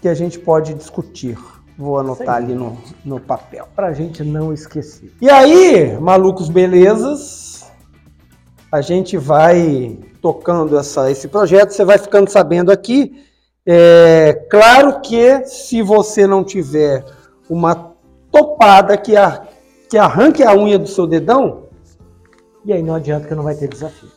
que 0.00 0.08
a 0.08 0.14
gente 0.14 0.38
pode 0.38 0.74
discutir. 0.74 1.38
Vou 1.78 1.98
anotar 1.98 2.36
ali 2.36 2.54
no, 2.54 2.76
no 3.02 3.18
papel. 3.18 3.66
Pra 3.74 3.94
gente 3.94 4.22
não 4.22 4.52
esquecer. 4.52 5.14
E 5.18 5.30
aí, 5.30 5.98
malucos 5.98 6.50
belezas, 6.50 7.49
a 8.70 8.80
gente 8.80 9.16
vai 9.16 9.98
tocando 10.22 10.78
essa, 10.78 11.10
esse 11.10 11.28
projeto, 11.28 11.70
você 11.70 11.84
vai 11.84 11.98
ficando 11.98 12.28
sabendo 12.30 12.70
aqui. 12.70 13.24
É, 13.66 14.46
claro 14.50 15.00
que 15.00 15.44
se 15.46 15.82
você 15.82 16.26
não 16.26 16.42
tiver 16.44 17.04
uma 17.48 17.94
topada 18.30 18.96
que, 18.96 19.16
a, 19.16 19.42
que 19.88 19.98
arranque 19.98 20.42
a 20.42 20.54
unha 20.54 20.78
do 20.78 20.86
seu 20.88 21.06
dedão, 21.06 21.64
E 22.64 22.72
aí 22.72 22.82
não 22.82 22.94
adianta 22.94 23.26
que 23.26 23.34
não 23.34 23.42
vai 23.42 23.54
ter 23.54 23.68
desafio. 23.68 24.08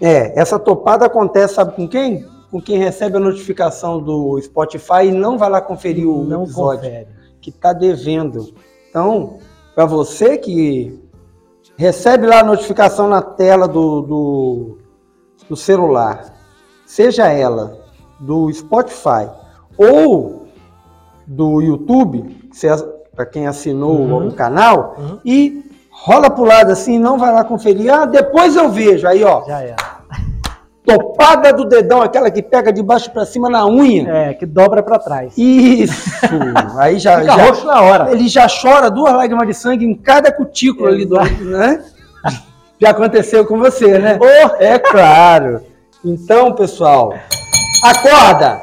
é, 0.00 0.38
essa 0.38 0.58
topada 0.58 1.06
acontece, 1.06 1.54
sabe 1.54 1.74
com 1.74 1.88
quem? 1.88 2.26
Com 2.50 2.60
quem 2.60 2.76
recebe 2.78 3.16
a 3.16 3.20
notificação 3.20 4.00
do 4.02 4.38
Spotify 4.42 5.04
e 5.06 5.12
não 5.12 5.38
vai 5.38 5.48
lá 5.48 5.60
conferir 5.60 6.06
o 6.08 6.22
não 6.24 6.42
episódio. 6.44 6.82
confere. 6.90 7.08
que 7.40 7.50
está 7.50 7.72
devendo. 7.72 8.54
Então, 8.90 9.38
para 9.74 9.86
você 9.86 10.36
que 10.36 11.01
recebe 11.82 12.26
lá 12.28 12.38
a 12.40 12.44
notificação 12.44 13.08
na 13.08 13.20
tela 13.20 13.66
do, 13.66 14.02
do, 14.02 14.78
do 15.48 15.56
celular, 15.56 16.32
seja 16.86 17.26
ela 17.26 17.76
do 18.20 18.52
Spotify 18.52 19.28
ou 19.76 20.46
do 21.26 21.60
YouTube, 21.60 22.50
para 23.16 23.26
quem 23.26 23.48
assinou 23.48 23.96
Uhum. 23.98 24.28
o 24.28 24.32
canal, 24.32 24.94
Uhum. 24.96 25.18
e 25.24 25.64
rola 25.90 26.30
pro 26.30 26.44
lado 26.44 26.70
assim, 26.70 26.98
não 27.00 27.18
vai 27.18 27.32
lá 27.32 27.42
conferir, 27.44 27.92
ah, 27.92 28.06
depois 28.06 28.54
eu 28.54 28.68
vejo. 28.70 29.06
Aí, 29.08 29.24
ó, 29.24 29.42
Já 29.44 29.60
era. 29.62 29.76
Topada 30.84 31.52
do 31.52 31.64
dedão, 31.64 32.02
aquela 32.02 32.30
que 32.30 32.42
pega 32.42 32.72
de 32.72 32.82
baixo 32.82 33.10
para 33.10 33.24
cima 33.24 33.48
na 33.48 33.66
unha. 33.66 34.08
É, 34.10 34.34
que 34.34 34.44
dobra 34.44 34.82
pra 34.82 34.98
trás. 34.98 35.36
Isso! 35.36 36.10
Aí 36.78 36.98
já, 36.98 37.20
Fica 37.20 37.36
já, 37.36 37.44
roxo 37.46 37.66
na 37.66 37.80
hora. 37.82 38.10
ele 38.12 38.28
já 38.28 38.46
chora 38.48 38.90
duas 38.90 39.12
lágrimas 39.12 39.46
de 39.46 39.54
sangue 39.54 39.84
em 39.84 39.94
cada 39.94 40.32
cutícula 40.32 40.88
ali 40.90 41.04
do, 41.06 41.16
né? 41.44 41.84
Já 42.80 42.90
aconteceu 42.90 43.46
com 43.46 43.58
você, 43.58 43.98
né? 43.98 44.18
É 44.58 44.76
claro. 44.78 45.60
Então, 46.04 46.52
pessoal, 46.52 47.14
acorda! 47.84 48.60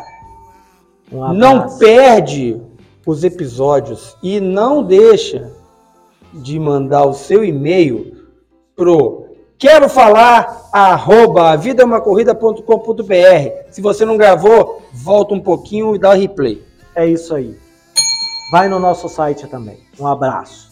Um 1.12 1.34
Não 1.34 1.78
perde 1.78 2.62
os 3.06 3.24
episódios 3.24 4.16
e 4.22 4.40
não 4.42 4.84
deixa 4.84 5.52
de 6.34 6.60
mandar 6.60 7.06
o 7.06 7.14
seu 7.14 7.44
e-mail 7.44 8.28
pro 8.76 9.29
quero 9.60 9.90
falar 9.90 10.70
arroba 10.72 11.56
vidamacorrida.com.br. 11.58 13.70
Se 13.70 13.82
você 13.82 14.06
não 14.06 14.18
gravou, 14.18 14.82
volta 14.94 15.34
um 15.34 15.40
pouquinho 15.40 15.94
e 15.94 16.00
dá 16.00 16.14
replay. 16.14 16.64
É 16.96 17.06
isso 17.06 17.36
aí. 17.36 17.60
Vai 18.52 18.70
no 18.70 18.80
nosso 18.80 19.10
site 19.10 19.46
também. 19.48 19.78
Um 20.00 20.08
abraço. 20.08 20.69